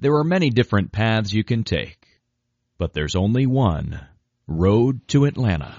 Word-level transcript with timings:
There 0.00 0.14
are 0.14 0.24
many 0.24 0.50
different 0.50 0.92
paths 0.92 1.32
you 1.32 1.42
can 1.42 1.64
take, 1.64 1.98
but 2.78 2.92
there's 2.92 3.16
only 3.16 3.46
one 3.46 4.00
road 4.46 5.00
to 5.08 5.24
Atlanta. 5.24 5.74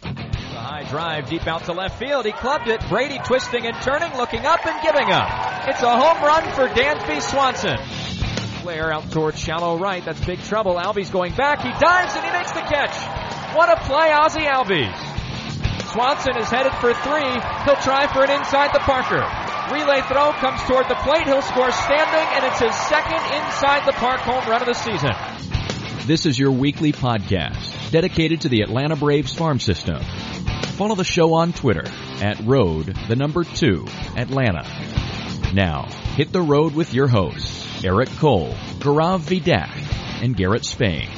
The 0.00 0.08
high 0.08 0.84
drive 0.88 1.28
deep 1.28 1.46
out 1.46 1.64
to 1.64 1.74
left 1.74 1.98
field. 1.98 2.24
He 2.24 2.32
clubbed 2.32 2.68
it. 2.68 2.80
Brady 2.88 3.18
twisting 3.18 3.66
and 3.66 3.76
turning, 3.82 4.16
looking 4.16 4.46
up 4.46 4.64
and 4.64 4.82
giving 4.82 5.12
up. 5.12 5.68
It's 5.68 5.82
a 5.82 5.90
home 5.90 6.24
run 6.24 6.50
for 6.54 6.68
Dansby 6.68 7.20
Swanson. 7.20 7.76
Flare 8.62 8.94
out 8.94 9.12
towards 9.12 9.38
shallow 9.38 9.78
right. 9.78 10.02
That's 10.02 10.24
big 10.24 10.40
trouble. 10.40 10.76
Albies 10.76 11.12
going 11.12 11.34
back. 11.34 11.60
He 11.60 11.70
dives 11.78 12.14
and 12.16 12.24
he 12.24 12.32
makes 12.32 12.52
the 12.52 12.60
catch. 12.60 12.96
What 13.54 13.68
a 13.68 13.76
play, 13.82 14.10
Ozzie 14.10 14.40
Albies. 14.40 15.92
Swanson 15.92 16.38
is 16.38 16.48
headed 16.48 16.72
for 16.80 16.94
three. 16.94 17.30
He'll 17.66 17.76
try 17.76 18.10
for 18.10 18.24
an 18.24 18.30
inside 18.30 18.72
the 18.72 18.80
Parker. 18.80 19.45
Relay 19.72 20.00
throw 20.02 20.32
comes 20.32 20.60
toward 20.62 20.88
the 20.88 20.94
plate. 20.94 21.26
He'll 21.26 21.42
score 21.42 21.72
standing, 21.72 22.28
and 22.34 22.44
it's 22.44 22.60
his 22.60 22.74
second 22.86 23.18
inside 23.34 23.84
the 23.84 23.92
park 23.92 24.20
home 24.20 24.48
run 24.48 24.60
of 24.60 24.66
the 24.66 24.74
season. 24.74 25.10
This 26.06 26.24
is 26.24 26.38
your 26.38 26.52
weekly 26.52 26.92
podcast 26.92 27.90
dedicated 27.90 28.42
to 28.42 28.48
the 28.48 28.60
Atlanta 28.60 28.94
Braves 28.94 29.34
farm 29.34 29.58
system. 29.58 30.00
Follow 30.76 30.94
the 30.94 31.02
show 31.04 31.34
on 31.34 31.52
Twitter 31.52 31.84
at 32.22 32.38
road 32.44 32.96
the 33.08 33.16
number 33.16 33.42
two 33.42 33.86
Atlanta. 34.16 34.62
Now, 35.52 35.86
hit 36.14 36.32
the 36.32 36.42
road 36.42 36.74
with 36.74 36.94
your 36.94 37.08
hosts, 37.08 37.84
Eric 37.84 38.10
Cole, 38.10 38.52
Gaurav 38.78 39.20
Vidak, 39.20 40.22
and 40.22 40.36
Garrett 40.36 40.64
Spain. 40.64 41.08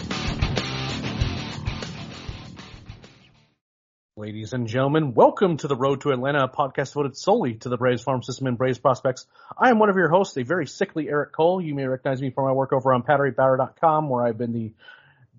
Ladies 4.19 4.53
and 4.53 4.67
gentlemen, 4.67 5.15
welcome 5.15 5.59
to 5.59 5.69
the 5.69 5.77
Road 5.77 6.01
to 6.01 6.11
Atlanta, 6.11 6.43
a 6.43 6.49
podcast 6.49 6.89
devoted 6.89 7.17
solely 7.17 7.55
to 7.55 7.69
the 7.69 7.77
Braves 7.77 8.03
farm 8.03 8.21
system 8.21 8.49
and 8.49 8.59
Braves 8.59 8.81
prospects. 8.81 9.29
I 9.57 9.71
am 9.71 9.79
one 9.79 9.91
of 9.91 9.97
your 9.97 10.09
hosts, 10.09 10.37
a 10.37 10.43
very 10.43 10.67
sickly 10.67 11.09
Eric 11.09 11.33
Cole. 11.33 11.61
You 11.61 11.73
may 11.77 11.87
recognize 11.87 12.21
me 12.21 12.31
from 12.31 12.47
my 12.47 12.51
work 12.51 12.73
over 12.73 12.93
on 12.93 13.05
BatteryPower.com, 13.05 14.09
where 14.09 14.27
I've 14.27 14.37
been 14.37 14.53
the 14.53 14.73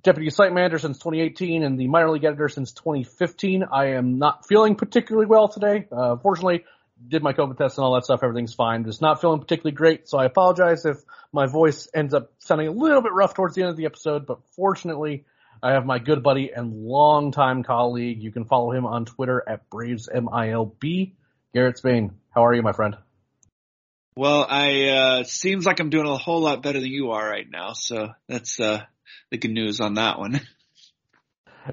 deputy 0.01 0.29
site 0.29 0.53
manager 0.53 0.79
since 0.79 0.97
2018 0.99 1.61
and 1.63 1.77
the 1.77 1.89
minor 1.89 2.09
league 2.09 2.23
editor 2.23 2.47
since 2.47 2.71
2015. 2.71 3.65
I 3.69 3.95
am 3.95 4.17
not 4.17 4.47
feeling 4.47 4.75
particularly 4.75 5.27
well 5.27 5.49
today. 5.49 5.85
Uh, 5.91 6.15
fortunately, 6.15 6.63
did 7.05 7.21
my 7.21 7.33
COVID 7.33 7.57
test 7.57 7.77
and 7.77 7.83
all 7.83 7.95
that 7.95 8.05
stuff. 8.05 8.21
Everything's 8.23 8.53
fine. 8.53 8.85
Just 8.85 9.01
not 9.01 9.19
feeling 9.19 9.41
particularly 9.41 9.75
great, 9.75 10.07
so 10.07 10.17
I 10.17 10.23
apologize 10.23 10.85
if 10.85 11.03
my 11.33 11.47
voice 11.47 11.89
ends 11.93 12.13
up 12.13 12.31
sounding 12.39 12.69
a 12.69 12.71
little 12.71 13.01
bit 13.01 13.11
rough 13.11 13.33
towards 13.33 13.55
the 13.55 13.63
end 13.63 13.71
of 13.71 13.75
the 13.75 13.87
episode. 13.87 14.25
But 14.25 14.39
fortunately, 14.55 15.25
I 15.61 15.71
have 15.73 15.85
my 15.85 15.99
good 15.99 16.23
buddy 16.23 16.51
and 16.55 16.73
longtime 16.73 17.63
colleague. 17.63 18.21
You 18.23 18.31
can 18.31 18.45
follow 18.45 18.71
him 18.71 18.85
on 18.85 19.05
Twitter 19.05 19.43
at 19.47 19.69
BravesMILB. 19.69 21.13
Garrett 21.53 21.77
Spain, 21.77 22.11
how 22.33 22.45
are 22.45 22.53
you, 22.53 22.61
my 22.61 22.73
friend? 22.73 22.95
Well, 24.15 24.45
I 24.49 24.89
uh 24.89 25.23
seems 25.23 25.65
like 25.65 25.79
I'm 25.79 25.89
doing 25.89 26.07
a 26.07 26.17
whole 26.17 26.41
lot 26.41 26.61
better 26.61 26.79
than 26.79 26.89
you 26.89 27.11
are 27.11 27.27
right 27.27 27.49
now, 27.49 27.73
so 27.73 28.09
that's 28.27 28.59
uh 28.59 28.83
the 29.31 29.37
good 29.37 29.51
news 29.51 29.79
on 29.79 29.95
that 29.95 30.19
one. 30.19 30.41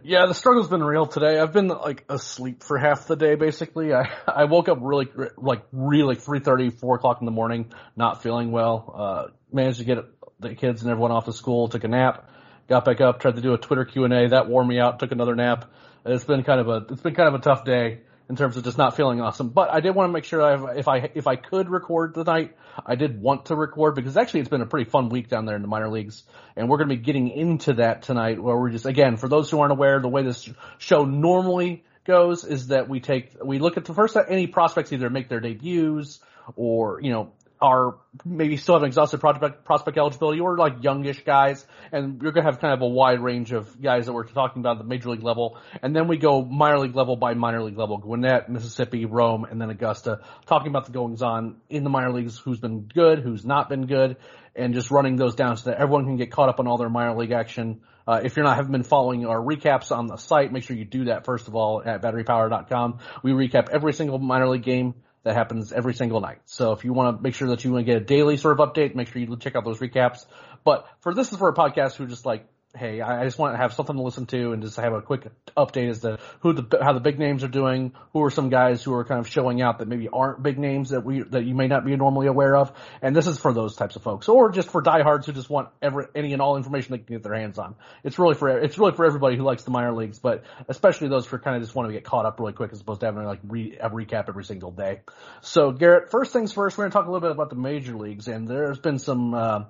Yeah, 0.02 0.26
the 0.26 0.34
struggle's 0.34 0.68
been 0.68 0.82
real 0.82 1.06
today. 1.06 1.38
I've 1.38 1.54
been 1.54 1.68
like 1.68 2.04
asleep 2.10 2.62
for 2.62 2.76
half 2.76 3.06
the 3.06 3.16
day 3.16 3.34
basically. 3.34 3.94
I 3.94 4.10
I 4.26 4.44
woke 4.44 4.68
up 4.68 4.78
really 4.82 5.08
like 5.38 5.62
really 5.72 6.02
like 6.02 6.20
three 6.20 6.40
thirty, 6.40 6.68
four 6.68 6.96
o'clock 6.96 7.18
in 7.20 7.24
the 7.24 7.32
morning, 7.32 7.72
not 7.96 8.22
feeling 8.22 8.50
well. 8.50 8.94
Uh 8.94 9.32
managed 9.50 9.78
to 9.78 9.84
get 9.84 9.98
the 10.38 10.54
kids 10.54 10.82
and 10.82 10.90
everyone 10.90 11.12
off 11.12 11.24
to 11.26 11.32
school, 11.32 11.68
took 11.68 11.84
a 11.84 11.88
nap, 11.88 12.28
got 12.68 12.84
back 12.84 13.00
up, 13.00 13.20
tried 13.20 13.36
to 13.36 13.40
do 13.40 13.54
a 13.54 13.58
Twitter 13.58 13.84
Q 13.84 14.04
and 14.04 14.12
A. 14.12 14.28
That 14.30 14.48
wore 14.48 14.64
me 14.64 14.78
out. 14.78 14.98
Took 14.98 15.12
another 15.12 15.34
nap. 15.34 15.70
It's 16.04 16.24
been 16.24 16.44
kind 16.44 16.60
of 16.60 16.68
a 16.68 16.86
it's 16.90 17.02
been 17.02 17.14
kind 17.14 17.28
of 17.28 17.34
a 17.34 17.42
tough 17.42 17.64
day 17.64 18.00
in 18.28 18.36
terms 18.36 18.56
of 18.56 18.64
just 18.64 18.78
not 18.78 18.96
feeling 18.96 19.20
awesome. 19.20 19.48
But 19.50 19.70
I 19.70 19.80
did 19.80 19.94
want 19.94 20.08
to 20.08 20.12
make 20.12 20.24
sure 20.24 20.42
I, 20.42 20.76
if 20.76 20.88
I 20.88 21.10
if 21.14 21.26
I 21.26 21.36
could 21.36 21.68
record 21.68 22.14
tonight, 22.14 22.56
I 22.84 22.94
did 22.94 23.20
want 23.20 23.46
to 23.46 23.56
record 23.56 23.94
because 23.94 24.16
actually 24.16 24.40
it's 24.40 24.48
been 24.48 24.62
a 24.62 24.66
pretty 24.66 24.88
fun 24.90 25.08
week 25.08 25.28
down 25.28 25.46
there 25.46 25.56
in 25.56 25.62
the 25.62 25.68
minor 25.68 25.88
leagues, 25.88 26.22
and 26.56 26.68
we're 26.68 26.78
going 26.78 26.88
to 26.88 26.96
be 26.96 27.02
getting 27.02 27.28
into 27.28 27.74
that 27.74 28.02
tonight. 28.02 28.42
Where 28.42 28.56
we're 28.56 28.70
just 28.70 28.86
again 28.86 29.16
for 29.16 29.28
those 29.28 29.50
who 29.50 29.60
aren't 29.60 29.72
aware, 29.72 30.00
the 30.00 30.08
way 30.08 30.22
this 30.22 30.48
show 30.78 31.04
normally 31.04 31.84
goes 32.04 32.44
is 32.44 32.68
that 32.68 32.88
we 32.88 33.00
take 33.00 33.32
we 33.44 33.58
look 33.58 33.76
at 33.76 33.84
the 33.84 33.94
first 33.94 34.16
any 34.28 34.46
prospects 34.46 34.92
either 34.92 35.10
make 35.10 35.28
their 35.28 35.40
debuts 35.40 36.20
or 36.54 37.00
you 37.02 37.10
know 37.10 37.32
are 37.60 37.96
maybe 38.24 38.56
still 38.56 38.74
have 38.74 38.82
an 38.82 38.88
exhausted 38.88 39.18
prospect, 39.18 39.64
prospect 39.64 39.96
eligibility 39.96 40.40
or 40.40 40.58
like 40.58 40.82
youngish 40.82 41.24
guys. 41.24 41.64
And 41.90 42.20
you're 42.20 42.32
going 42.32 42.44
to 42.44 42.50
have 42.50 42.60
kind 42.60 42.74
of 42.74 42.82
a 42.82 42.86
wide 42.86 43.20
range 43.20 43.52
of 43.52 43.80
guys 43.80 44.06
that 44.06 44.12
we're 44.12 44.24
talking 44.24 44.60
about 44.60 44.72
at 44.76 44.78
the 44.78 44.88
major 44.88 45.10
league 45.10 45.22
level. 45.22 45.58
And 45.82 45.96
then 45.96 46.06
we 46.06 46.18
go 46.18 46.42
minor 46.42 46.78
league 46.78 46.94
level 46.94 47.16
by 47.16 47.34
minor 47.34 47.62
league 47.62 47.78
level. 47.78 47.98
Gwinnett, 47.98 48.50
Mississippi, 48.50 49.06
Rome, 49.06 49.44
and 49.44 49.60
then 49.60 49.70
Augusta 49.70 50.20
talking 50.46 50.68
about 50.68 50.86
the 50.86 50.92
goings 50.92 51.22
on 51.22 51.56
in 51.70 51.82
the 51.82 51.90
minor 51.90 52.12
leagues, 52.12 52.38
who's 52.38 52.60
been 52.60 52.82
good, 52.82 53.20
who's 53.20 53.44
not 53.44 53.68
been 53.68 53.86
good, 53.86 54.16
and 54.54 54.74
just 54.74 54.90
running 54.90 55.16
those 55.16 55.34
down 55.34 55.56
so 55.56 55.70
that 55.70 55.78
everyone 55.78 56.04
can 56.04 56.16
get 56.16 56.30
caught 56.30 56.48
up 56.48 56.60
on 56.60 56.66
all 56.66 56.76
their 56.76 56.90
minor 56.90 57.16
league 57.16 57.32
action. 57.32 57.80
Uh, 58.06 58.20
if 58.22 58.36
you're 58.36 58.44
not 58.44 58.56
haven't 58.56 58.72
been 58.72 58.84
following 58.84 59.26
our 59.26 59.38
recaps 59.38 59.90
on 59.90 60.06
the 60.06 60.16
site, 60.16 60.52
make 60.52 60.62
sure 60.62 60.76
you 60.76 60.84
do 60.84 61.06
that 61.06 61.24
first 61.24 61.48
of 61.48 61.56
all 61.56 61.82
at 61.84 62.02
batterypower.com. 62.02 62.98
We 63.22 63.32
recap 63.32 63.68
every 63.70 63.92
single 63.92 64.18
minor 64.18 64.48
league 64.48 64.62
game 64.62 64.94
that 65.26 65.34
happens 65.34 65.72
every 65.72 65.92
single 65.92 66.20
night. 66.20 66.38
So 66.44 66.70
if 66.70 66.84
you 66.84 66.92
want 66.92 67.18
to 67.18 67.22
make 67.22 67.34
sure 67.34 67.48
that 67.48 67.64
you 67.64 67.72
want 67.72 67.84
to 67.84 67.92
get 67.92 68.00
a 68.00 68.04
daily 68.04 68.36
sort 68.36 68.60
of 68.60 68.68
update, 68.68 68.94
make 68.94 69.08
sure 69.08 69.20
you 69.20 69.36
check 69.36 69.56
out 69.56 69.64
those 69.64 69.80
recaps. 69.80 70.24
But 70.62 70.86
for 71.00 71.12
this 71.14 71.32
is 71.32 71.38
for 71.38 71.48
a 71.48 71.54
podcast 71.54 71.96
who 71.96 72.06
just 72.06 72.24
like, 72.24 72.46
hey, 72.76 73.00
I 73.00 73.24
just 73.24 73.38
want 73.38 73.54
to 73.54 73.58
have 73.58 73.72
something 73.72 73.96
to 73.96 74.02
listen 74.02 74.26
to 74.26 74.52
and 74.52 74.62
just 74.62 74.76
have 74.76 74.92
a 74.92 75.02
quick 75.02 75.26
update 75.56 75.88
as 75.88 76.00
to 76.00 76.18
who 76.40 76.52
the 76.52 76.78
how 76.82 76.92
the 76.92 77.00
big 77.00 77.18
names 77.18 77.42
are 77.44 77.48
doing, 77.48 77.92
who 78.12 78.22
are 78.22 78.30
some 78.30 78.50
guys 78.50 78.82
who 78.82 78.92
are 78.94 79.04
kind 79.04 79.20
of 79.20 79.28
showing 79.28 79.62
out 79.62 79.78
that 79.78 79.88
maybe 79.88 80.08
aren't 80.08 80.42
big 80.42 80.58
names 80.58 80.90
that 80.90 81.04
we 81.04 81.22
that 81.22 81.44
you 81.44 81.54
may 81.54 81.66
not 81.66 81.84
be 81.84 81.96
normally 81.96 82.26
aware 82.26 82.56
of. 82.56 82.72
And 83.02 83.14
this 83.14 83.26
is 83.26 83.38
for 83.38 83.52
those 83.52 83.76
types 83.76 83.96
of 83.96 84.02
folks, 84.02 84.28
or 84.28 84.50
just 84.50 84.70
for 84.70 84.80
diehards 84.80 85.26
who 85.26 85.32
just 85.32 85.50
want 85.50 85.68
every 85.80 86.06
any 86.14 86.32
and 86.32 86.42
all 86.42 86.56
information 86.56 86.92
they 86.92 86.98
can 86.98 87.16
get 87.16 87.22
their 87.22 87.34
hands 87.34 87.58
on. 87.58 87.74
It's 88.04 88.18
really 88.18 88.34
for 88.34 88.48
it's 88.58 88.78
really 88.78 88.92
for 88.92 89.04
everybody 89.04 89.36
who 89.36 89.42
likes 89.42 89.64
the 89.64 89.70
minor 89.70 89.92
leagues, 89.92 90.18
but 90.18 90.44
especially 90.68 91.08
those 91.08 91.26
who 91.26 91.38
kind 91.38 91.56
of 91.56 91.62
just 91.62 91.74
want 91.74 91.88
to 91.88 91.92
get 91.92 92.04
caught 92.04 92.26
up 92.26 92.38
really 92.38 92.52
quick 92.52 92.72
as 92.72 92.80
opposed 92.80 93.00
to 93.00 93.06
having 93.06 93.24
like 93.24 93.40
re, 93.46 93.76
a 93.80 93.90
recap 93.90 94.28
every 94.28 94.44
single 94.44 94.70
day. 94.70 95.00
So 95.40 95.72
Garrett, 95.72 96.10
first 96.10 96.32
things 96.32 96.52
first, 96.52 96.76
we're 96.76 96.84
going 96.84 96.92
to 96.92 96.94
talk 96.94 97.06
a 97.06 97.10
little 97.10 97.26
bit 97.26 97.30
about 97.30 97.50
the 97.50 97.56
major 97.56 97.96
leagues, 97.96 98.28
and 98.28 98.46
there's 98.46 98.78
been 98.78 98.98
some. 98.98 99.34
Uh, 99.34 99.64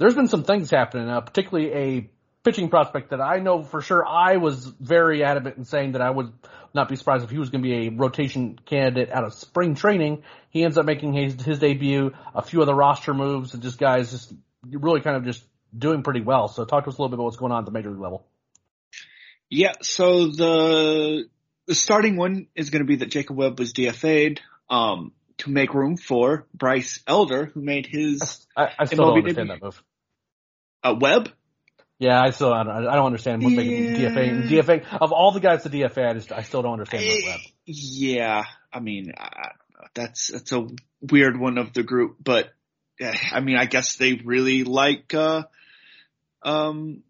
there's 0.00 0.14
been 0.14 0.28
some 0.28 0.44
things 0.44 0.70
happening, 0.70 1.10
uh, 1.10 1.20
particularly 1.20 1.72
a 1.74 2.10
pitching 2.42 2.70
prospect 2.70 3.10
that 3.10 3.20
I 3.20 3.38
know 3.38 3.62
for 3.62 3.80
sure 3.80 4.06
I 4.06 4.36
was 4.36 4.64
very 4.64 5.22
adamant 5.24 5.56
in 5.56 5.64
saying 5.64 5.92
that 5.92 6.00
I 6.00 6.10
would 6.10 6.32
not 6.74 6.88
be 6.88 6.96
surprised 6.96 7.24
if 7.24 7.30
he 7.30 7.38
was 7.38 7.50
going 7.50 7.62
to 7.62 7.68
be 7.68 7.86
a 7.86 7.90
rotation 7.90 8.58
candidate 8.64 9.10
out 9.10 9.24
of 9.24 9.34
spring 9.34 9.74
training. 9.74 10.22
He 10.50 10.64
ends 10.64 10.78
up 10.78 10.86
making 10.86 11.12
his, 11.12 11.40
his 11.42 11.58
debut, 11.58 12.12
a 12.34 12.42
few 12.42 12.62
other 12.62 12.74
roster 12.74 13.12
moves, 13.12 13.54
and 13.54 13.62
just 13.62 13.78
guys 13.78 14.10
just 14.10 14.32
really 14.64 15.00
kind 15.00 15.16
of 15.16 15.24
just 15.24 15.44
doing 15.76 16.02
pretty 16.02 16.20
well. 16.20 16.48
So 16.48 16.64
talk 16.64 16.84
to 16.84 16.90
us 16.90 16.98
a 16.98 17.02
little 17.02 17.08
bit 17.08 17.14
about 17.14 17.24
what's 17.24 17.36
going 17.36 17.52
on 17.52 17.60
at 17.60 17.66
the 17.66 17.72
major 17.72 17.90
league 17.90 18.00
level. 18.00 18.26
Yeah, 19.48 19.72
so 19.82 20.28
the 20.28 21.28
the 21.66 21.74
starting 21.74 22.16
one 22.16 22.46
is 22.54 22.70
going 22.70 22.82
to 22.82 22.86
be 22.86 22.96
that 22.96 23.10
Jacob 23.10 23.36
Webb 23.36 23.58
was 23.58 23.72
DFA'd 23.72 24.40
um, 24.68 25.12
to 25.38 25.50
make 25.50 25.74
room 25.74 25.96
for 25.96 26.46
Bryce 26.54 27.00
Elder, 27.06 27.46
who 27.46 27.60
made 27.60 27.86
his. 27.86 28.46
I, 28.56 28.70
I 28.78 28.84
still 28.84 29.06
don't 29.06 29.18
understand 29.18 29.48
debut. 29.48 29.60
that 29.60 29.64
move. 29.64 29.82
Uh, 30.82 30.94
Webb? 31.00 31.32
Yeah, 32.00 32.18
I 32.18 32.30
still 32.30 32.50
I 32.50 32.62
don't, 32.62 32.88
I 32.88 32.94
don't 32.94 33.04
understand 33.04 33.42
what 33.42 33.52
yeah. 33.52 34.08
DFA 34.08 34.48
DFA 34.48 34.98
of 35.02 35.12
all 35.12 35.32
the 35.32 35.40
guys 35.40 35.64
to 35.64 35.68
DFA. 35.68 36.08
I 36.08 36.14
just 36.14 36.32
I 36.32 36.40
still 36.40 36.62
don't 36.62 36.72
understand 36.72 37.04
Webb. 37.26 37.40
Yeah, 37.66 38.44
I 38.72 38.80
mean 38.80 39.12
I, 39.18 39.50
that's 39.92 40.28
that's 40.28 40.50
a 40.52 40.66
weird 41.02 41.38
one 41.38 41.58
of 41.58 41.74
the 41.74 41.82
group, 41.82 42.16
but 42.18 42.48
I 43.30 43.40
mean 43.40 43.58
I 43.58 43.66
guess 43.66 43.96
they 43.96 44.14
really 44.14 44.64
like 44.64 45.12
uh, 45.12 45.42
um 46.42 47.02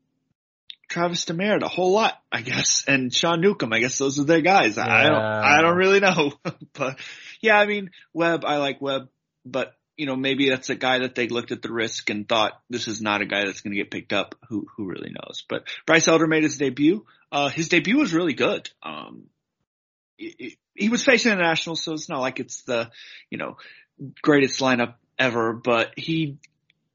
Travis 0.88 1.24
Demeritte 1.24 1.62
a 1.62 1.68
whole 1.68 1.92
lot, 1.92 2.20
I 2.32 2.42
guess, 2.42 2.84
and 2.88 3.14
Sean 3.14 3.40
Newcomb. 3.40 3.72
I 3.72 3.78
guess 3.78 3.96
those 3.96 4.18
are 4.18 4.24
their 4.24 4.40
guys. 4.40 4.76
Yeah. 4.76 4.86
I 4.88 5.02
don't 5.04 5.22
I 5.22 5.62
don't 5.62 5.76
really 5.76 6.00
know, 6.00 6.32
but 6.72 6.98
yeah, 7.40 7.56
I 7.56 7.66
mean 7.66 7.92
Webb. 8.12 8.44
I 8.44 8.56
like 8.56 8.80
Webb, 8.80 9.08
but 9.46 9.72
you 10.00 10.06
know, 10.06 10.16
maybe 10.16 10.48
that's 10.48 10.70
a 10.70 10.74
guy 10.74 11.00
that 11.00 11.14
they 11.14 11.28
looked 11.28 11.52
at 11.52 11.60
the 11.60 11.70
risk 11.70 12.08
and 12.08 12.26
thought 12.26 12.58
this 12.70 12.88
is 12.88 13.02
not 13.02 13.20
a 13.20 13.26
guy 13.26 13.44
that's 13.44 13.60
going 13.60 13.72
to 13.72 13.76
get 13.76 13.90
picked 13.90 14.14
up. 14.14 14.34
Who 14.48 14.66
who 14.74 14.86
really 14.86 15.10
knows? 15.10 15.44
But 15.46 15.64
Bryce 15.84 16.08
Elder 16.08 16.26
made 16.26 16.42
his 16.42 16.56
debut. 16.56 17.04
Uh, 17.30 17.50
his 17.50 17.68
debut 17.68 17.98
was 17.98 18.14
really 18.14 18.32
good. 18.32 18.70
Um, 18.82 19.24
he, 20.16 20.88
was 20.88 21.04
facing 21.04 21.32
a 21.32 21.36
national, 21.36 21.76
so 21.76 21.92
it's 21.92 22.08
not 22.08 22.22
like 22.22 22.40
it's 22.40 22.62
the 22.62 22.90
you 23.28 23.36
know 23.36 23.58
greatest 24.22 24.58
lineup 24.60 24.94
ever, 25.18 25.52
but 25.52 25.92
he 25.98 26.38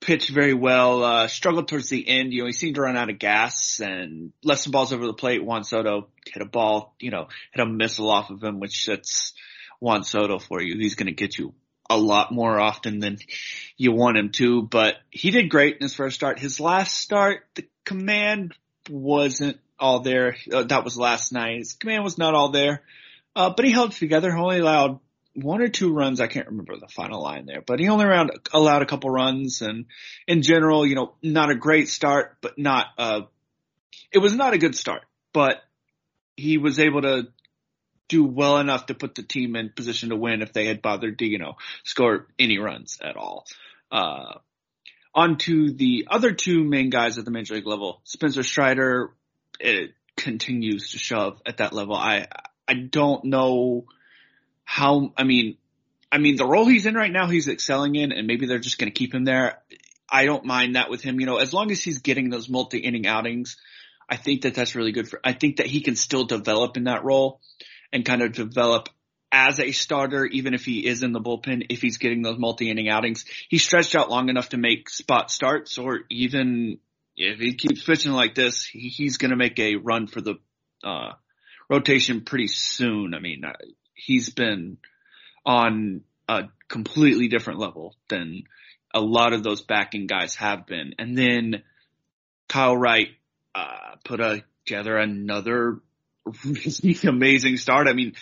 pitched 0.02 0.31
very 0.31 0.56
well. 0.56 1.04
Uh, 1.04 1.28
struggled 1.28 1.68
towards 1.68 1.90
the 1.90 2.10
end. 2.10 2.34
You 2.34 2.42
know, 2.42 2.48
he 2.48 2.54
seemed 2.54 2.74
to 2.74 2.81
run 2.81 2.98
out 2.98 3.12
of 3.12 3.19
gas 3.19 3.81
and 3.81 4.34
left 4.44 4.62
some 4.62 4.72
balls 4.72 4.94
over 4.94 5.06
the 5.06 5.13
plate. 5.13 5.46
Juan 5.46 5.63
Soto 5.63 6.07
hit 6.25 6.42
a 6.42 6.48
ball, 6.48 6.96
you 7.00 7.12
know, 7.12 7.28
hit 7.54 7.62
a 7.62 7.69
missile 7.69 8.10
off 8.10 8.31
of 8.31 8.44
him, 8.44 8.60
which 8.60 8.88
that's 8.88 9.34
Juan 9.80 10.04
Soto 10.04 10.40
for 10.40 10.60
you. 10.60 10.75
He's 10.80 10.96
going 10.96 11.06
to 11.06 11.13
get 11.13 11.38
you 11.38 11.54
a 11.90 11.98
lot 11.98 12.32
more 12.32 12.60
often 12.60 13.00
than 13.00 13.18
you 13.78 13.92
want 13.92 14.18
him 14.18 14.30
to, 14.32 14.64
but 14.64 14.96
he 15.10 15.32
did 15.32 15.50
great 15.50 15.76
in 15.76 15.82
his 15.82 15.94
first 15.94 16.16
start. 16.16 16.40
His 16.40 16.60
last 16.60 16.96
start, 16.96 17.46
the 17.56 17.68
command 17.84 18.54
wasn't 18.90 19.60
all 19.80 20.00
there. 20.00 20.38
Uh, 20.52 20.64
that 20.64 20.84
was 20.84 20.98
last 20.98 21.32
night. 21.32 21.58
His 21.58 21.74
command 21.74 22.04
was 22.04 22.18
not 22.18 22.34
all 22.34 22.50
there, 22.50 22.82
uh, 23.36 23.54
but 23.56 23.66
he 23.66 23.72
held 23.72 23.92
together. 23.92 24.36
Only 24.36 24.60
allowed 24.60 25.00
one 25.34 25.62
or 25.62 25.68
two 25.68 25.94
runs. 25.94 26.22
I 26.22 26.28
can't 26.28 26.48
remember 26.48 26.78
the 26.78 26.88
final 26.88 27.22
line 27.22 27.46
there, 27.46 27.62
but 27.62 27.80
he 27.80 27.90
only 27.90 28.06
around 28.06 28.31
allowed 28.54 28.81
a 28.81 28.88
couple 28.88 29.10
runs, 29.10 29.62
and 29.62 29.86
in 30.28 30.42
general, 30.42 30.86
you 30.86 30.96
know, 30.96 31.14
not 31.22 31.52
a 31.52 31.56
great 31.56 31.90
start, 31.90 32.38
but 32.42 32.58
not 32.58 32.88
uh, 32.98 33.22
it 34.12 34.20
was 34.20 34.36
not 34.36 34.54
a 34.54 34.58
good 34.58 34.76
start, 34.76 35.04
but 35.34 35.62
he 36.38 36.58
was 36.58 36.80
able 36.80 37.02
to 37.02 37.28
do 38.07 38.24
well 38.24 38.57
enough 38.57 38.88
to 38.88 38.94
put 38.94 39.16
the 39.16 39.24
team 39.24 39.56
in 39.56 39.69
position 39.69 40.10
to 40.10 40.16
win 40.16 40.42
if 40.42 40.54
they 40.54 40.66
had 40.66 40.81
bothered 40.81 41.19
to, 41.19 41.25
you 41.25 41.40
know, 41.40 41.56
score 41.84 42.28
any 42.38 42.60
runs 42.60 43.00
at 43.04 43.18
all. 43.18 43.46
Uh, 43.92 44.40
on 45.13 45.38
to 45.38 45.72
the 45.72 46.07
other 46.10 46.34
two 46.34 46.63
main 46.63 46.90
guys 46.90 47.18
at 47.18 47.25
the 47.25 47.31
major 47.31 47.56
league 47.56 47.68
level, 47.68 48.02
Spencer 48.04 48.44
Strider, 48.44 49.12
it 49.60 49.94
continues 50.18 50.92
to 50.92 50.98
shove 50.98 51.42
at 51.46 51.57
that 51.57 51.74
level. 51.74 51.96
I, 51.96 52.28
I 52.68 52.74
don't 52.74 53.25
know 53.25 53.86
how, 54.63 55.13
I 55.18 55.24
mean, 55.24 55.57
I 56.12 56.18
mean, 56.18 56.36
the 56.36 56.46
role 56.46 56.66
he's 56.66 56.86
in 56.86 56.96
right 56.96 57.12
now, 57.12 57.28
he's 57.28 57.48
excelling 57.48 57.96
in 57.96 58.12
and 58.12 58.28
maybe 58.28 58.46
they're 58.46 58.60
just 58.60 58.78
going 58.78 58.92
to 58.92 58.98
keep 58.98 59.13
him 59.13 59.25
there. 59.25 59.60
I 60.10 60.25
don't 60.25 60.46
mind 60.46 60.75
that 60.75 60.90
with 60.90 61.02
him, 61.02 61.19
you 61.19 61.25
know, 61.25 61.38
as 61.38 61.54
long 61.54 61.72
as 61.72 61.84
he's 61.84 62.00
getting 62.00 62.30
those 62.30 62.48
multi 62.50 62.78
inning 62.78 63.07
outings, 63.07 63.57
I 64.07 64.18
think 64.18 64.44
that 64.44 64.54
that's 64.54 64.75
really 64.75 64.92
good 64.92 65.10
for, 65.10 65.19
I 65.24 65.34
think 65.34 65.57
that 65.57 65.66
he 65.66 65.81
can 65.81 65.96
still 65.96 66.25
develop 66.25 66.78
in 66.78 66.84
that 66.84 67.04
role 67.04 67.40
and 67.95 68.03
kind 68.03 68.21
of 68.21 68.33
develop 68.33 68.89
as 69.31 69.57
a 69.62 69.71
starter, 69.71 70.25
even 70.25 70.53
if 70.53 70.65
he 70.65 70.86
is 70.86 71.01
in 71.01 71.13
the 71.13 71.21
bullpen, 71.21 71.68
if 71.69 71.81
he's 71.81 71.97
getting 71.97 72.21
those 72.21 72.38
multi-inning 72.38 72.89
outings. 72.89 73.24
He's 73.47 73.63
stretched 73.63 73.95
out 73.95 74.09
long 74.09 74.27
enough 74.27 74.50
to 74.50 74.57
make 74.57 74.89
spot 74.89 75.31
starts 75.31 75.77
or 75.77 76.01
even 76.09 76.80
if 77.15 77.39
he 77.39 77.53
keeps 77.53 77.86
pitching 77.86 78.12
like 78.12 78.36
this, 78.36 78.65
he, 78.65 78.89
he's 78.89 79.15
going 79.15 79.31
to 79.31 79.38
make 79.38 79.57
a 79.59 79.77
run 79.77 80.07
for 80.07 80.19
the, 80.19 80.36
uh, 80.83 81.13
rotation 81.69 82.25
pretty 82.25 82.47
soon. 82.47 83.13
I 83.13 83.19
mean, 83.19 83.45
uh, 83.45 83.53
he's 83.94 84.30
been 84.30 84.77
on 85.45 86.01
a 86.27 86.50
completely 86.68 87.30
different 87.30 87.59
level 87.59 87.95
than 88.09 88.44
a 88.94 89.00
lot 89.00 89.31
of 89.31 89.42
those 89.42 89.62
backing 89.62 90.06
guys 90.06 90.36
have 90.36 90.68
been. 90.68 90.95
And 91.00 91.18
then 91.18 91.63
Kyle 92.50 92.75
Wright, 92.75 93.07
uh, 93.56 93.95
put 94.03 94.19
a, 94.19 94.44
together 94.65 94.97
another 94.97 95.80
really 96.45 96.98
amazing 97.07 97.57
start. 97.57 97.88
I 97.88 97.94
mean, 97.94 98.13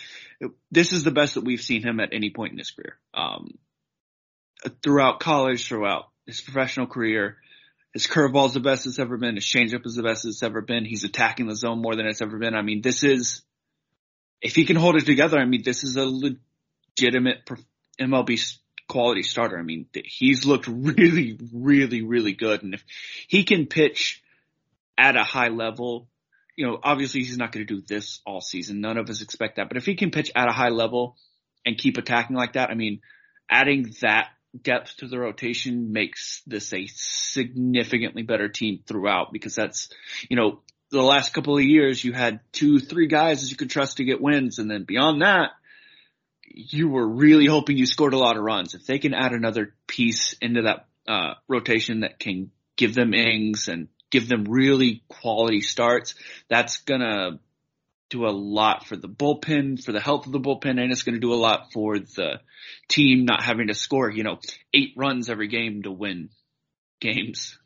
this 0.70 0.92
is 0.92 1.04
the 1.04 1.10
best 1.10 1.34
that 1.34 1.44
we've 1.44 1.60
seen 1.60 1.82
him 1.82 2.00
at 2.00 2.12
any 2.12 2.30
point 2.30 2.52
in 2.52 2.58
his 2.58 2.70
career. 2.70 2.98
Um, 3.14 3.58
throughout 4.82 5.20
college, 5.20 5.66
throughout 5.66 6.08
his 6.26 6.40
professional 6.40 6.86
career, 6.86 7.38
his 7.92 8.06
curveball 8.06 8.46
is 8.46 8.54
the 8.54 8.60
best 8.60 8.86
it's 8.86 8.98
ever 8.98 9.16
been. 9.16 9.36
His 9.36 9.44
changeup 9.44 9.86
is 9.86 9.94
the 9.94 10.02
best 10.02 10.24
it's 10.24 10.42
ever 10.42 10.60
been. 10.60 10.84
He's 10.84 11.04
attacking 11.04 11.46
the 11.46 11.54
zone 11.54 11.80
more 11.80 11.94
than 11.94 12.06
it's 12.06 12.22
ever 12.22 12.38
been. 12.38 12.54
I 12.54 12.62
mean, 12.62 12.82
this 12.82 13.04
is, 13.04 13.42
if 14.42 14.56
he 14.56 14.64
can 14.64 14.76
hold 14.76 14.96
it 14.96 15.06
together, 15.06 15.38
I 15.38 15.44
mean, 15.44 15.62
this 15.62 15.84
is 15.84 15.96
a 15.96 16.04
legitimate 16.04 17.48
MLB 18.00 18.58
quality 18.88 19.22
starter. 19.22 19.58
I 19.58 19.62
mean, 19.62 19.86
he's 20.04 20.44
looked 20.44 20.66
really, 20.68 21.38
really, 21.52 22.02
really 22.02 22.32
good. 22.32 22.62
And 22.62 22.74
if 22.74 22.84
he 23.28 23.44
can 23.44 23.66
pitch 23.66 24.22
at 24.98 25.16
a 25.16 25.24
high 25.24 25.48
level, 25.48 26.08
you 26.56 26.66
know, 26.66 26.78
obviously 26.82 27.20
he's 27.20 27.38
not 27.38 27.52
going 27.52 27.66
to 27.66 27.74
do 27.74 27.82
this 27.86 28.20
all 28.26 28.40
season. 28.40 28.80
None 28.80 28.98
of 28.98 29.10
us 29.10 29.22
expect 29.22 29.56
that. 29.56 29.68
But 29.68 29.76
if 29.76 29.86
he 29.86 29.94
can 29.94 30.10
pitch 30.10 30.30
at 30.34 30.48
a 30.48 30.52
high 30.52 30.68
level 30.68 31.16
and 31.66 31.78
keep 31.78 31.98
attacking 31.98 32.36
like 32.36 32.54
that, 32.54 32.70
I 32.70 32.74
mean, 32.74 33.00
adding 33.50 33.94
that 34.02 34.28
depth 34.60 34.98
to 34.98 35.08
the 35.08 35.18
rotation 35.18 35.92
makes 35.92 36.42
this 36.46 36.72
a 36.72 36.86
significantly 36.86 38.22
better 38.22 38.48
team 38.48 38.80
throughout 38.86 39.32
because 39.32 39.54
that's, 39.54 39.88
you 40.28 40.36
know, 40.36 40.60
the 40.90 41.02
last 41.02 41.34
couple 41.34 41.56
of 41.56 41.64
years 41.64 42.04
you 42.04 42.12
had 42.12 42.40
two, 42.52 42.78
three 42.78 43.08
guys 43.08 43.42
that 43.42 43.50
you 43.50 43.56
could 43.56 43.70
trust 43.70 43.96
to 43.96 44.04
get 44.04 44.20
wins. 44.20 44.58
And 44.58 44.70
then 44.70 44.84
beyond 44.84 45.22
that, 45.22 45.50
you 46.46 46.88
were 46.88 47.06
really 47.06 47.46
hoping 47.46 47.76
you 47.76 47.86
scored 47.86 48.14
a 48.14 48.18
lot 48.18 48.36
of 48.36 48.44
runs. 48.44 48.74
If 48.74 48.86
they 48.86 49.00
can 49.00 49.12
add 49.12 49.32
another 49.32 49.74
piece 49.88 50.34
into 50.40 50.62
that, 50.62 50.86
uh, 51.08 51.34
rotation 51.48 52.00
that 52.00 52.18
can 52.18 52.50
give 52.76 52.94
them 52.94 53.12
innings 53.12 53.68
and 53.68 53.88
give 54.14 54.28
them 54.28 54.44
really 54.44 55.02
quality 55.08 55.60
starts, 55.60 56.14
that's 56.48 56.78
gonna 56.82 57.40
do 58.10 58.26
a 58.26 58.30
lot 58.30 58.86
for 58.86 58.94
the 58.94 59.08
bullpen, 59.08 59.82
for 59.82 59.90
the 59.90 59.98
health 59.98 60.26
of 60.26 60.32
the 60.32 60.38
bullpen, 60.38 60.80
and 60.80 60.92
it's 60.92 61.02
going 61.02 61.16
to 61.16 61.20
do 61.20 61.32
a 61.32 61.34
lot 61.34 61.72
for 61.72 61.98
the 61.98 62.40
team 62.88 63.24
not 63.24 63.42
having 63.42 63.66
to 63.66 63.74
score, 63.74 64.08
you 64.08 64.22
know, 64.22 64.38
eight 64.72 64.92
runs 64.96 65.28
every 65.28 65.48
game 65.48 65.82
to 65.82 65.90
win 65.90 66.28
games. 67.00 67.58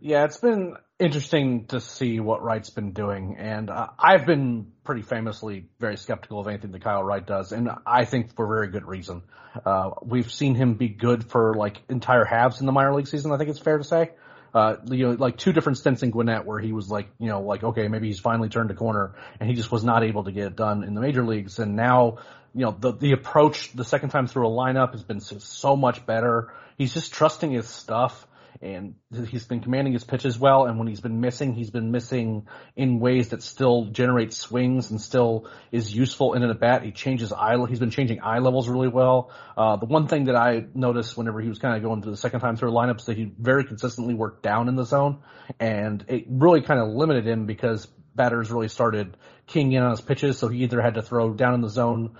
Yeah, 0.00 0.26
it's 0.26 0.36
been 0.36 0.76
interesting 1.00 1.66
to 1.68 1.80
see 1.80 2.20
what 2.20 2.44
Wright's 2.44 2.70
been 2.70 2.92
doing, 2.92 3.34
and 3.36 3.68
uh, 3.68 3.88
I've 3.98 4.26
been 4.26 4.70
pretty 4.84 5.02
famously 5.02 5.66
very 5.80 5.96
skeptical 5.96 6.38
of 6.38 6.46
anything 6.46 6.70
that 6.70 6.84
Kyle 6.84 7.02
Wright 7.02 7.26
does, 7.26 7.50
and 7.50 7.68
I 7.84 8.04
think 8.04 8.36
for 8.36 8.46
very 8.46 8.68
good 8.68 8.86
reason. 8.86 9.22
Uh, 9.66 9.90
we've 10.02 10.30
seen 10.30 10.54
him 10.54 10.74
be 10.74 10.88
good 10.88 11.28
for 11.28 11.54
like 11.54 11.82
entire 11.88 12.24
halves 12.24 12.60
in 12.60 12.66
the 12.66 12.72
minor 12.72 12.94
league 12.94 13.08
season. 13.08 13.32
I 13.32 13.38
think 13.38 13.50
it's 13.50 13.58
fair 13.58 13.78
to 13.78 13.82
say 13.82 14.10
uh, 14.54 14.76
you 14.90 15.08
know, 15.08 15.12
like 15.12 15.36
two 15.36 15.52
different 15.52 15.78
stints 15.78 16.02
in 16.02 16.10
Gwinnett 16.10 16.44
where 16.44 16.58
he 16.58 16.72
was 16.72 16.90
like, 16.90 17.08
you 17.18 17.28
know, 17.28 17.40
like, 17.42 17.62
okay, 17.62 17.88
maybe 17.88 18.08
he's 18.08 18.20
finally 18.20 18.48
turned 18.48 18.70
a 18.70 18.74
corner 18.74 19.14
and 19.38 19.48
he 19.48 19.54
just 19.54 19.70
was 19.70 19.84
not 19.84 20.02
able 20.02 20.24
to 20.24 20.32
get 20.32 20.46
it 20.46 20.56
done 20.56 20.84
in 20.84 20.94
the 20.94 21.00
major 21.00 21.24
leagues. 21.24 21.58
And 21.58 21.76
now, 21.76 22.18
you 22.54 22.64
know, 22.64 22.76
the, 22.78 22.92
the 22.92 23.12
approach 23.12 23.72
the 23.72 23.84
second 23.84 24.10
time 24.10 24.26
through 24.26 24.48
a 24.48 24.50
lineup 24.50 24.92
has 24.92 25.02
been 25.02 25.20
so, 25.20 25.38
so 25.38 25.76
much 25.76 26.04
better. 26.04 26.52
He's 26.76 26.92
just 26.92 27.12
trusting 27.12 27.52
his 27.52 27.68
stuff 27.68 28.26
and 28.62 28.94
he's 29.28 29.44
been 29.44 29.60
commanding 29.60 29.92
his 29.92 30.04
pitches 30.04 30.38
well. 30.38 30.66
And 30.66 30.78
when 30.78 30.88
he's 30.88 31.00
been 31.00 31.20
missing, 31.20 31.54
he's 31.54 31.70
been 31.70 31.90
missing 31.90 32.46
in 32.76 33.00
ways 33.00 33.28
that 33.28 33.42
still 33.42 33.86
generate 33.86 34.32
swings 34.32 34.90
and 34.90 35.00
still 35.00 35.48
is 35.72 35.94
useful 35.94 36.34
in 36.34 36.42
at 36.42 36.60
bat. 36.60 36.82
He 36.82 36.92
changes 36.92 37.32
eye. 37.32 37.56
He's 37.68 37.78
been 37.78 37.90
changing 37.90 38.20
eye 38.22 38.38
levels 38.38 38.68
really 38.68 38.88
well. 38.88 39.30
Uh, 39.56 39.76
the 39.76 39.86
one 39.86 40.08
thing 40.08 40.24
that 40.24 40.36
I 40.36 40.66
noticed 40.74 41.16
whenever 41.16 41.40
he 41.40 41.48
was 41.48 41.58
kind 41.58 41.76
of 41.76 41.82
going 41.82 42.02
through 42.02 42.12
the 42.12 42.18
second 42.18 42.40
time 42.40 42.56
through 42.56 42.72
lineups 42.72 43.06
that 43.06 43.16
he 43.16 43.32
very 43.38 43.64
consistently 43.64 44.14
worked 44.14 44.42
down 44.42 44.68
in 44.68 44.76
the 44.76 44.84
zone, 44.84 45.18
and 45.58 46.04
it 46.08 46.26
really 46.28 46.62
kind 46.62 46.80
of 46.80 46.88
limited 46.88 47.26
him 47.26 47.46
because 47.46 47.86
batters 48.14 48.50
really 48.50 48.68
started 48.68 49.16
keying 49.46 49.72
in 49.72 49.82
on 49.82 49.90
his 49.90 50.00
pitches. 50.00 50.38
So 50.38 50.48
he 50.48 50.64
either 50.64 50.80
had 50.80 50.94
to 50.94 51.02
throw 51.02 51.32
down 51.32 51.54
in 51.54 51.60
the 51.60 51.68
zone, 51.68 52.16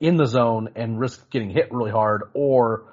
in 0.00 0.16
the 0.16 0.26
zone, 0.26 0.70
and 0.76 0.98
risk 0.98 1.30
getting 1.30 1.50
hit 1.50 1.72
really 1.72 1.90
hard, 1.90 2.24
or 2.34 2.86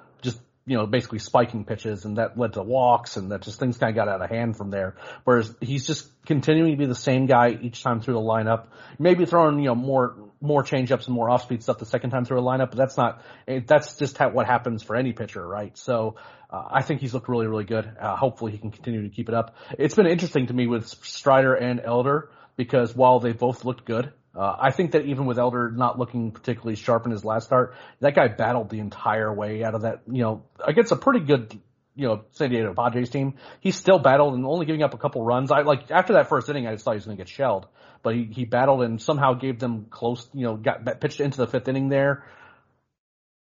you 0.64 0.76
know, 0.76 0.86
basically 0.86 1.18
spiking 1.18 1.64
pitches 1.64 2.04
and 2.04 2.18
that 2.18 2.38
led 2.38 2.52
to 2.52 2.62
walks 2.62 3.16
and 3.16 3.32
that 3.32 3.42
just 3.42 3.58
things 3.58 3.78
kind 3.78 3.90
of 3.90 3.96
got 3.96 4.08
out 4.08 4.22
of 4.22 4.30
hand 4.30 4.56
from 4.56 4.70
there. 4.70 4.96
Whereas 5.24 5.54
he's 5.60 5.86
just 5.86 6.08
continuing 6.24 6.72
to 6.72 6.76
be 6.76 6.86
the 6.86 6.94
same 6.94 7.26
guy 7.26 7.58
each 7.60 7.82
time 7.82 8.00
through 8.00 8.14
the 8.14 8.20
lineup. 8.20 8.66
Maybe 8.98 9.26
throwing, 9.26 9.58
you 9.58 9.66
know, 9.66 9.74
more, 9.74 10.16
more 10.40 10.62
changeups 10.62 11.06
and 11.06 11.14
more 11.14 11.28
off 11.30 11.42
speed 11.42 11.62
stuff 11.62 11.78
the 11.78 11.86
second 11.86 12.10
time 12.10 12.24
through 12.24 12.38
a 12.38 12.42
lineup, 12.42 12.70
but 12.70 12.76
that's 12.76 12.96
not, 12.96 13.22
that's 13.66 13.96
just 13.96 14.18
how, 14.18 14.30
what 14.30 14.46
happens 14.46 14.82
for 14.82 14.94
any 14.94 15.12
pitcher, 15.12 15.44
right? 15.46 15.76
So, 15.76 16.16
uh, 16.52 16.68
I 16.70 16.82
think 16.82 17.00
he's 17.00 17.14
looked 17.14 17.28
really, 17.28 17.46
really 17.46 17.64
good. 17.64 17.90
Uh, 17.98 18.14
hopefully 18.14 18.52
he 18.52 18.58
can 18.58 18.70
continue 18.70 19.02
to 19.02 19.08
keep 19.08 19.28
it 19.28 19.34
up. 19.34 19.56
It's 19.78 19.94
been 19.94 20.06
interesting 20.06 20.48
to 20.48 20.52
me 20.52 20.66
with 20.66 20.86
Strider 20.86 21.54
and 21.54 21.80
Elder 21.80 22.30
because 22.56 22.94
while 22.94 23.20
they 23.20 23.32
both 23.32 23.64
looked 23.64 23.86
good, 23.86 24.12
uh, 24.34 24.56
I 24.58 24.70
think 24.70 24.92
that 24.92 25.04
even 25.04 25.26
with 25.26 25.38
Elder 25.38 25.70
not 25.70 25.98
looking 25.98 26.30
particularly 26.30 26.76
sharp 26.76 27.04
in 27.04 27.12
his 27.12 27.24
last 27.24 27.44
start, 27.44 27.74
that 28.00 28.14
guy 28.14 28.28
battled 28.28 28.70
the 28.70 28.78
entire 28.78 29.32
way 29.32 29.62
out 29.62 29.74
of 29.74 29.82
that, 29.82 30.02
you 30.10 30.22
know, 30.22 30.44
against 30.64 30.90
a 30.90 30.96
pretty 30.96 31.20
good, 31.20 31.58
you 31.94 32.08
know, 32.08 32.24
San 32.32 32.48
Diego 32.48 32.72
Padres 32.72 33.10
team. 33.10 33.34
He 33.60 33.72
still 33.72 33.98
battled 33.98 34.34
and 34.34 34.46
only 34.46 34.64
giving 34.64 34.82
up 34.82 34.94
a 34.94 34.98
couple 34.98 35.22
runs. 35.22 35.50
I 35.50 35.62
like 35.62 35.90
after 35.90 36.14
that 36.14 36.30
first 36.30 36.48
inning, 36.48 36.66
I 36.66 36.72
just 36.72 36.84
thought 36.84 36.92
he 36.92 36.96
was 36.96 37.04
going 37.04 37.18
to 37.18 37.20
get 37.20 37.28
shelled, 37.28 37.66
but 38.02 38.14
he, 38.14 38.24
he 38.24 38.44
battled 38.46 38.82
and 38.82 39.02
somehow 39.02 39.34
gave 39.34 39.58
them 39.58 39.86
close, 39.90 40.26
you 40.32 40.44
know, 40.44 40.56
got 40.56 41.00
pitched 41.00 41.20
into 41.20 41.36
the 41.36 41.46
fifth 41.46 41.68
inning 41.68 41.90
there. 41.90 42.24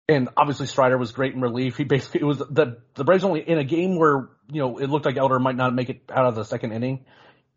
And 0.08 0.28
obviously 0.36 0.66
Strider 0.66 0.96
was 0.96 1.10
great 1.10 1.34
in 1.34 1.40
relief. 1.40 1.76
He 1.76 1.82
basically, 1.82 2.20
it 2.20 2.24
was 2.24 2.38
the, 2.38 2.78
the 2.94 3.02
Braves 3.02 3.24
only 3.24 3.40
in 3.40 3.58
a 3.58 3.64
game 3.64 3.98
where, 3.98 4.28
you 4.52 4.60
know, 4.60 4.78
it 4.78 4.88
looked 4.88 5.04
like 5.04 5.16
Elder 5.16 5.40
might 5.40 5.56
not 5.56 5.74
make 5.74 5.88
it 5.88 6.02
out 6.08 6.26
of 6.26 6.36
the 6.36 6.44
second 6.44 6.70
inning 6.70 7.04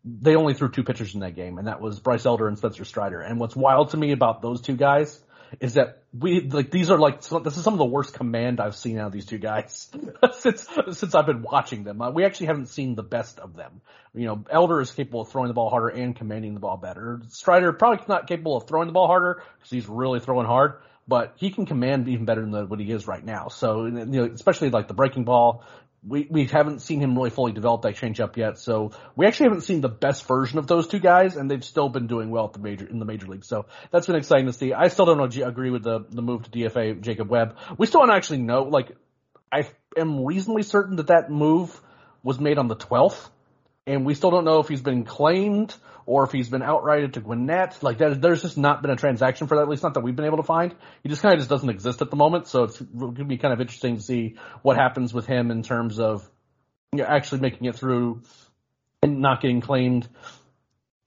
they 0.04 0.36
only 0.36 0.54
threw 0.54 0.70
two 0.70 0.84
pitchers 0.84 1.14
in 1.14 1.20
that 1.20 1.34
game, 1.34 1.58
and 1.58 1.68
that 1.68 1.80
was 1.80 2.00
Bryce 2.00 2.24
Elder 2.24 2.48
and 2.48 2.56
Spencer 2.56 2.84
Strider. 2.84 3.20
And 3.20 3.38
what's 3.38 3.56
wild 3.56 3.90
to 3.90 3.96
me 3.96 4.12
about 4.12 4.42
those 4.42 4.60
two 4.60 4.76
guys 4.76 5.20
is 5.58 5.74
that 5.74 6.02
we 6.16 6.40
like 6.42 6.70
these 6.70 6.90
are 6.90 6.98
like 6.98 7.22
this 7.22 7.56
is 7.56 7.64
some 7.64 7.74
of 7.74 7.78
the 7.78 7.84
worst 7.84 8.14
command 8.14 8.60
I've 8.60 8.76
seen 8.76 8.98
out 8.98 9.08
of 9.08 9.12
these 9.12 9.26
two 9.26 9.38
guys 9.38 9.90
since 10.38 10.68
since 10.92 11.14
I've 11.14 11.26
been 11.26 11.42
watching 11.42 11.84
them. 11.84 12.00
Uh, 12.00 12.10
we 12.10 12.24
actually 12.24 12.46
haven't 12.46 12.66
seen 12.66 12.94
the 12.94 13.02
best 13.02 13.38
of 13.38 13.56
them. 13.56 13.80
You 14.14 14.26
know, 14.26 14.44
Elder 14.50 14.80
is 14.80 14.90
capable 14.90 15.22
of 15.22 15.28
throwing 15.28 15.48
the 15.48 15.54
ball 15.54 15.70
harder 15.70 15.88
and 15.88 16.14
commanding 16.14 16.54
the 16.54 16.60
ball 16.60 16.76
better. 16.76 17.20
Strider 17.28 17.72
probably 17.72 18.04
not 18.08 18.26
capable 18.26 18.56
of 18.56 18.68
throwing 18.68 18.86
the 18.86 18.92
ball 18.92 19.06
harder 19.06 19.42
because 19.58 19.70
he's 19.70 19.88
really 19.88 20.20
throwing 20.20 20.46
hard, 20.46 20.74
but 21.06 21.34
he 21.36 21.50
can 21.50 21.66
command 21.66 22.08
even 22.08 22.24
better 22.24 22.42
than 22.42 22.68
what 22.68 22.80
he 22.80 22.90
is 22.90 23.06
right 23.06 23.24
now. 23.24 23.48
So, 23.48 23.86
you 23.86 23.92
know, 23.92 24.24
especially 24.24 24.70
like 24.70 24.88
the 24.88 24.94
breaking 24.94 25.24
ball, 25.24 25.64
we 26.06 26.26
we 26.30 26.46
haven't 26.46 26.80
seen 26.80 27.00
him 27.00 27.14
really 27.16 27.30
fully 27.30 27.52
develop 27.52 27.82
that 27.82 27.96
changeup 27.96 28.36
yet. 28.36 28.58
So 28.58 28.92
we 29.16 29.26
actually 29.26 29.44
haven't 29.44 29.62
seen 29.62 29.80
the 29.80 29.88
best 29.88 30.26
version 30.26 30.58
of 30.58 30.66
those 30.66 30.88
two 30.88 30.98
guys, 30.98 31.36
and 31.36 31.50
they've 31.50 31.64
still 31.64 31.88
been 31.88 32.06
doing 32.06 32.30
well 32.30 32.46
at 32.46 32.52
the 32.54 32.58
major 32.58 32.86
in 32.86 32.98
the 32.98 33.04
major 33.04 33.26
league. 33.26 33.44
So 33.44 33.66
that's 33.90 34.06
been 34.06 34.16
exciting 34.16 34.46
to 34.46 34.52
see. 34.52 34.72
I 34.72 34.88
still 34.88 35.06
don't 35.06 35.36
agree 35.42 35.70
with 35.70 35.82
the 35.82 36.06
the 36.08 36.22
move 36.22 36.44
to 36.44 36.50
DFA 36.50 37.00
Jacob 37.00 37.28
Webb. 37.28 37.56
We 37.76 37.86
still 37.86 38.00
don't 38.00 38.10
actually 38.10 38.38
know. 38.38 38.62
Like 38.62 38.96
I 39.52 39.68
am 39.96 40.24
reasonably 40.24 40.62
certain 40.62 40.96
that 40.96 41.08
that 41.08 41.30
move 41.30 41.78
was 42.22 42.38
made 42.38 42.58
on 42.58 42.68
the 42.68 42.76
12th. 42.76 43.28
and 43.86 44.04
we 44.04 44.14
still 44.14 44.30
don't 44.30 44.44
know 44.44 44.60
if 44.60 44.68
he's 44.68 44.82
been 44.82 45.04
claimed 45.04 45.74
or 46.10 46.24
if 46.24 46.32
he's 46.32 46.48
been 46.48 46.60
outrighted 46.60 47.12
to 47.12 47.20
Gwinnett. 47.20 47.80
Like 47.84 47.98
that, 47.98 48.20
there's 48.20 48.42
just 48.42 48.58
not 48.58 48.82
been 48.82 48.90
a 48.90 48.96
transaction 48.96 49.46
for 49.46 49.54
that, 49.54 49.62
at 49.62 49.68
least 49.68 49.84
not 49.84 49.94
that 49.94 50.00
we've 50.00 50.16
been 50.16 50.24
able 50.24 50.38
to 50.38 50.42
find. 50.42 50.74
He 51.04 51.08
just 51.08 51.22
kind 51.22 51.34
of 51.34 51.38
just 51.38 51.48
doesn't 51.48 51.70
exist 51.70 52.02
at 52.02 52.10
the 52.10 52.16
moment. 52.16 52.48
So 52.48 52.64
it's 52.64 52.80
going 52.80 53.14
to 53.14 53.24
be 53.24 53.38
kind 53.38 53.54
of 53.54 53.60
interesting 53.60 53.96
to 53.96 54.02
see 54.02 54.34
what 54.62 54.76
happens 54.76 55.14
with 55.14 55.26
him 55.26 55.52
in 55.52 55.62
terms 55.62 56.00
of 56.00 56.28
you 56.92 56.98
know, 56.98 57.04
actually 57.04 57.42
making 57.42 57.68
it 57.68 57.76
through 57.76 58.22
and 59.04 59.20
not 59.20 59.40
getting 59.40 59.60
claimed, 59.60 60.08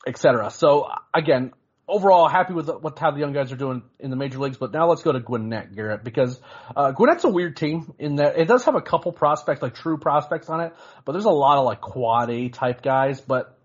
etc. 0.08 0.50
So 0.52 0.88
again, 1.14 1.52
overall 1.86 2.30
happy 2.30 2.54
with 2.54 2.70
what 2.70 2.98
how 2.98 3.12
the 3.12 3.20
young 3.20 3.34
guys 3.34 3.52
are 3.52 3.58
doing 3.58 3.84
in 4.00 4.10
the 4.10 4.16
major 4.16 4.40
leagues. 4.40 4.56
But 4.56 4.72
now 4.72 4.88
let's 4.88 5.04
go 5.04 5.12
to 5.12 5.20
Gwinnett, 5.20 5.76
Garrett, 5.76 6.06
because 6.06 6.40
uh, 6.78 6.94
Gwinnett's 6.94 7.26
a 7.26 7.30
weird 7.30 7.58
team 7.58 7.94
in 8.00 8.16
that 8.16 8.40
it 8.40 8.48
does 8.48 8.64
have 8.64 8.76
a 8.76 8.82
couple 8.82 9.12
prospects, 9.12 9.62
like 9.62 9.76
true 9.76 9.98
prospects 9.98 10.48
on 10.48 10.62
it, 10.62 10.74
but 11.04 11.12
there's 11.12 11.26
a 11.26 11.30
lot 11.30 11.58
of 11.58 11.66
like 11.66 11.82
quad 11.82 12.30
A 12.30 12.48
type 12.48 12.82
guys. 12.82 13.20
But 13.20 13.60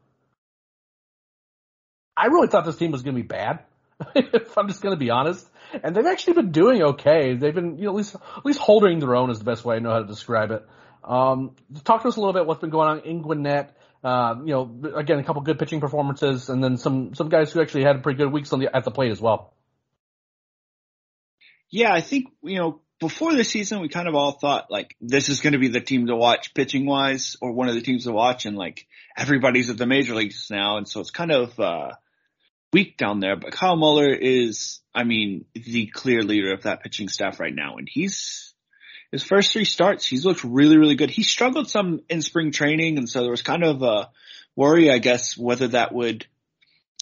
I 2.19 2.27
really 2.27 2.49
thought 2.49 2.65
this 2.65 2.77
team 2.77 2.91
was 2.91 3.03
going 3.03 3.17
to 3.17 3.23
be 3.23 3.27
bad. 3.27 3.61
if 4.15 4.57
I'm 4.57 4.69
just 4.69 4.81
going 4.81 4.95
to 4.95 4.99
be 4.99 5.11
honest, 5.11 5.49
and 5.83 5.95
they've 5.95 6.07
actually 6.07 6.35
been 6.35 6.53
doing 6.53 6.83
okay. 6.83 7.35
They've 7.35 7.55
been, 7.55 7.79
you 7.79 7.85
know, 7.85 7.91
at 7.91 7.97
least 7.97 8.15
at 8.15 8.45
least 8.45 8.59
holding 8.59 8.99
their 9.01 9.15
own 9.15 9.31
is 9.31 9.39
the 9.39 9.45
best 9.45 9.65
way 9.65 9.77
I 9.77 9.79
know 9.81 9.91
how 9.91 10.01
to 10.01 10.07
describe 10.07 10.51
it. 10.51 10.67
Um, 11.05 11.57
talk 11.85 12.03
to 12.03 12.09
us 12.09 12.17
a 12.17 12.21
little 12.21 12.33
bit 12.33 12.47
what's 12.47 12.61
been 12.61 12.71
going 12.71 12.89
on 12.89 13.01
in 13.01 13.23
Gwinnett. 13.23 13.77
Uh, 14.03 14.37
you 14.45 14.53
know, 14.53 14.93
again, 14.95 15.19
a 15.19 15.25
couple 15.25 15.43
good 15.43 15.59
pitching 15.59 15.81
performances, 15.81 16.49
and 16.49 16.63
then 16.63 16.77
some 16.77 17.15
some 17.15 17.29
guys 17.29 17.53
who 17.53 17.61
actually 17.61 17.85
had 17.85 18.03
pretty 18.03 18.19
good 18.19 18.33
weeks 18.33 18.53
on 18.53 18.61
the 18.61 18.75
at 18.75 18.85
the 18.85 18.91
plate 18.91 19.11
as 19.11 19.21
well. 19.21 19.55
Yeah, 21.71 21.93
I 21.93 22.01
think 22.01 22.29
you 22.43 22.57
know 22.57 22.81
before 23.01 23.35
the 23.35 23.45
season 23.45 23.81
we 23.81 23.89
kind 23.89 24.09
of 24.09 24.15
all 24.15 24.33
thought 24.33 24.71
like 24.71 24.97
this 25.01 25.29
is 25.29 25.41
going 25.41 25.53
to 25.53 25.59
be 25.59 25.69
the 25.69 25.81
team 25.81 26.07
to 26.07 26.17
watch 26.17 26.55
pitching 26.55 26.87
wise, 26.87 27.37
or 27.41 27.53
one 27.53 27.69
of 27.69 27.75
the 27.75 27.81
teams 27.81 28.05
to 28.05 28.13
watch, 28.13 28.47
and 28.47 28.57
like 28.57 28.87
everybody's 29.17 29.71
at 29.71 29.79
the 29.79 29.87
major 29.87 30.15
leagues 30.15 30.49
now, 30.51 30.77
and 30.77 30.87
so 30.87 31.01
it's 31.01 31.11
kind 31.11 31.33
of 31.33 31.59
uh, 31.59 31.91
weak 32.73 32.97
down 32.97 33.21
there. 33.21 33.37
But 33.37 33.53
Kyle 33.53 33.77
Muller 33.77 34.13
is, 34.13 34.81
I 34.95 35.05
mean, 35.05 35.45
the 35.55 35.87
clear 35.87 36.23
leader 36.23 36.53
of 36.53 36.63
that 36.63 36.83
pitching 36.83 37.09
staff 37.09 37.41
right 37.41 37.55
now, 37.55 37.77
and 37.77 37.89
he's 37.91 38.55
his 39.11 39.25
first 39.25 39.53
three 39.53 39.65
starts, 39.65 40.07
he's 40.07 40.25
looked 40.25 40.45
really, 40.45 40.77
really 40.77 40.95
good. 40.95 41.11
He 41.11 41.23
struggled 41.23 41.71
some 41.71 42.01
in 42.11 42.21
spring 42.21 42.51
training, 42.51 42.99
and 42.99 43.09
so 43.09 43.23
there 43.23 43.31
was 43.31 43.43
kind 43.43 43.65
of 43.65 43.83
a 43.83 44.11
worry, 44.55 44.91
I 44.91 44.99
guess, 44.99 45.37
whether 45.37 45.69
that 45.69 45.95
would 45.95 46.27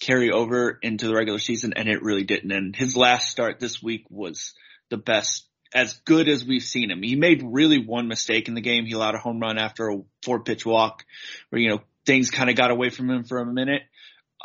carry 0.01 0.31
over 0.31 0.79
into 0.83 1.09
the 1.09 1.15
regular 1.15 1.39
season, 1.39 1.73
and 1.75 1.89
it 1.89 2.03
really 2.03 2.23
didn't. 2.23 2.53
And 2.53 2.77
his 2.77 2.97
last 2.97 3.29
start 3.29 3.59
this 3.59 3.83
week 3.83 4.05
was 4.09 4.55
the 4.89 4.99
best, 4.99 5.47
as 5.75 5.95
good 6.05 6.29
as 6.29 6.45
we've 6.45 6.63
seen 6.63 6.93
him. 6.93 7.03
He 7.03 7.17
made 7.17 7.43
really 7.45 7.85
one 7.85 8.07
mistake 8.07 8.47
in 8.47 8.55
the 8.55 8.61
game. 8.61 8.87
He 8.87 8.93
allowed 8.93 9.17
a 9.17 9.19
home 9.19 9.41
run 9.41 9.59
after 9.59 9.89
a 9.89 9.99
four 10.23 10.41
pitch 10.41 10.65
walk, 10.65 11.05
where 11.49 11.61
you 11.61 11.71
know 11.71 11.81
things 12.05 12.31
kind 12.31 12.51
of 12.51 12.57
got 12.57 12.71
away 12.71 12.91
from 12.91 13.11
him 13.11 13.25
for 13.25 13.39
a 13.39 13.47
minute. 13.47 13.83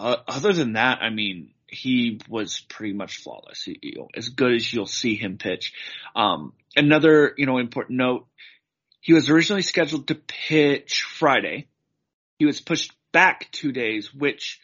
Uh, 0.02 0.18
other 0.28 0.52
than 0.52 0.74
that, 0.74 1.04
I 1.04 1.12
mean, 1.12 1.52
he 1.68 2.20
was 2.28 2.60
pretty 2.68 2.94
much 2.94 3.18
flawless. 3.18 3.62
He, 3.62 3.78
you 3.84 3.96
know, 4.00 4.08
as 4.16 4.30
good 4.30 4.54
as 4.56 4.74
you'll 4.74 4.88
see 4.88 5.16
him 5.16 5.38
pitch. 5.38 5.74
Um, 6.16 6.54
another, 6.76 7.36
you 7.38 7.46
know, 7.46 7.60
important 7.60 8.00
note, 8.00 8.26
he 9.00 9.14
was 9.14 9.30
originally 9.30 9.62
scheduled 9.62 10.08
to 10.08 10.16
pitch 10.16 11.04
Friday. 11.04 11.68
He 12.40 12.46
was 12.46 12.60
pushed 12.60 12.92
back 13.12 13.52
two 13.52 13.72
days, 13.72 14.12
which 14.12 14.60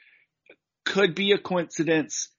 could 0.85 1.13
be 1.13 1.33
a 1.33 1.37
coincidence, 1.37 2.29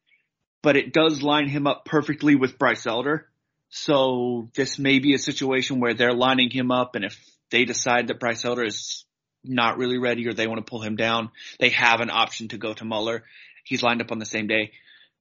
but 0.61 0.76
it 0.76 0.93
does 0.93 1.23
line 1.23 1.49
him 1.49 1.69
up 1.69 1.85
perfectly 1.85 2.35
with 2.35 2.59
Bryce 2.59 2.85
Elder. 2.85 3.28
So 3.69 4.50
this 4.57 4.76
may 4.76 4.99
be 4.99 5.14
a 5.14 5.19
situation 5.19 5.78
where 5.78 5.95
they're 5.95 6.12
lining 6.12 6.50
him 6.50 6.73
up 6.73 6.97
and 6.97 7.05
if 7.05 7.17
they 7.50 7.64
decide 7.64 8.09
that 8.09 8.19
Bryce 8.19 8.45
Elder 8.45 8.64
is 8.64 9.05
not 9.49 9.78
really 9.78 9.99
ready 9.99 10.28
or 10.28 10.35
they 10.35 10.47
want 10.47 10.64
to 10.64 10.71
pull 10.71 10.83
him 10.83 10.97
down, 10.97 11.31
they 11.59 11.71
have 11.71 12.00
an 12.00 12.11
option 12.11 12.49
to 12.49 12.59
go 12.59 12.75
to 12.75 12.85
Muller 12.85 13.25
he's 13.69 13.83
lined 13.83 14.00
up 14.00 14.11
on 14.11 14.19
the 14.19 14.26
same 14.26 14.47
day. 14.47 14.73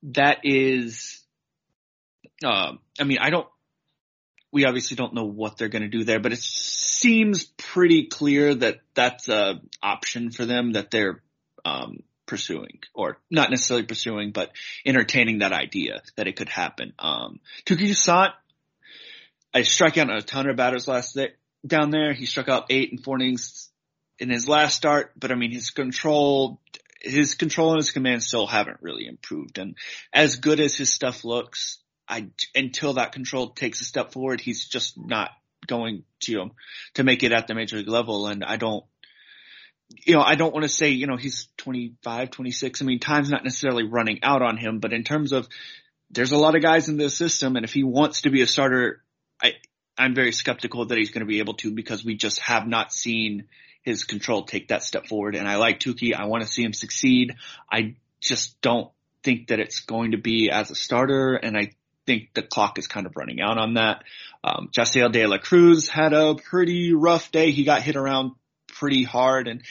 That 0.03 0.39
is, 0.43 1.22
uh, 2.43 2.74
I 3.00 3.03
mean, 3.03 3.17
I 3.19 3.29
don't, 3.29 3.48
we 4.51 4.65
obviously 4.65 4.96
don't 4.96 5.13
know 5.13 5.25
what 5.25 5.57
they're 5.57 5.67
going 5.67 5.84
to 5.84 5.89
do 5.89 6.03
there, 6.03 6.19
but 6.19 6.31
it 6.31 6.39
seems 6.39 7.43
pretty 7.43 8.07
clear 8.07 8.55
that 8.55 8.79
that's 8.96 9.27
a 9.27 9.62
option 9.84 10.31
for 10.31 10.46
them 10.46 10.74
that 10.74 10.91
they're, 10.91 11.22
um, 11.65 12.03
pursuing 12.25 12.79
or 12.93 13.17
not 13.31 13.50
necessarily 13.50 13.86
pursuing, 13.86 14.31
but 14.31 14.51
entertaining 14.86 15.39
that 15.39 15.53
idea 15.53 16.01
that 16.17 16.27
it 16.27 16.36
could 16.36 16.50
happen. 16.50 16.91
Um, 17.00 17.39
Toussaint, 17.65 18.34
I 19.53 19.62
struck 19.62 19.98
out 19.98 20.12
a 20.12 20.22
ton 20.22 20.50
of 20.50 20.57
batters 20.57 20.89
last 20.89 21.15
day 21.15 21.29
down 21.65 21.89
there. 21.89 22.12
He 22.13 22.25
struck 22.25 22.50
out 22.50 22.65
eight 22.69 22.91
and 22.91 23.01
four 23.01 23.15
innings 23.15 23.66
in 24.19 24.29
his 24.29 24.47
last 24.47 24.75
start, 24.75 25.12
but 25.17 25.31
I 25.31 25.36
mean, 25.36 25.51
his 25.51 25.69
control 25.69 26.59
his 27.01 27.36
control 27.36 27.71
and 27.71 27.77
his 27.77 27.91
command 27.91 28.24
still 28.24 28.47
haven't 28.47 28.77
really 28.81 29.07
improved. 29.07 29.57
And 29.57 29.75
as 30.13 30.38
good 30.38 30.59
as 30.59 30.75
his 30.75 30.93
stuff 30.93 31.24
looks, 31.24 31.79
I 32.07 32.27
until 32.55 32.93
that 32.93 33.12
control 33.12 33.50
takes 33.50 33.81
a 33.81 33.86
step 33.86 34.13
forward, 34.13 34.41
he's 34.41 34.65
just 34.65 34.97
not 34.97 35.31
going 35.65 36.03
to 36.21 36.41
um, 36.41 36.51
to 36.95 37.03
make 37.03 37.24
it 37.24 37.31
at 37.31 37.47
the 37.47 37.55
major 37.55 37.77
league 37.77 37.88
level. 37.88 38.27
And 38.27 38.43
I 38.43 38.57
don't, 38.57 38.86
you 40.05 40.15
know, 40.15 40.21
I 40.21 40.36
don't 40.36 40.53
want 40.53 40.63
to 40.63 40.69
say, 40.69 40.89
you 40.89 41.07
know, 41.07 41.17
he's 41.17 41.50
25, 41.57 42.31
26. 42.31 42.81
I 42.81 42.86
mean, 42.86 43.00
time's 43.00 43.29
not 43.29 43.43
necessarily 43.43 43.83
running 43.83 44.19
out 44.24 44.41
on 44.41 44.57
him, 44.57 44.79
but 44.79 44.93
in 44.93 45.03
terms 45.03 45.31
of 45.31 45.47
there's 46.09 46.31
a 46.31 46.38
lot 46.38 46.55
of 46.55 46.62
guys 46.62 46.88
in 46.88 46.97
this 46.97 47.17
system, 47.17 47.55
and 47.57 47.65
if 47.65 47.74
he 47.74 47.83
wants 47.83 48.21
to 48.21 48.29
be 48.29 48.41
a 48.41 48.47
starter, 48.47 49.03
I 49.41 49.53
I'm 49.97 50.15
very 50.15 50.31
skeptical 50.31 50.86
that 50.86 50.97
he's 50.97 51.12
going 51.12 51.25
to 51.25 51.25
be 51.25 51.39
able 51.39 51.55
to 51.55 51.71
because 51.71 52.05
we 52.05 52.15
just 52.15 52.39
have 52.39 52.67
not 52.67 52.93
seen 52.93 53.45
his 53.88 54.03
control 54.03 54.44
take 54.44 54.67
that 54.67 54.84
step 54.84 55.08
forward. 55.08 55.34
And 55.34 55.48
I 55.48 55.56
like 55.56 55.79
Touki. 55.79 56.13
I 56.13 56.25
want 56.25 56.44
to 56.44 56.50
see 56.50 56.62
him 56.62 56.74
succeed. 56.74 57.36
I 57.72 57.96
just 58.20 58.60
don't 58.60 58.91
think 59.24 59.48
that 59.48 59.62
it's 59.62 59.79
going 59.79 60.12
to 60.12 60.17
be 60.17 60.51
as 60.51 60.70
a 60.70 60.75
starter. 60.75 61.36
And 61.36 61.58
I 61.58 61.72
think 62.06 62.34
the 62.34 62.41
clock 62.41 62.77
is 62.77 62.88
kind 62.88 63.06
of 63.06 63.15
running 63.15 63.39
out 63.39 63.58
on 63.58 63.75
that. 63.75 64.03
Um, 64.44 64.70
De 64.74 65.25
La 65.25 65.38
Cruz 65.38 65.88
had 65.88 66.12
a 66.12 66.36
pretty 66.36 66.94
rough 66.94 67.32
day. 67.32 67.51
He 67.51 67.63
got 67.63 67.82
hit 67.82 67.96
around 67.96 68.34
pretty 68.67 69.03
hard 69.03 69.48
and 69.48 69.63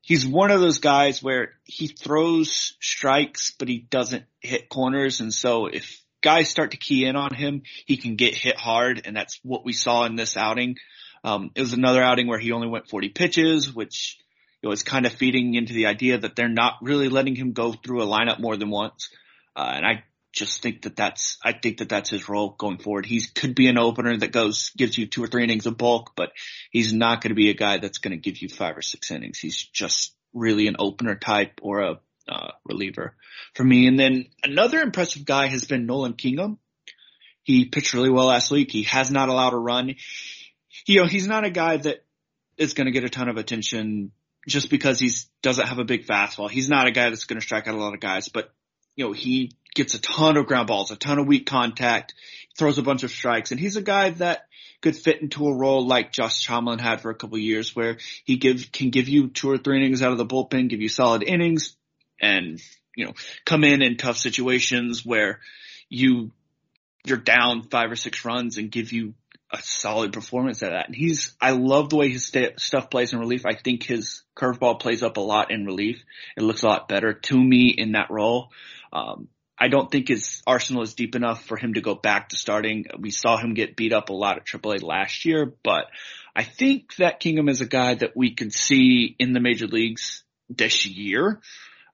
he's 0.00 0.24
one 0.24 0.52
of 0.52 0.60
those 0.60 0.78
guys 0.78 1.20
where 1.20 1.54
he 1.64 1.88
throws 1.88 2.74
strikes, 2.78 3.50
but 3.58 3.66
he 3.66 3.78
doesn't 3.78 4.26
hit 4.38 4.68
corners. 4.68 5.20
And 5.20 5.34
so 5.34 5.66
if 5.66 6.00
guys 6.20 6.48
start 6.48 6.70
to 6.70 6.76
key 6.76 7.04
in 7.04 7.16
on 7.16 7.34
him, 7.34 7.62
he 7.84 7.96
can 7.96 8.14
get 8.14 8.34
hit 8.34 8.56
hard. 8.56 9.02
And 9.04 9.16
that's 9.16 9.40
what 9.42 9.64
we 9.64 9.72
saw 9.72 10.04
in 10.04 10.14
this 10.14 10.36
outing. 10.36 10.76
Um, 11.22 11.50
it 11.54 11.60
was 11.60 11.72
another 11.72 12.02
outing 12.02 12.26
where 12.26 12.38
he 12.38 12.52
only 12.52 12.68
went 12.68 12.88
40 12.88 13.10
pitches, 13.10 13.74
which 13.74 14.18
know, 14.62 14.72
is 14.72 14.82
kind 14.82 15.06
of 15.06 15.12
feeding 15.12 15.54
into 15.54 15.72
the 15.72 15.86
idea 15.86 16.18
that 16.18 16.36
they're 16.36 16.48
not 16.48 16.74
really 16.82 17.08
letting 17.08 17.34
him 17.34 17.52
go 17.52 17.72
through 17.72 18.02
a 18.02 18.06
lineup 18.06 18.40
more 18.40 18.56
than 18.56 18.70
once. 18.70 19.10
Uh, 19.56 19.72
and 19.74 19.86
I 19.86 20.04
just 20.32 20.62
think 20.62 20.82
that 20.82 20.96
that's, 20.96 21.38
I 21.44 21.52
think 21.52 21.78
that 21.78 21.88
that's 21.88 22.10
his 22.10 22.28
role 22.28 22.54
going 22.56 22.78
forward. 22.78 23.06
He 23.06 23.22
could 23.34 23.54
be 23.54 23.68
an 23.68 23.78
opener 23.78 24.16
that 24.16 24.32
goes, 24.32 24.70
gives 24.76 24.96
you 24.96 25.06
two 25.06 25.24
or 25.24 25.26
three 25.26 25.44
innings 25.44 25.66
of 25.66 25.78
bulk, 25.78 26.12
but 26.14 26.32
he's 26.70 26.92
not 26.92 27.20
going 27.20 27.30
to 27.30 27.34
be 27.34 27.50
a 27.50 27.54
guy 27.54 27.78
that's 27.78 27.98
going 27.98 28.12
to 28.12 28.16
give 28.16 28.40
you 28.40 28.48
five 28.48 28.76
or 28.76 28.82
six 28.82 29.10
innings. 29.10 29.38
He's 29.38 29.62
just 29.62 30.14
really 30.32 30.68
an 30.68 30.76
opener 30.78 31.16
type 31.16 31.60
or 31.62 31.80
a 31.80 32.00
uh, 32.28 32.52
reliever 32.64 33.16
for 33.54 33.64
me. 33.64 33.88
And 33.88 33.98
then 33.98 34.26
another 34.44 34.80
impressive 34.80 35.24
guy 35.24 35.48
has 35.48 35.64
been 35.64 35.86
Nolan 35.86 36.12
Kingham. 36.12 36.58
He 37.42 37.64
pitched 37.64 37.94
really 37.94 38.10
well 38.10 38.26
last 38.26 38.52
week. 38.52 38.70
He 38.70 38.84
has 38.84 39.10
not 39.10 39.30
allowed 39.30 39.54
a 39.54 39.58
run 39.58 39.96
you 40.86 41.00
know, 41.00 41.06
he's 41.06 41.26
not 41.26 41.44
a 41.44 41.50
guy 41.50 41.76
that 41.78 42.04
is 42.56 42.74
going 42.74 42.86
to 42.86 42.92
get 42.92 43.04
a 43.04 43.08
ton 43.08 43.28
of 43.28 43.36
attention 43.36 44.12
just 44.46 44.70
because 44.70 44.98
he's 44.98 45.28
doesn't 45.42 45.66
have 45.66 45.78
a 45.78 45.84
big 45.84 46.06
fastball. 46.06 46.50
He's 46.50 46.68
not 46.68 46.86
a 46.86 46.90
guy 46.90 47.10
that's 47.10 47.24
going 47.24 47.40
to 47.40 47.46
strike 47.46 47.68
out 47.68 47.74
a 47.74 47.78
lot 47.78 47.94
of 47.94 48.00
guys, 48.00 48.28
but 48.28 48.52
you 48.96 49.06
know, 49.06 49.12
he 49.12 49.52
gets 49.74 49.94
a 49.94 50.00
ton 50.00 50.36
of 50.36 50.46
ground 50.46 50.66
balls, 50.66 50.90
a 50.90 50.96
ton 50.96 51.18
of 51.18 51.26
weak 51.26 51.46
contact, 51.46 52.14
throws 52.58 52.78
a 52.78 52.82
bunch 52.82 53.02
of 53.02 53.10
strikes, 53.10 53.50
and 53.50 53.60
he's 53.60 53.76
a 53.76 53.82
guy 53.82 54.10
that 54.10 54.46
could 54.82 54.96
fit 54.96 55.20
into 55.20 55.46
a 55.46 55.54
role 55.54 55.86
like 55.86 56.12
Josh 56.12 56.46
Tomlin 56.46 56.78
had 56.78 57.00
for 57.00 57.10
a 57.10 57.14
couple 57.14 57.38
years 57.38 57.76
where 57.76 57.98
he 58.24 58.36
give, 58.36 58.72
can 58.72 58.90
give 58.90 59.08
you 59.08 59.28
two 59.28 59.50
or 59.50 59.58
three 59.58 59.76
innings 59.76 60.02
out 60.02 60.12
of 60.12 60.18
the 60.18 60.26
bullpen, 60.26 60.68
give 60.68 60.80
you 60.80 60.88
solid 60.88 61.22
innings 61.22 61.76
and, 62.20 62.60
you 62.96 63.04
know, 63.04 63.12
come 63.44 63.64
in 63.64 63.82
in 63.82 63.96
tough 63.96 64.16
situations 64.16 65.04
where 65.04 65.40
you, 65.88 66.32
you're 67.04 67.18
down 67.18 67.62
five 67.62 67.90
or 67.90 67.96
six 67.96 68.24
runs 68.24 68.56
and 68.56 68.70
give 68.70 68.92
you 68.92 69.14
a 69.52 69.58
solid 69.62 70.12
performance 70.12 70.62
at 70.62 70.70
that. 70.70 70.86
And 70.86 70.96
he's, 70.96 71.34
I 71.40 71.50
love 71.52 71.90
the 71.90 71.96
way 71.96 72.08
his 72.08 72.26
st- 72.26 72.60
stuff 72.60 72.90
plays 72.90 73.12
in 73.12 73.18
relief. 73.18 73.44
I 73.44 73.54
think 73.54 73.82
his 73.82 74.22
curveball 74.36 74.80
plays 74.80 75.02
up 75.02 75.16
a 75.16 75.20
lot 75.20 75.50
in 75.50 75.66
relief. 75.66 76.02
It 76.36 76.42
looks 76.42 76.62
a 76.62 76.68
lot 76.68 76.88
better 76.88 77.14
to 77.14 77.36
me 77.36 77.74
in 77.76 77.92
that 77.92 78.10
role. 78.10 78.50
Um, 78.92 79.28
I 79.58 79.68
don't 79.68 79.90
think 79.90 80.08
his 80.08 80.42
arsenal 80.46 80.82
is 80.82 80.94
deep 80.94 81.14
enough 81.14 81.44
for 81.44 81.56
him 81.56 81.74
to 81.74 81.82
go 81.82 81.94
back 81.94 82.30
to 82.30 82.36
starting. 82.36 82.86
We 82.98 83.10
saw 83.10 83.36
him 83.36 83.54
get 83.54 83.76
beat 83.76 83.92
up 83.92 84.08
a 84.08 84.14
lot 84.14 84.38
at 84.38 84.46
AAA 84.46 84.82
last 84.82 85.26
year, 85.26 85.52
but 85.62 85.86
I 86.34 86.44
think 86.44 86.96
that 86.96 87.20
Kingham 87.20 87.48
is 87.48 87.60
a 87.60 87.66
guy 87.66 87.94
that 87.94 88.16
we 88.16 88.34
could 88.34 88.54
see 88.54 89.14
in 89.18 89.32
the 89.32 89.40
major 89.40 89.66
leagues 89.66 90.22
this 90.48 90.86
year. 90.86 91.40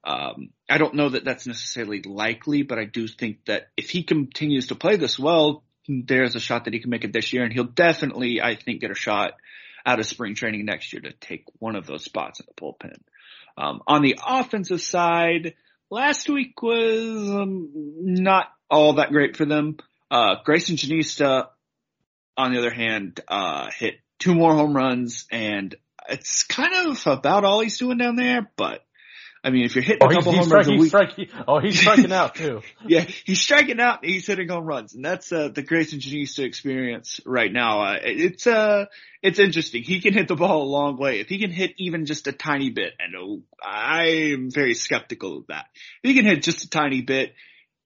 Um, 0.04 0.50
I 0.70 0.78
don't 0.78 0.94
know 0.94 1.08
that 1.08 1.24
that's 1.24 1.48
necessarily 1.48 2.02
likely, 2.02 2.62
but 2.62 2.78
I 2.78 2.84
do 2.84 3.08
think 3.08 3.44
that 3.46 3.70
if 3.76 3.90
he 3.90 4.04
continues 4.04 4.68
to 4.68 4.76
play 4.76 4.94
this 4.94 5.18
well, 5.18 5.64
there's 5.88 6.34
a 6.34 6.40
shot 6.40 6.64
that 6.64 6.74
he 6.74 6.80
can 6.80 6.90
make 6.90 7.04
it 7.04 7.12
this 7.12 7.32
year, 7.32 7.44
and 7.44 7.52
he'll 7.52 7.64
definitely, 7.64 8.40
I 8.40 8.56
think, 8.56 8.80
get 8.80 8.90
a 8.90 8.94
shot 8.94 9.32
out 9.84 10.00
of 10.00 10.06
spring 10.06 10.34
training 10.34 10.64
next 10.64 10.92
year 10.92 11.02
to 11.02 11.12
take 11.12 11.44
one 11.58 11.76
of 11.76 11.86
those 11.86 12.04
spots 12.04 12.40
in 12.40 12.46
the 12.48 12.60
bullpen. 12.60 12.98
Um, 13.56 13.82
on 13.86 14.02
the 14.02 14.18
offensive 14.26 14.80
side, 14.80 15.54
last 15.90 16.28
week 16.28 16.60
was 16.60 17.30
um, 17.30 17.70
not 17.74 18.46
all 18.70 18.94
that 18.94 19.10
great 19.10 19.36
for 19.36 19.44
them. 19.44 19.78
Uh, 20.10 20.36
Greyson 20.46 20.76
Jenista, 20.76 21.48
on 22.36 22.52
the 22.52 22.58
other 22.58 22.72
hand, 22.72 23.20
uh, 23.28 23.68
hit 23.76 23.94
two 24.18 24.34
more 24.34 24.54
home 24.54 24.76
runs 24.76 25.26
and 25.30 25.74
it's 26.08 26.44
kind 26.44 26.88
of 26.88 27.06
about 27.06 27.44
all 27.44 27.60
he's 27.60 27.78
doing 27.78 27.98
down 27.98 28.16
there, 28.16 28.50
but 28.56 28.84
I 29.46 29.50
mean, 29.50 29.64
if 29.64 29.76
you're 29.76 29.84
hitting 29.84 30.02
Oh, 30.02 30.10
a 30.10 30.12
couple 30.12 30.32
he's 30.32 30.40
home 30.40 30.50
runs 30.50 30.66
a 30.66 30.70
striking, 30.72 30.80
week, 30.80 30.88
striking, 30.88 31.28
oh, 31.46 31.60
he's 31.60 31.78
striking 31.78 32.12
out 32.12 32.34
too. 32.34 32.62
yeah, 32.86 33.02
he's 33.02 33.40
striking 33.40 33.78
out 33.78 34.02
and 34.02 34.12
he's 34.12 34.26
hitting 34.26 34.48
home 34.48 34.64
runs, 34.64 34.92
and 34.92 35.04
that's 35.04 35.30
uh, 35.30 35.50
the 35.54 35.62
Greyson 35.62 36.00
Jenista 36.00 36.44
experience 36.44 37.20
right 37.24 37.52
now. 37.52 37.82
Uh, 37.82 37.98
it's 38.02 38.44
uh, 38.48 38.86
it's 39.22 39.38
interesting. 39.38 39.84
He 39.84 40.00
can 40.00 40.14
hit 40.14 40.26
the 40.26 40.34
ball 40.34 40.64
a 40.64 40.68
long 40.68 40.96
way. 40.96 41.20
If 41.20 41.28
he 41.28 41.38
can 41.38 41.52
hit 41.52 41.74
even 41.76 42.06
just 42.06 42.26
a 42.26 42.32
tiny 42.32 42.70
bit, 42.70 42.94
and 42.98 43.14
oh, 43.14 43.42
I 43.62 44.32
am 44.32 44.50
very 44.50 44.74
skeptical 44.74 45.38
of 45.38 45.46
that. 45.46 45.66
If 46.02 46.08
he 46.10 46.14
can 46.14 46.24
hit 46.24 46.42
just 46.42 46.64
a 46.64 46.68
tiny 46.68 47.02
bit, 47.02 47.32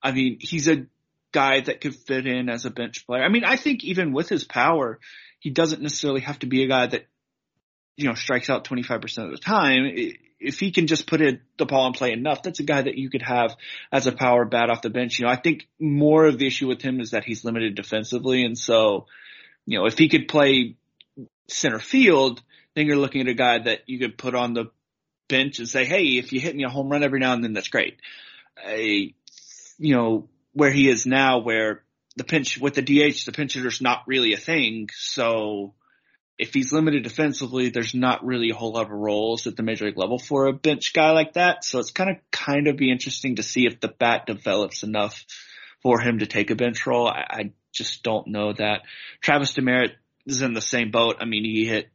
I 0.03 0.13
mean, 0.13 0.39
he's 0.41 0.67
a 0.67 0.87
guy 1.31 1.61
that 1.61 1.83
could 1.83 1.95
fit 1.95 2.27
in 2.27 2.49
as 2.49 2.65
a 2.65 2.71
bench 2.71 3.07
player. 3.07 3.23
I 3.23 3.29
mean, 3.29 3.45
I 3.45 3.57
think 3.57 3.85
even 3.85 4.15
with 4.15 4.31
his 4.31 4.45
power, 4.45 4.99
he 5.41 5.51
doesn't 5.51 5.83
necessarily 5.83 6.23
have 6.23 6.39
to 6.39 6.47
be 6.47 6.65
a 6.65 6.69
guy 6.69 6.87
that 6.87 7.05
you 8.01 8.09
know 8.09 8.15
strikes 8.15 8.51
out 8.51 8.65
25% 8.65 9.25
of 9.25 9.31
the 9.31 9.39
time. 9.39 9.95
If 10.39 10.59
he 10.59 10.71
can 10.71 10.87
just 10.87 11.07
put 11.07 11.21
it, 11.21 11.41
the 11.59 11.67
ball 11.67 11.87
in 11.87 11.93
play 11.93 12.13
enough, 12.13 12.43
that's 12.43 12.61
a 12.61 12.65
guy 12.65 12.81
that 12.81 12.97
you 12.97 13.11
could 13.11 13.23
have 13.23 13.55
as 13.93 14.07
a 14.07 14.13
power 14.13 14.47
bat 14.47 14.71
off 14.71 14.81
the 14.81 14.89
bench. 14.89 15.19
You 15.19 15.27
know, 15.27 15.31
I 15.31 15.37
think 15.37 15.69
more 15.79 16.25
of 16.25 16.39
the 16.39 16.47
issue 16.47 16.67
with 16.67 16.81
him 16.81 17.01
is 17.01 17.11
that 17.11 17.25
he's 17.25 17.45
limited 17.45 17.75
defensively, 17.75 18.45
and 18.45 18.57
so 18.57 19.07
you 19.67 19.79
know 19.79 19.87
if 19.87 19.99
he 19.99 20.09
could 20.09 20.29
play 20.29 20.77
center 21.49 21.79
field, 21.79 22.43
then 22.75 22.87
you're 22.87 22.97
looking 22.97 23.21
at 23.21 23.29
a 23.29 23.35
guy 23.35 23.59
that 23.59 23.81
you 23.87 23.99
could 23.99 24.17
put 24.17 24.35
on 24.35 24.55
the 24.55 24.71
bench 25.29 25.59
and 25.59 25.69
say, 25.69 25.85
hey, 25.85 26.05
if 26.19 26.33
you 26.33 26.41
hit 26.41 26.57
me 26.57 26.65
a 26.65 26.69
home 26.69 26.89
run 26.89 27.03
every 27.03 27.21
now 27.21 27.33
and 27.33 27.45
then, 27.45 27.53
that's 27.53 27.69
great. 27.69 28.01
A, 28.67 29.15
you 29.79 29.97
know, 29.97 30.29
where 30.53 30.71
he 30.71 30.89
is 30.89 31.07
now, 31.07 31.39
where 31.39 31.83
the 32.17 32.25
pinch 32.25 32.59
with 32.59 32.75
the 32.75 32.83
DH, 32.83 33.25
the 33.25 33.33
pinch 33.33 33.55
hitter's 33.55 33.81
not 33.81 34.03
really 34.07 34.33
a 34.33 34.39
thing. 34.39 34.89
So 34.93 35.75
if 36.41 36.55
he's 36.55 36.73
limited 36.73 37.03
defensively, 37.03 37.69
there's 37.69 37.95
not 37.95 38.25
really 38.25 38.51
a 38.51 38.55
whole 38.55 38.73
lot 38.73 38.87
of 38.87 38.93
roles 38.93 39.47
at 39.47 39.57
the 39.57 39.63
major 39.63 39.85
league 39.85 39.99
level 39.99 40.19
for 40.19 40.47
a 40.47 40.53
bench 40.53 40.95
guy 40.95 41.11
like 41.11 41.35
that. 41.35 41.65
So 41.65 41.79
it's 41.79 41.91
kind 41.91 42.11
of 42.11 42.17
kind 42.31 42.67
of 42.67 42.77
be 42.77 42.91
interesting 42.91 43.37
to 43.37 43.43
see 43.43 43.67
if 43.67 43.81
the 43.81 43.89
bat 43.89 44.27
develops 44.27 44.83
enough 44.83 45.25
for 45.83 46.01
him 46.01 46.21
to 46.21 46.27
take 46.27 46.51
a 46.51 46.55
bench 46.55 46.87
role. 46.87 47.07
I, 47.07 47.25
I 47.29 47.53
just 47.73 48.03
don't 48.03 48.29
know 48.29 48.55
that. 48.55 48.83
Travis 49.21 49.53
Demeritte 49.53 49.95
is 50.25 50.41
in 50.41 50.55
the 50.55 50.63
same 50.63 50.91
boat. 50.91 51.17
I 51.21 51.27
mean, 51.27 51.45
he 51.45 51.67
hit 51.67 51.91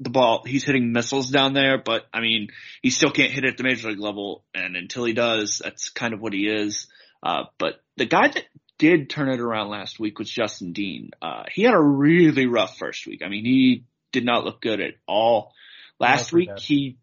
the 0.00 0.10
ball. 0.10 0.42
He's 0.46 0.64
hitting 0.64 0.92
missiles 0.92 1.30
down 1.30 1.54
there, 1.54 1.78
but 1.78 2.06
I 2.12 2.20
mean, 2.20 2.48
he 2.82 2.90
still 2.90 3.10
can't 3.10 3.32
hit 3.32 3.44
it 3.44 3.52
at 3.52 3.56
the 3.56 3.64
major 3.64 3.88
league 3.88 3.98
level. 3.98 4.44
And 4.54 4.76
until 4.76 5.04
he 5.04 5.14
does, 5.14 5.62
that's 5.64 5.88
kind 5.88 6.12
of 6.12 6.20
what 6.20 6.34
he 6.34 6.46
is. 6.46 6.88
Uh, 7.22 7.44
but 7.58 7.80
the 7.96 8.04
guy 8.04 8.28
that 8.28 8.44
did 8.78 9.08
turn 9.10 9.28
it 9.28 9.40
around 9.40 9.70
last 9.70 9.98
week 9.98 10.18
was 10.18 10.30
Justin 10.30 10.72
Dean. 10.72 11.10
Uh, 11.20 11.44
he 11.50 11.62
had 11.62 11.74
a 11.74 11.80
really 11.80 12.46
rough 12.46 12.76
first 12.78 13.06
week. 13.06 13.22
I 13.24 13.28
mean, 13.28 13.44
he 13.44 13.84
did 14.12 14.24
not 14.24 14.44
look 14.44 14.60
good 14.60 14.80
at 14.80 14.94
all. 15.06 15.52
Last 15.98 16.32
week, 16.32 16.50
he 16.58 16.98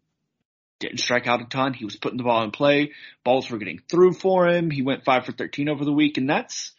didn't 0.78 0.98
strike 0.98 1.26
out 1.26 1.40
a 1.40 1.44
ton. 1.44 1.74
He 1.74 1.84
was 1.84 1.96
putting 1.96 2.18
the 2.18 2.24
ball 2.24 2.42
in 2.44 2.50
play. 2.50 2.92
Balls 3.24 3.50
were 3.50 3.58
getting 3.58 3.80
through 3.88 4.12
for 4.12 4.46
him. 4.48 4.70
He 4.70 4.82
went 4.82 5.04
five 5.04 5.24
for 5.24 5.32
13 5.32 5.68
over 5.68 5.84
the 5.84 5.92
week. 5.92 6.16
And 6.16 6.28
that's, 6.28 6.72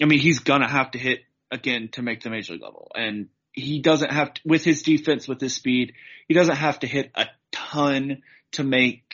I 0.00 0.06
mean, 0.06 0.18
he's 0.18 0.40
gonna 0.40 0.68
have 0.68 0.92
to 0.92 0.98
hit 0.98 1.20
again 1.50 1.88
to 1.92 2.02
make 2.02 2.22
the 2.22 2.30
major 2.30 2.54
league 2.54 2.62
level. 2.62 2.90
And 2.94 3.28
he 3.52 3.80
doesn't 3.80 4.10
have 4.10 4.34
to, 4.34 4.40
with 4.44 4.64
his 4.64 4.82
defense, 4.82 5.28
with 5.28 5.40
his 5.40 5.54
speed, 5.54 5.94
he 6.28 6.34
doesn't 6.34 6.56
have 6.56 6.80
to 6.80 6.86
hit 6.86 7.10
a 7.14 7.26
ton 7.52 8.22
to 8.52 8.64
make, 8.64 9.05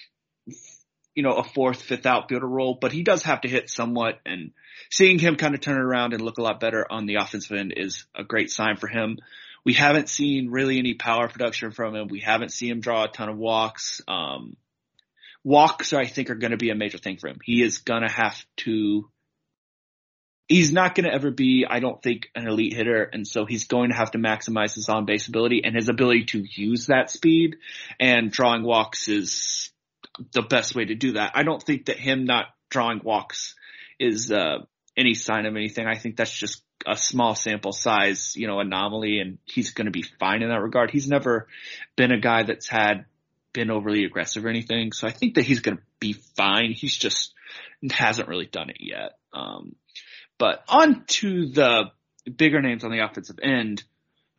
you 1.15 1.23
know, 1.23 1.35
a 1.35 1.45
fourth, 1.45 1.83
fifth 1.83 2.07
outfielder 2.07 2.47
role, 2.47 2.79
but 2.81 2.93
he 2.93 3.03
does 3.03 3.23
have 3.25 3.43
to 3.43 3.49
hit 3.49 3.69
somewhat 3.69 4.21
and 4.25 4.53
seeing 4.91 5.19
him 5.19 5.37
kind 5.37 5.55
of 5.55 5.61
turn 5.61 5.79
around 5.79 6.13
and 6.15 6.23
look 6.23 6.39
a 6.39 6.43
lot 6.43 6.61
better 6.61 6.87
on 6.91 7.07
the 7.07 7.17
offensive 7.17 7.57
end 7.57 7.75
is 7.77 8.05
a 8.15 8.25
great 8.25 8.51
sign 8.51 8.77
for 8.77 8.89
him. 8.89 9.19
We 9.65 9.75
haven't 9.75 10.09
seen 10.09 10.51
really 10.51 10.79
any 10.79 10.95
power 10.95 11.29
production 11.29 11.71
from 11.71 11.95
him. 11.95 12.09
We 12.09 12.21
haven't 12.21 12.53
seen 12.53 12.73
him 12.73 12.81
draw 12.81 13.05
a 13.05 13.09
ton 13.09 13.29
of 13.29 13.37
walks. 13.37 14.01
Um, 14.09 14.57
walks, 15.45 15.93
I 15.93 16.07
think, 16.07 16.31
are 16.31 16.35
going 16.35 16.51
to 16.51 16.57
be 16.57 16.71
a 16.71 16.75
major 16.75 16.99
thing 16.99 17.19
for 17.19 17.29
him. 17.29 17.39
He 17.45 17.63
is 17.63 17.79
going 17.79 18.03
to 18.03 18.13
have 18.13 18.45
to. 18.59 19.09
He's 20.49 20.73
not 20.73 20.95
going 20.95 21.05
to 21.05 21.15
ever 21.15 21.31
be, 21.31 21.65
I 21.69 21.79
don't 21.79 22.03
think, 22.03 22.29
an 22.35 22.47
elite 22.47 22.75
hitter, 22.75 23.05
and 23.05 23.27
so 23.27 23.47
he's 23.47 23.69
going 23.69 23.91
to 23.91 23.97
have 23.97 24.11
to 24.11 24.19
maximize 24.19 24.75
his 24.75 24.89
on 24.89 25.07
base 25.07 25.29
ability 25.29 25.63
and 25.65 25.75
his 25.75 25.89
ability 25.89 26.25
to 26.27 26.45
use 26.45 26.87
that 26.87 27.11
speed. 27.11 27.57
And 28.01 28.31
drawing 28.31 28.65
walks 28.65 29.09
is 29.09 29.71
the 30.33 30.43
best 30.43 30.75
way 30.75 30.85
to 30.85 30.95
do 30.95 31.13
that. 31.13 31.33
I 31.35 31.43
don't 31.43 31.63
think 31.63 31.87
that 31.87 31.99
him 31.99 32.25
not 32.25 32.47
drawing 32.71 33.01
walks 33.03 33.55
is 33.99 34.31
uh, 34.33 34.59
any 34.97 35.15
sign 35.15 35.47
of 35.47 35.57
anything. 35.57 35.87
I 35.87 35.97
think 35.97 36.17
that's 36.17 36.33
just 36.33 36.63
a 36.87 36.97
small 36.97 37.35
sample 37.35 37.73
size, 37.73 38.35
you 38.37 38.47
know, 38.47 38.61
anomaly, 38.61 39.21
and 39.21 39.39
he's 39.45 39.71
going 39.71 39.87
to 39.87 39.93
be 39.93 40.03
fine 40.03 40.43
in 40.43 40.49
that 40.49 40.61
regard. 40.61 40.91
He's 40.91 41.09
never 41.09 41.47
been 41.97 42.13
a 42.13 42.21
guy 42.21 42.43
that's 42.43 42.69
had 42.69 43.05
been 43.53 43.71
overly 43.71 44.05
aggressive 44.05 44.45
or 44.45 44.49
anything, 44.49 44.93
so 44.93 45.07
I 45.07 45.11
think 45.11 45.35
that 45.35 45.45
he's 45.45 45.61
going 45.61 45.77
to 45.77 45.83
be 46.01 46.13
fine. 46.13 46.73
He's 46.73 46.97
just 46.97 47.35
hasn't 47.91 48.29
really 48.29 48.47
done 48.47 48.71
it 48.71 48.79
yet. 48.81 49.13
Um, 49.33 49.77
but 50.39 50.63
on 50.69 51.05
to 51.07 51.47
the 51.47 51.91
bigger 52.37 52.61
names 52.61 52.85
on 52.85 52.91
the 52.91 53.05
offensive 53.05 53.39
end. 53.43 53.85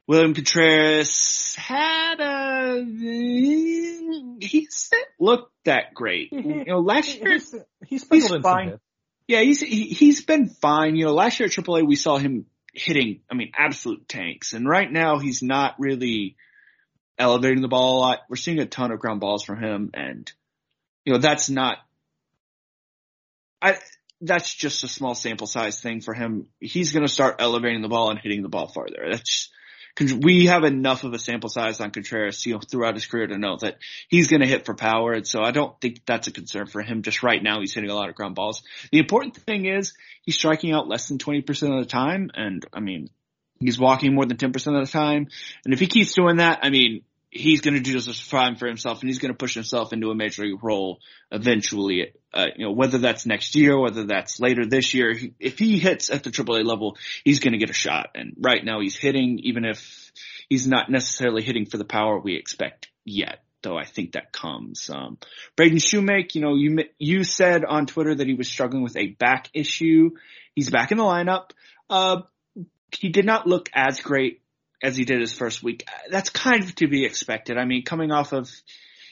William 0.08 0.34
Contreras 0.34 1.56
had 1.58 2.20
a 2.20 2.84
he 2.84 4.68
didn't 4.92 5.08
look 5.20 5.52
that 5.66 5.94
great. 5.94 6.32
You 6.32 6.66
know, 6.66 6.80
last 6.80 7.18
year 7.18 7.40
he's, 7.86 8.06
in 8.12 8.42
fine. 8.42 8.80
yeah, 9.28 9.42
he's 9.42 9.62
he, 9.62 9.86
he's 9.86 10.26
been 10.26 10.50
fine. 10.50 10.96
You 10.96 11.06
know, 11.06 11.14
last 11.14 11.40
year 11.40 11.48
at 11.48 11.54
AAA 11.54 11.88
we 11.88 11.96
saw 11.96 12.18
him 12.18 12.48
hitting, 12.74 13.22
I 13.32 13.36
mean, 13.36 13.52
absolute 13.56 14.08
tanks, 14.08 14.54
and 14.54 14.68
right 14.68 14.92
now 14.92 15.20
he's 15.20 15.42
not 15.42 15.76
really 15.80 16.36
elevating 17.18 17.62
the 17.62 17.68
ball 17.68 17.98
a 17.98 18.00
lot. 18.00 18.20
We're 18.30 18.36
seeing 18.36 18.60
a 18.60 18.66
ton 18.66 18.92
of 18.92 19.00
ground 19.00 19.22
balls 19.22 19.44
from 19.44 19.62
him, 19.64 19.92
and 19.94 20.32
you 21.06 21.14
know 21.14 21.20
that's 21.20 21.50
not. 21.50 21.78
I 23.62 23.78
that's 24.20 24.54
just 24.54 24.84
a 24.84 24.88
small 24.88 25.16
sample 25.16 25.48
size 25.48 25.80
thing 25.80 26.02
for 26.02 26.14
him. 26.14 26.48
He's 26.60 26.92
going 26.92 27.06
to 27.06 27.12
start 27.12 27.38
elevating 27.40 27.82
the 27.82 27.90
ball 27.90 28.10
and 28.10 28.20
hitting 28.20 28.42
the 28.42 28.50
ball 28.50 28.68
farther. 28.68 29.06
That's 29.12 29.50
we 30.00 30.48
have 30.48 30.64
enough 30.64 31.04
of 31.04 31.14
a 31.14 31.20
sample 31.20 31.50
size 31.50 31.80
on 31.80 31.92
Contreras, 31.92 32.46
you 32.46 32.54
know, 32.54 32.60
throughout 32.60 32.96
his 32.96 33.06
career 33.06 33.28
to 33.28 33.38
know 33.38 33.58
that 33.58 33.78
he's 34.08 34.28
going 34.28 34.42
to 34.42 34.48
hit 34.48 34.66
for 34.66 34.74
power. 34.74 35.14
And 35.14 35.28
so 35.28 35.42
I 35.42 35.52
don't 35.52 35.80
think 35.80 36.02
that's 36.06 36.28
a 36.28 36.32
concern 36.32 36.66
for 36.66 36.82
him. 36.82 37.04
Just 37.04 37.22
right 37.22 37.42
now, 37.42 37.60
he's 37.60 37.74
hitting 37.74 37.92
a 37.92 37.96
lot 37.96 38.10
of 38.10 38.16
ground 38.16 38.36
balls. 38.36 38.64
The 38.92 39.00
important 39.00 39.36
thing 39.36 39.66
is 39.66 39.94
he's 40.24 40.36
striking 40.36 40.74
out 40.74 40.88
less 40.88 41.08
than 41.08 41.20
20% 41.20 41.74
of 41.74 41.80
the 41.80 41.90
time. 41.90 42.32
And 42.34 42.66
I 42.74 42.80
mean, 42.80 43.10
he's 43.60 43.80
walking 43.80 44.16
more 44.16 44.26
than 44.26 44.38
10% 44.38 44.56
of 44.80 44.86
the 44.86 44.92
time. 44.92 45.28
And 45.64 45.74
if 45.74 45.80
he 45.80 45.88
keeps 45.88 46.14
doing 46.14 46.38
that, 46.38 46.60
I 46.64 46.70
mean, 46.70 47.04
he's 47.34 47.62
going 47.62 47.74
to 47.74 47.80
do 47.80 47.94
just 48.00 48.24
fine 48.24 48.56
for 48.56 48.68
himself 48.68 49.02
and 49.02 49.10
he's 49.10 49.18
going 49.18 49.34
to 49.34 49.38
push 49.38 49.56
himself 49.56 49.92
into 49.92 50.12
a 50.12 50.16
major 50.16 50.44
league 50.44 50.64
role 50.64 51.00
eventually. 51.32 52.14
Uh, 52.32 52.48
you 52.56 52.66
know, 52.66 52.72
whether 52.72 53.00
that's 53.00 53.26
next 53.26 53.56
year, 53.56 53.78
whether 53.80 54.06
that's 54.06 54.40
later 54.40 54.66
this 54.66 54.94
year, 54.94 55.14
he, 55.14 55.34
if 55.40 55.58
he 55.58 55.80
hits 55.80 56.12
at 56.12 56.24
the 56.24 56.30
AAA 56.30 56.64
level, 56.64 56.98
he's 57.24 57.40
going 57.40 57.54
to 57.54 57.58
get 57.58 57.72
a 57.72 57.74
shot. 57.74 58.10
And 58.14 58.36
right 58.40 58.64
now 58.64 58.82
he's 58.82 58.96
hitting, 58.96 59.40
even 59.44 59.66
if 59.66 60.12
he's 60.48 60.68
not 60.68 60.92
necessarily 60.92 61.42
hitting 61.42 61.66
for 61.66 61.78
the 61.78 61.86
power 61.86 62.20
we 62.20 62.36
expect 62.36 62.90
yet. 63.04 63.40
Though 63.64 63.78
I 63.78 63.86
think 63.86 64.12
that 64.12 64.34
comes. 64.34 64.90
Um, 64.90 65.18
Braden 65.56 65.78
Shewmake, 65.78 66.36
you 66.36 66.42
know, 66.42 66.56
you 66.56 66.80
you 67.00 67.24
said 67.24 67.64
on 67.64 67.86
Twitter 67.86 68.14
that 68.14 68.28
he 68.28 68.34
was 68.34 68.50
struggling 68.50 68.84
with 68.84 68.98
a 68.98 69.08
back 69.08 69.50
issue. 69.54 70.10
He's 70.54 70.70
back 70.70 70.92
in 70.92 70.98
the 70.98 71.06
lineup. 71.06 71.52
Uh, 71.90 72.24
he 72.92 73.08
did 73.08 73.26
not 73.26 73.48
look 73.48 73.70
as 73.74 74.02
great 74.02 74.43
as 74.84 74.98
he 74.98 75.06
did 75.06 75.22
his 75.22 75.34
first 75.34 75.64
week. 75.64 75.88
That's 76.10 76.30
kind 76.30 76.64
of 76.64 76.76
to 76.76 76.88
be 76.88 77.06
expected. 77.06 77.58
I 77.58 77.66
mean, 77.66 77.84
coming 77.84 78.12
off 78.12 78.34
of, 78.34 78.52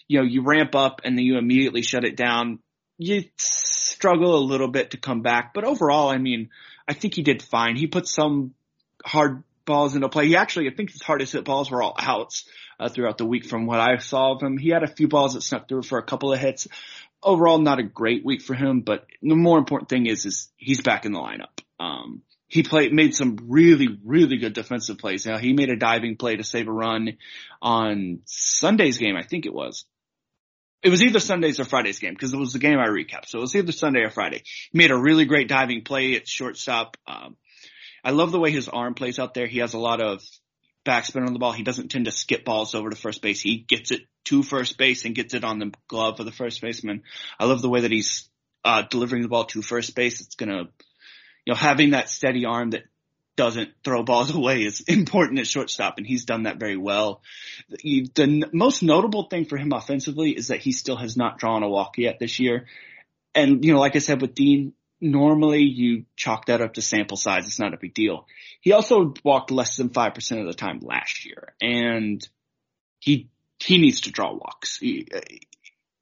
you 0.08 0.20
know, 0.20 0.26
you 0.26 0.44
ramp 0.44 0.76
up 0.76 1.02
and 1.06 1.18
then 1.18 1.26
you 1.26 1.38
immediately 1.38 1.82
shut 1.82 2.04
it 2.04 2.18
down, 2.18 2.60
you 2.98 3.24
struggle 3.38 4.36
a 4.36 4.44
little 4.44 4.68
bit 4.68 4.92
to 4.92 4.98
come 4.98 5.22
back. 5.22 5.54
But 5.54 5.64
overall, 5.64 6.10
I 6.10 6.18
mean, 6.18 6.50
I 6.88 6.94
think 6.94 7.16
he 7.16 7.24
did 7.24 7.42
fine. 7.42 7.78
He 7.78 7.88
put 7.88 8.08
some 8.08 8.54
hard 9.06 9.44
balls 9.66 9.96
into 9.96 10.10
play. 10.10 10.28
He 10.28 10.36
actually, 10.36 10.70
I 10.70 10.74
think 10.74 10.92
his 10.92 11.02
hardest 11.02 11.34
hit 11.34 11.46
balls 11.46 11.72
were 11.72 11.82
all 11.82 11.96
outs 11.98 12.46
uh, 12.80 12.90
throughout 12.90 13.18
the 13.18 13.26
week 13.26 13.46
from 13.46 13.66
what 13.66 13.80
I 13.80 13.98
saw 13.98 14.34
of 14.34 14.42
him. 14.42 14.58
He 14.58 14.70
had 14.70 14.84
a 14.84 14.88
few 14.88 15.08
balls 15.08 15.36
that 15.36 15.42
snuck 15.42 15.70
through 15.70 15.84
for 15.84 15.98
a 15.98 16.04
couple 16.04 16.34
of 16.34 16.40
hits. 16.40 16.68
Overall, 17.24 17.60
not 17.60 17.80
a 17.80 17.84
great 17.84 18.26
week 18.26 18.42
for 18.42 18.56
him, 18.56 18.82
but 18.82 19.06
the 19.22 19.36
more 19.36 19.58
important 19.58 19.90
thing 19.90 20.08
is, 20.08 20.26
is 20.26 20.50
he's 20.58 20.82
back 20.82 21.06
in 21.06 21.14
the 21.14 21.20
lineup. 21.20 21.62
Um, 21.80 22.24
he 22.52 22.64
played, 22.64 22.92
made 22.92 23.16
some 23.16 23.38
really, 23.48 23.98
really 24.04 24.36
good 24.36 24.52
defensive 24.52 24.98
plays. 24.98 25.26
Now 25.26 25.38
he 25.38 25.54
made 25.54 25.70
a 25.70 25.78
diving 25.78 26.18
play 26.18 26.36
to 26.36 26.44
save 26.44 26.68
a 26.68 26.72
run 26.72 27.18
on 27.62 28.20
Sunday's 28.26 28.98
game, 28.98 29.16
I 29.16 29.24
think 29.24 29.46
it 29.46 29.54
was. 29.54 29.86
It 30.84 30.90
was 30.90 31.02
either 31.02 31.22
Sunday's 31.22 31.62
or 31.62 31.64
Friday's 31.64 32.00
game 32.00 32.14
because 32.14 32.34
it 32.34 32.38
was 32.38 32.52
the 32.52 32.60
game 32.60 32.78
I 32.78 32.88
recapped. 32.88 33.28
So 33.28 33.38
it 33.38 33.42
was 33.42 33.56
either 33.56 33.72
Sunday 33.72 34.02
or 34.02 34.10
Friday. 34.10 34.44
He 34.44 34.78
made 34.78 34.92
a 34.92 34.98
really 34.98 35.24
great 35.24 35.48
diving 35.48 35.86
play 35.86 36.18
at 36.18 36.28
shortstop. 36.28 36.98
Um, 37.08 37.38
I 38.04 38.12
love 38.12 38.34
the 38.34 38.40
way 38.40 38.52
his 38.52 38.68
arm 38.68 38.96
plays 38.96 39.18
out 39.18 39.34
there. 39.34 39.48
He 39.48 39.60
has 39.60 39.74
a 39.74 39.80
lot 39.80 40.02
of 40.02 40.22
backspin 40.86 41.26
on 41.26 41.32
the 41.32 41.40
ball. 41.40 41.54
He 41.54 41.64
doesn't 41.64 41.88
tend 41.88 42.06
to 42.06 42.12
skip 42.12 42.44
balls 42.44 42.76
over 42.76 42.90
to 42.90 42.98
first 42.98 43.22
base. 43.22 43.40
He 43.40 43.60
gets 43.60 43.92
it 43.92 44.02
to 44.26 44.44
first 44.44 44.78
base 44.78 45.06
and 45.06 45.16
gets 45.16 45.34
it 45.34 45.46
on 45.46 45.60
the 45.60 45.72
glove 45.88 46.20
of 46.20 46.26
the 46.26 46.34
first 46.34 46.60
baseman. 46.62 47.04
I 47.40 47.46
love 47.46 47.62
the 47.62 47.70
way 47.70 47.82
that 47.82 47.92
he's 47.92 48.30
uh, 48.66 48.82
delivering 48.90 49.22
the 49.22 49.30
ball 49.30 49.46
to 49.46 49.62
first 49.62 49.96
base. 49.96 50.20
It's 50.20 50.36
gonna, 50.36 50.66
you 51.46 51.54
know, 51.54 51.58
having 51.58 51.92
that 51.92 52.10
steady 52.10 52.46
arm 52.46 52.72
that 52.72 52.84
doesn't 53.36 53.72
throw 53.84 54.04
balls 54.04 54.34
away 54.36 54.64
is 54.64 54.82
important 54.82 55.40
at 55.40 55.48
shortstop, 55.48 55.98
and 55.98 56.06
he's 56.06 56.26
done 56.26 56.44
that 56.44 56.60
very 56.60 56.78
well. 56.78 57.22
The, 57.70 58.10
the 58.14 58.50
most 58.54 58.84
notable 58.84 59.24
thing 59.24 59.46
for 59.46 59.58
him 59.58 59.72
offensively 59.74 60.32
is 60.32 60.50
that 60.50 60.60
he 60.60 60.72
still 60.72 60.98
has 60.98 61.18
not 61.18 61.40
drawn 61.40 61.64
a 61.64 61.70
walk 61.70 61.98
yet 61.98 62.20
this 62.20 62.40
year. 62.40 62.68
And, 63.34 63.64
you 63.64 63.74
know, 63.74 63.80
like 63.80 63.96
I 63.96 64.00
said 64.00 64.22
with 64.22 64.36
Dean, 64.36 64.74
normally 65.00 65.64
you 65.64 66.06
chalk 66.16 66.46
that 66.46 66.62
up 66.62 66.76
to 66.76 66.82
sample 66.82 67.18
size. 67.18 67.48
It's 67.48 67.60
not 67.60 67.74
a 67.74 67.78
big 67.78 67.94
deal. 67.94 68.28
He 68.60 68.74
also 68.74 69.14
walked 69.24 69.50
less 69.50 69.78
than 69.78 69.90
5% 69.90 70.42
of 70.42 70.48
the 70.48 70.54
time 70.54 70.80
last 70.82 71.26
year 71.26 71.54
and 71.62 72.28
he, 73.00 73.30
he 73.60 73.80
needs 73.80 74.02
to 74.02 74.12
draw 74.12 74.34
walks. 74.34 74.78
He, 74.78 75.08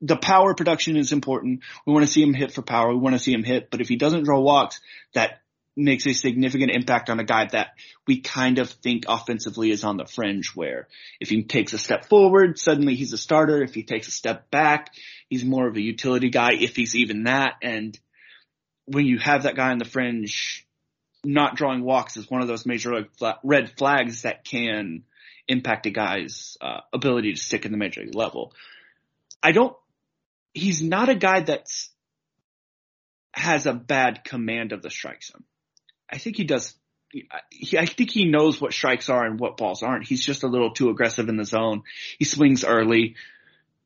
the 0.01 0.17
power 0.17 0.53
production 0.53 0.95
is 0.95 1.11
important. 1.11 1.61
We 1.85 1.93
want 1.93 2.05
to 2.05 2.11
see 2.11 2.23
him 2.23 2.33
hit 2.33 2.53
for 2.53 2.61
power. 2.61 2.89
We 2.89 2.99
want 2.99 3.15
to 3.15 3.19
see 3.19 3.33
him 3.33 3.43
hit, 3.43 3.69
but 3.69 3.81
if 3.81 3.89
he 3.89 3.97
doesn't 3.97 4.23
draw 4.23 4.39
walks, 4.39 4.79
that 5.13 5.41
makes 5.75 6.05
a 6.05 6.13
significant 6.13 6.71
impact 6.71 7.09
on 7.09 7.19
a 7.19 7.23
guy 7.23 7.47
that 7.51 7.69
we 8.05 8.21
kind 8.21 8.59
of 8.59 8.69
think 8.69 9.05
offensively 9.07 9.71
is 9.71 9.83
on 9.83 9.97
the 9.97 10.05
fringe 10.05 10.55
where 10.55 10.87
if 11.19 11.29
he 11.29 11.43
takes 11.43 11.73
a 11.73 11.77
step 11.77 12.05
forward, 12.05 12.59
suddenly 12.59 12.95
he's 12.95 13.13
a 13.13 13.17
starter. 13.17 13.63
If 13.63 13.73
he 13.73 13.83
takes 13.83 14.07
a 14.07 14.11
step 14.11 14.49
back, 14.51 14.93
he's 15.29 15.45
more 15.45 15.67
of 15.67 15.75
a 15.75 15.81
utility 15.81 16.29
guy, 16.29 16.53
if 16.53 16.75
he's 16.75 16.95
even 16.95 17.23
that. 17.23 17.53
And 17.61 17.97
when 18.85 19.05
you 19.05 19.19
have 19.19 19.43
that 19.43 19.55
guy 19.55 19.71
on 19.71 19.77
the 19.77 19.85
fringe, 19.85 20.67
not 21.23 21.55
drawing 21.55 21.83
walks 21.83 22.17
is 22.17 22.29
one 22.29 22.41
of 22.41 22.47
those 22.47 22.65
major 22.65 23.05
red 23.43 23.71
flags 23.77 24.23
that 24.23 24.43
can 24.43 25.03
impact 25.47 25.85
a 25.85 25.89
guy's 25.89 26.57
uh, 26.61 26.81
ability 26.93 27.33
to 27.33 27.39
stick 27.39 27.65
in 27.65 27.71
the 27.71 27.77
major 27.77 28.01
league 28.01 28.15
level. 28.15 28.53
I 29.41 29.51
don't, 29.51 29.75
he's 30.53 30.81
not 30.81 31.09
a 31.09 31.15
guy 31.15 31.41
that's 31.41 31.89
has 33.33 33.65
a 33.65 33.73
bad 33.73 34.23
command 34.23 34.71
of 34.71 34.81
the 34.81 34.89
strike 34.89 35.23
zone. 35.23 35.43
I 36.09 36.17
think 36.17 36.37
he 36.37 36.43
does. 36.43 36.73
I 37.77 37.85
think 37.85 38.11
he 38.11 38.25
knows 38.25 38.61
what 38.61 38.73
strikes 38.73 39.09
are 39.09 39.25
and 39.25 39.39
what 39.39 39.57
balls 39.57 39.81
aren't. 39.81 40.07
He's 40.07 40.23
just 40.23 40.43
a 40.43 40.47
little 40.47 40.71
too 40.71 40.89
aggressive 40.89 41.27
in 41.27 41.37
the 41.37 41.45
zone. 41.45 41.83
He 42.19 42.25
swings 42.25 42.63
early. 42.63 43.15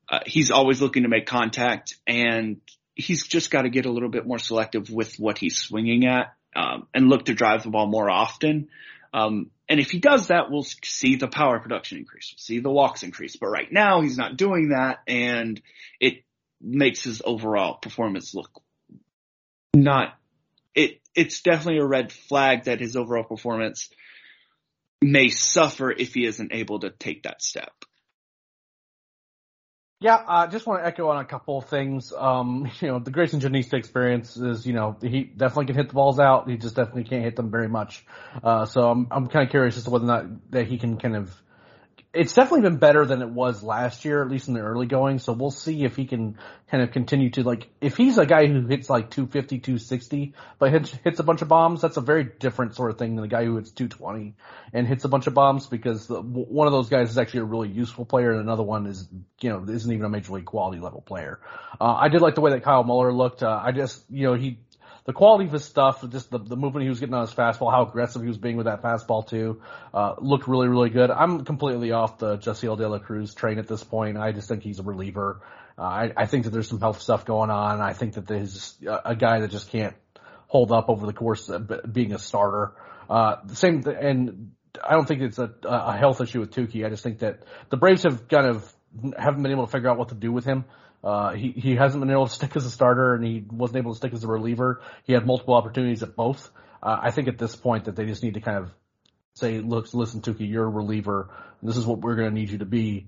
Uh, 0.10 0.20
he's 0.26 0.52
always 0.52 0.82
looking 0.82 1.04
to 1.04 1.10
make 1.10 1.26
contact, 1.26 1.96
and 2.06 2.60
he's 2.96 3.26
just 3.26 3.50
got 3.50 3.62
to 3.62 3.70
get 3.70 3.86
a 3.86 3.92
little 3.92 4.10
bit 4.10 4.28
more 4.28 4.40
selective 4.40 4.90
with 4.90 5.18
what 5.18 5.38
he's 5.38 5.58
swinging 5.58 6.06
at 6.06 6.34
um, 6.56 6.88
and 6.94 7.10
look 7.10 7.26
to 7.26 7.34
drive 7.34 7.64
the 7.64 7.70
ball 7.70 7.88
more 7.88 8.10
often. 8.10 8.68
Um, 9.14 9.52
and 9.70 9.80
if 9.80 9.92
he 9.92 10.00
does 10.00 10.28
that, 10.28 10.52
we'll 10.52 10.68
see 10.84 11.16
the 11.16 11.28
power 11.28 11.60
production 11.60 11.98
increase. 11.98 12.34
We'll 12.34 12.42
see 12.42 12.60
the 12.60 12.70
walks 12.70 13.04
increase. 13.04 13.38
But 13.38 13.48
right 13.48 13.72
now, 13.72 14.02
he's 14.02 14.18
not 14.18 14.38
doing 14.38 14.70
that, 14.70 15.00
and 15.08 15.62
it 16.00 16.24
makes 16.64 17.04
his 17.04 17.22
overall 17.24 17.76
performance 17.76 18.34
look 18.34 18.64
not. 19.74 20.18
It 20.76 21.02
it's 21.16 21.42
definitely 21.42 21.80
a 21.80 21.86
red 21.86 22.12
flag 22.12 22.64
that 22.64 22.80
his 22.80 22.96
overall 22.96 23.24
performance 23.24 23.90
may 25.02 25.30
suffer 25.30 25.92
if 25.92 26.14
he 26.14 26.26
isn't 26.26 26.54
able 26.54 26.80
to 26.80 26.90
take 26.90 27.24
that 27.24 27.42
step. 27.42 27.74
Yeah, 30.00 30.22
I 30.28 30.48
just 30.48 30.68
want 30.68 30.82
to 30.82 30.88
echo 30.88 31.08
on 31.10 31.22
a 31.22 31.26
couple 31.26 31.58
of 31.58 31.66
things. 31.70 32.12
Um, 32.18 32.70
you 32.82 32.88
know, 32.90 33.00
the 33.00 33.12
Greyson 33.12 33.40
Jenista 33.40 33.76
experience 33.76 34.36
is, 34.36 34.66
you 34.66 34.74
know, 34.74 34.98
he 35.02 35.24
definitely 35.24 35.68
can 35.68 35.76
hit 35.76 35.90
the 35.90 35.94
balls 35.94 36.20
out. 36.20 36.50
He 36.50 36.58
just 36.58 36.76
definitely 36.76 37.06
can't 37.06 37.24
hit 37.24 37.36
them 37.36 37.52
very 37.52 37.70
much. 37.70 38.06
Uh, 38.44 38.66
so 38.66 38.90
I'm, 38.90 39.08
I'm 39.12 39.28
kind 39.28 39.46
of 39.46 39.52
curious 39.52 39.78
as 39.78 39.86
to 39.86 39.92
whether 39.92 40.06
or 40.06 40.08
not 40.08 40.52
that 40.52 40.68
he 40.68 40.78
can 40.78 40.98
kind 40.98 41.16
of 41.16 41.34
it's 42.14 42.34
definitely 42.34 42.62
been 42.62 42.78
better 42.78 43.06
than 43.06 43.24
it 43.24 43.30
was 43.30 43.64
last 43.64 44.06
year, 44.06 44.22
at 44.22 44.30
least 44.30 44.48
in 44.48 44.54
the 44.54 44.60
early 44.60 44.86
going. 44.86 45.18
So 45.18 45.34
we'll 45.34 45.50
see 45.50 45.84
if 45.84 45.96
he 45.96 46.06
can 46.06 46.38
kind 46.70 46.84
of 46.84 46.92
continue 46.92 47.32
to 47.32 47.44
like, 47.44 47.70
if 47.82 47.98
he's 47.98 48.20
a 48.20 48.26
guy 48.28 48.46
who 48.46 48.68
hits 48.68 48.88
like 48.88 49.10
250, 49.10 49.58
260, 49.60 50.34
but 50.60 50.72
hits, 50.72 50.92
hits 51.04 51.20
a 51.20 51.24
bunch 51.24 51.42
of 51.42 51.48
bombs, 51.48 51.82
that's 51.82 51.98
a 51.98 52.02
very 52.02 52.24
different 52.24 52.76
sort 52.76 52.92
of 52.92 53.00
thing 53.00 53.16
than 53.16 53.26
a 53.26 53.28
guy 53.28 53.46
who 53.46 53.56
hits 53.56 53.72
220 53.72 54.36
and 54.74 54.88
hits 54.88 55.06
a 55.06 55.10
bunch 55.10 55.26
of 55.26 55.34
bombs 55.34 55.66
because 55.66 56.06
the, 56.06 56.22
one 56.22 56.68
of 56.68 56.74
those 56.74 56.90
guys 56.90 57.10
is 57.10 57.18
actually 57.18 57.40
a 57.40 57.46
really 57.46 57.70
useful 57.70 58.06
player 58.06 58.32
and 58.32 58.42
another 58.42 58.64
one 58.64 58.86
is, 58.86 59.08
you 59.42 59.50
know, 59.50 59.66
isn't 59.68 59.92
even 59.92 60.06
a 60.06 60.10
major 60.10 60.34
league 60.34 60.46
quality 60.46 60.80
level 60.80 61.02
player. 61.02 61.40
Uh, 61.82 61.96
I 61.96 62.10
did 62.10 62.22
like 62.22 62.36
the 62.36 62.42
way 62.42 62.52
that 62.52 62.64
Kyle 62.64 62.84
Muller 62.84 63.12
looked. 63.12 63.42
Uh, 63.42 63.60
I 63.64 63.72
just, 63.72 64.04
you 64.12 64.28
know, 64.28 64.36
he, 64.36 64.60
the 65.06 65.14
quality 65.14 65.46
of 65.46 65.52
his 65.52 65.66
stuff, 65.66 66.08
just 66.10 66.30
the, 66.32 66.40
the 66.40 66.56
movement 66.56 66.84
he 66.84 66.90
was 66.90 67.00
getting 67.00 67.14
on 67.14 67.26
his 67.26 67.34
fastball, 67.34 67.72
how 67.72 67.86
aggressive 67.86 68.22
he 68.22 68.28
was 68.28 68.38
being 68.38 68.56
with 68.56 68.66
that 68.68 68.82
fastball 68.82 69.28
too, 69.28 69.62
uh, 69.94 70.16
looked 70.20 70.48
really, 70.48 70.68
really 70.68 70.90
good. 70.90 71.12
I'm 71.12 71.44
completely 71.44 71.92
off 71.92 72.20
the 72.20 72.38
Jasseel 72.38 72.78
De 72.78 72.88
La 72.88 73.00
Cruz 73.00 73.34
train 73.34 73.60
at 73.60 73.68
this 73.68 73.84
point. 73.84 74.18
I 74.18 74.32
just 74.32 74.48
think 74.48 74.64
he's 74.64 74.80
a 74.80 74.84
reliever. 74.84 75.42
Uh, 75.78 75.82
I, 75.82 76.12
I 76.16 76.26
think 76.26 76.46
that 76.46 76.52
there's 76.52 76.70
some 76.70 76.80
health 76.80 77.02
stuff 77.02 77.26
going 77.26 77.50
on. 77.50 77.82
I 77.82 77.94
think 77.94 78.14
that 78.14 78.28
there's 78.28 78.76
a 79.04 79.16
guy 79.16 79.42
that 79.42 79.52
just 79.52 79.70
can't 79.70 79.96
hold 80.48 80.72
up 80.72 80.90
over 80.90 81.06
the 81.06 81.14
course 81.14 81.50
of 81.50 81.92
being 81.92 82.14
a 82.14 82.20
starter. 82.20 82.74
Uh, 83.10 83.38
the 83.44 83.56
same, 83.56 83.84
th- 83.84 83.98
and 84.00 84.52
I 84.82 84.94
don't 84.94 85.08
think 85.08 85.22
it's 85.22 85.40
a, 85.40 85.52
a 85.64 85.98
health 85.98 86.22
issue 86.22 86.40
with 86.40 86.52
Touki. 86.52 86.86
I 86.86 86.90
just 86.90 87.04
think 87.04 87.20
that 87.20 87.44
the 87.70 87.78
Braves 87.78 88.04
have 88.04 88.28
kind 88.28 88.48
of 88.48 88.74
haven't 89.18 89.42
been 89.42 89.52
able 89.52 89.66
to 89.66 89.72
figure 89.72 89.90
out 89.90 89.98
what 89.98 90.10
to 90.10 90.16
do 90.16 90.32
with 90.32 90.46
him. 90.46 90.66
Uh, 91.04 91.34
he, 91.34 91.52
he 91.52 91.76
hasn't 91.76 92.02
been 92.02 92.12
able 92.12 92.28
to 92.28 92.34
stick 92.34 92.56
as 92.56 92.66
a 92.66 92.72
starter 92.72 93.14
and 93.14 93.26
he 93.26 93.44
wasn't 93.52 93.78
able 93.78 93.92
to 93.92 93.98
stick 93.98 94.14
as 94.14 94.24
a 94.24 94.28
reliever. 94.28 94.82
He 95.04 95.14
had 95.14 95.26
multiple 95.26 95.54
opportunities 95.54 96.02
at 96.02 96.16
both. 96.16 96.50
Uh, 96.82 96.98
I 97.02 97.12
think 97.12 97.28
at 97.28 97.38
this 97.38 97.56
point 97.56 97.86
that 97.86 97.96
they 97.96 98.06
just 98.06 98.24
need 98.24 98.36
to 98.36 98.42
kind 98.42 98.58
of 98.58 98.72
say, 99.36 99.60
look, 99.60 99.94
listen, 99.94 100.22
Touki, 100.22 100.50
you're 100.50 100.66
a 100.66 100.70
reliever. 100.70 101.30
This 101.62 101.78
is 101.78 101.86
what 101.86 102.00
we're 102.00 102.16
going 102.16 102.30
to 102.30 102.34
need 102.34 102.50
you 102.50 102.60
to 102.60 102.66
be 102.66 103.08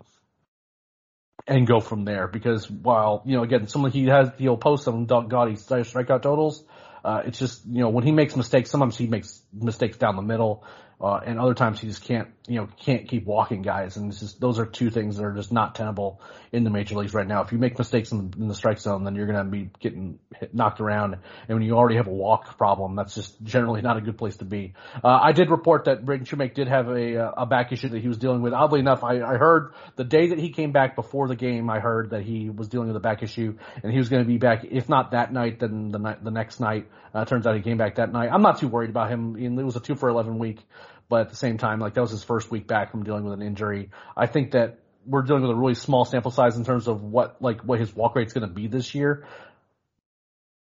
and 1.48 1.68
go 1.68 1.80
from 1.80 2.06
there. 2.06 2.28
Because 2.28 2.70
while, 2.70 3.22
you 3.26 3.38
know, 3.38 3.44
again, 3.44 3.68
someone 3.68 3.92
he 3.92 4.06
has, 4.08 4.30
he'll 4.38 4.58
post 4.58 4.84
some 4.84 5.06
gaudy 5.06 5.54
strikeout 5.54 6.22
totals. 6.22 6.64
Uh, 7.04 7.22
it's 7.26 7.38
just, 7.38 7.66
you 7.66 7.82
know, 7.82 7.90
when 7.90 8.04
he 8.04 8.12
makes 8.12 8.36
mistakes, 8.36 8.72
sometimes 8.72 8.98
he 8.98 9.08
makes 9.08 9.42
mistakes 9.54 9.98
down 9.98 10.16
the 10.16 10.22
middle. 10.22 10.64
Uh, 11.00 11.20
and 11.26 11.40
other 11.40 11.54
times 11.54 11.80
he 11.80 11.88
just 11.88 12.04
can't, 12.04 12.30
you 12.48 12.56
know, 12.56 12.68
can't 12.80 13.08
keep 13.08 13.26
walking 13.26 13.62
guys. 13.64 13.98
And 13.98 14.12
just, 14.12 14.40
those 14.40 14.60
are 14.60 14.66
two 14.66 14.92
things 14.92 15.18
that 15.18 15.24
are 15.24 15.34
just 15.34 15.52
not 15.52 15.74
tenable 15.74 16.22
in 16.52 16.64
the 16.64 16.70
major 16.70 16.96
leagues 16.96 17.14
right 17.14 17.28
now. 17.28 17.42
If 17.42 17.52
you 17.52 17.58
make 17.58 17.78
mistakes 17.78 18.12
in, 18.12 18.34
in 18.38 18.48
the 18.48 18.54
strike 18.54 18.80
zone, 18.80 19.04
then 19.04 19.16
you're 19.16 19.26
going 19.26 19.44
to 19.44 19.52
be 19.52 19.70
getting 19.80 20.20
hit, 20.40 20.54
knocked 20.54 20.80
around. 20.80 21.18
And 21.48 21.58
when 21.58 21.64
you 21.64 21.74
already 21.74 21.96
have 21.96 22.08
a 22.08 22.14
walk 22.14 22.58
problem, 22.58 22.96
that's 22.96 23.16
just 23.16 23.42
generally 23.44 23.82
not 23.82 23.98
a 23.98 24.02
good 24.02 24.18
place 24.18 24.38
to 24.38 24.46
be. 24.46 24.74
Uh, 25.04 25.08
I 25.08 25.32
did 25.32 25.50
report 25.50 25.86
that 25.86 26.06
Braden 26.06 26.28
Shewmake 26.28 26.54
did 26.54 26.68
have 26.68 26.88
a, 26.88 27.26
uh, 27.26 27.32
a 27.38 27.46
back 27.48 27.72
issue 27.72 27.90
that 27.90 28.02
he 28.02 28.08
was 28.08 28.18
dealing 28.18 28.42
with. 28.42 28.54
Oddly 28.54 28.80
enough, 28.80 29.04
I, 29.04 29.22
I 29.22 29.38
heard 29.38 29.74
the 29.96 30.04
day 30.04 30.28
that 30.28 30.38
he 30.38 30.50
came 30.52 30.72
back 30.72 30.96
before 30.96 31.28
the 31.28 31.36
game, 31.36 31.70
I 31.70 31.80
heard 31.80 32.12
that 32.12 32.22
he 32.22 32.52
was 32.52 32.68
dealing 32.68 32.90
with 32.90 32.98
a 32.98 33.02
back 33.02 33.24
issue 33.24 33.58
and 33.82 33.92
he 33.92 33.98
was 33.98 34.10
going 34.10 34.24
to 34.24 34.28
be 34.28 34.38
back, 34.38 34.66
if 34.70 34.88
not 34.88 35.12
that 35.12 35.34
night, 35.34 35.60
then 35.60 35.90
the 35.90 36.00
night, 36.00 36.24
the 36.24 36.32
next 36.32 36.60
night. 36.60 36.90
Uh, 37.14 37.24
turns 37.24 37.48
out 37.48 37.56
he 37.56 37.62
came 37.62 37.78
back 37.78 37.96
that 37.96 38.12
night. 38.12 38.30
I'm 38.30 38.42
not 38.42 38.60
too 38.60 38.68
worried 38.68 38.90
about 38.90 39.10
him. 39.10 39.38
It 39.38 39.64
was 39.64 39.78
a 39.78 39.80
two 39.80 39.96
for 39.96 40.10
11 40.10 40.38
week 40.38 40.60
but 41.10 41.22
at 41.22 41.30
the 41.30 41.36
same 41.36 41.58
time, 41.58 41.80
like 41.80 41.94
that 41.94 42.02
was 42.02 42.12
his 42.12 42.24
first 42.24 42.50
week 42.50 42.68
back 42.68 42.92
from 42.92 43.04
dealing 43.04 43.24
with 43.24 43.34
an 43.34 43.42
injury. 43.42 43.92
I 44.16 44.28
think 44.28 44.52
that 44.52 44.80
we're 45.06 45.22
dealing 45.22 45.44
with 45.44 45.52
a 45.52 45.56
really 45.56 45.76
small 45.76 46.06
sample 46.06 46.32
size 46.32 46.58
in 46.58 46.66
terms 46.66 46.88
of 46.88 47.04
what 47.04 47.42
like 47.42 47.62
what 47.62 47.80
his 47.80 47.96
walk 47.96 48.16
rate's 48.16 48.34
going 48.34 48.48
to 48.48 48.54
be 48.54 48.68
this 48.68 48.96
year. 48.96 49.26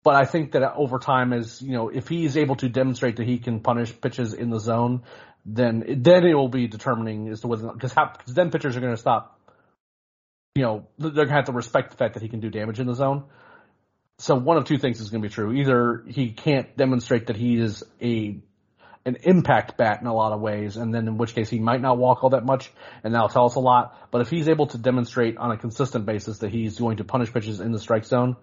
But 0.03 0.15
I 0.15 0.25
think 0.25 0.51
that 0.51 0.73
over 0.75 0.99
time, 0.99 1.31
as 1.31 1.61
you 1.61 1.71
know, 1.71 1.87
if 1.87 2.09
he 2.09 2.25
is 2.25 2.35
able 2.35 2.57
to 2.57 2.67
demonstrate 2.67 3.17
that 3.17 3.27
he 3.27 3.39
can 3.39 3.61
punish 3.61 3.93
pitches 4.01 4.33
in 4.33 4.49
the 4.49 4.59
zone, 4.59 5.03
then 5.45 5.85
then 5.99 6.25
it 6.25 6.33
will 6.33 6.49
be 6.49 6.67
determining 6.67 7.29
as 7.29 7.41
to 7.41 7.47
whether 7.47 7.71
because 7.71 7.93
because 7.93 8.33
then 8.33 8.51
pitchers 8.51 8.75
are 8.75 8.81
going 8.81 8.93
to 8.93 8.99
stop. 8.99 9.39
You 10.55 10.63
know, 10.63 10.87
they're 10.99 11.11
going 11.11 11.27
to 11.29 11.33
have 11.33 11.45
to 11.45 11.51
respect 11.53 11.91
the 11.91 11.97
fact 11.97 12.15
that 12.15 12.21
he 12.21 12.29
can 12.29 12.41
do 12.41 12.49
damage 12.49 12.79
in 12.79 12.85
the 12.85 12.93
zone. 12.93 13.23
So 14.19 14.35
one 14.35 14.57
of 14.57 14.65
two 14.65 14.77
things 14.77 14.99
is 14.99 15.09
going 15.09 15.23
to 15.23 15.27
be 15.27 15.33
true: 15.33 15.53
either 15.53 16.03
he 16.07 16.31
can't 16.31 16.75
demonstrate 16.75 17.27
that 17.27 17.37
he 17.37 17.57
is 17.57 17.83
a 18.01 18.39
an 19.05 19.17
impact 19.23 19.77
bat 19.77 19.99
in 20.01 20.07
a 20.07 20.13
lot 20.13 20.31
of 20.31 20.39
ways, 20.39 20.77
and 20.77 20.93
then 20.93 21.07
in 21.07 21.17
which 21.17 21.35
case 21.35 21.49
he 21.49 21.59
might 21.59 21.81
not 21.81 21.97
walk 21.97 22.23
all 22.23 22.29
that 22.29 22.45
much, 22.45 22.71
and 23.03 23.13
that'll 23.13 23.29
tell 23.29 23.45
us 23.45 23.55
a 23.55 23.59
lot. 23.59 23.97
But 24.11 24.21
if 24.21 24.29
he's 24.29 24.47
able 24.47 24.67
to 24.67 24.77
demonstrate 24.77 25.37
on 25.37 25.51
a 25.51 25.57
consistent 25.57 26.05
basis 26.05 26.39
that 26.39 26.51
he's 26.51 26.79
going 26.79 26.97
to 26.97 27.03
punish 27.03 27.33
pitches 27.33 27.59
in 27.59 27.71
the 27.71 27.79
strike 27.79 28.05
zone, 28.05 28.37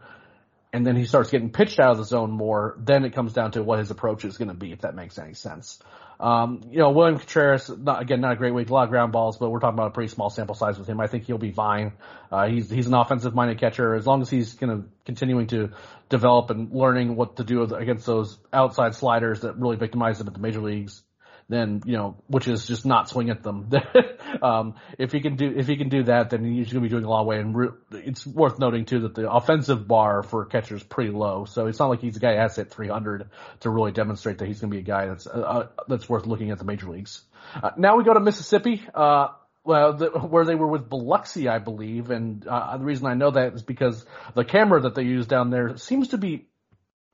and 0.72 0.86
then 0.86 0.96
he 0.96 1.04
starts 1.04 1.30
getting 1.30 1.50
pitched 1.50 1.80
out 1.80 1.92
of 1.92 1.98
the 1.98 2.04
zone 2.04 2.30
more, 2.30 2.76
then 2.78 3.04
it 3.04 3.14
comes 3.14 3.32
down 3.32 3.52
to 3.52 3.62
what 3.62 3.78
his 3.78 3.90
approach 3.90 4.24
is 4.24 4.38
going 4.38 4.48
to 4.48 4.54
be, 4.54 4.70
if 4.72 4.82
that 4.82 4.94
makes 4.94 5.18
any 5.18 5.34
sense. 5.34 5.80
Um, 6.20 6.60
you 6.70 6.78
know, 6.78 6.90
William 6.90 7.18
Contreras, 7.18 7.70
not, 7.70 8.02
again, 8.02 8.20
not 8.20 8.32
a 8.32 8.36
great 8.36 8.52
week, 8.52 8.68
a 8.68 8.74
lot 8.74 8.84
of 8.84 8.90
ground 8.90 9.10
balls, 9.10 9.38
but 9.38 9.50
we're 9.50 9.58
talking 9.58 9.78
about 9.78 9.88
a 9.88 9.90
pretty 9.92 10.12
small 10.12 10.28
sample 10.28 10.54
size 10.54 10.78
with 10.78 10.86
him. 10.86 11.00
I 11.00 11.06
think 11.06 11.24
he'll 11.24 11.38
be 11.38 11.50
fine. 11.50 11.94
Uh, 12.30 12.46
he's, 12.46 12.68
he's 12.68 12.86
an 12.86 12.94
offensive 12.94 13.34
minded 13.34 13.58
catcher. 13.58 13.94
As 13.94 14.06
long 14.06 14.20
as 14.20 14.28
he's 14.28 14.52
kind 14.52 14.70
of 14.70 14.84
continuing 15.06 15.46
to 15.48 15.70
develop 16.10 16.50
and 16.50 16.72
learning 16.72 17.16
what 17.16 17.36
to 17.36 17.44
do 17.44 17.62
against 17.62 18.04
those 18.04 18.36
outside 18.52 18.94
sliders 18.94 19.40
that 19.40 19.56
really 19.56 19.76
victimize 19.76 20.20
him 20.20 20.26
at 20.26 20.34
the 20.34 20.40
major 20.40 20.60
leagues, 20.60 21.02
then 21.48 21.82
you 21.86 21.96
know, 21.96 22.16
which 22.26 22.48
is 22.48 22.66
just 22.66 22.84
not 22.84 23.08
swing 23.08 23.30
at 23.30 23.42
them. 23.42 23.70
um, 24.42 24.74
if 24.98 25.12
he 25.12 25.20
can 25.20 25.36
do 25.36 25.52
if 25.56 25.66
he 25.66 25.76
can 25.76 25.88
do 25.88 26.02
that, 26.04 26.30
then 26.30 26.44
he's 26.44 26.72
going 26.72 26.82
to 26.82 26.88
be 26.88 26.88
doing 26.88 27.04
a 27.04 27.08
lot 27.08 27.22
of 27.22 27.26
way. 27.26 27.38
And 27.38 27.56
re- 27.56 27.68
it's 27.92 28.26
worth 28.26 28.58
noting 28.58 28.84
too 28.84 29.00
that 29.00 29.14
the 29.14 29.30
offensive 29.30 29.86
bar 29.86 30.22
for 30.22 30.42
a 30.42 30.46
catcher 30.46 30.74
is 30.74 30.82
pretty 30.82 31.10
low, 31.10 31.44
so 31.44 31.66
it's 31.66 31.78
not 31.78 31.88
like 31.88 32.00
he's 32.00 32.16
a 32.16 32.20
guy 32.20 32.34
has 32.34 32.56
hit 32.56 32.70
300 32.70 33.30
to 33.60 33.70
really 33.70 33.92
demonstrate 33.92 34.38
that 34.38 34.48
he's 34.48 34.60
going 34.60 34.70
to 34.70 34.74
be 34.74 34.80
a 34.80 34.84
guy 34.84 35.06
that's 35.06 35.26
uh, 35.26 35.30
uh, 35.30 35.66
that's 35.88 36.08
worth 36.08 36.26
looking 36.26 36.50
at 36.50 36.58
the 36.58 36.64
major 36.64 36.88
leagues. 36.88 37.22
Uh, 37.62 37.70
now 37.76 37.96
we 37.96 38.04
go 38.04 38.14
to 38.14 38.20
Mississippi. 38.20 38.82
Uh, 38.94 39.28
well, 39.64 39.94
the, 39.94 40.06
where 40.30 40.44
they 40.44 40.54
were 40.54 40.66
with 40.66 40.88
Biloxi, 40.88 41.48
I 41.48 41.58
believe, 41.58 42.10
and 42.10 42.46
uh, 42.46 42.76
the 42.76 42.84
reason 42.84 43.06
I 43.06 43.14
know 43.14 43.30
that 43.30 43.54
is 43.54 43.62
because 43.62 44.04
the 44.34 44.44
camera 44.44 44.82
that 44.82 44.94
they 44.94 45.02
use 45.02 45.26
down 45.26 45.50
there 45.50 45.76
seems 45.76 46.08
to 46.08 46.18
be 46.18 46.48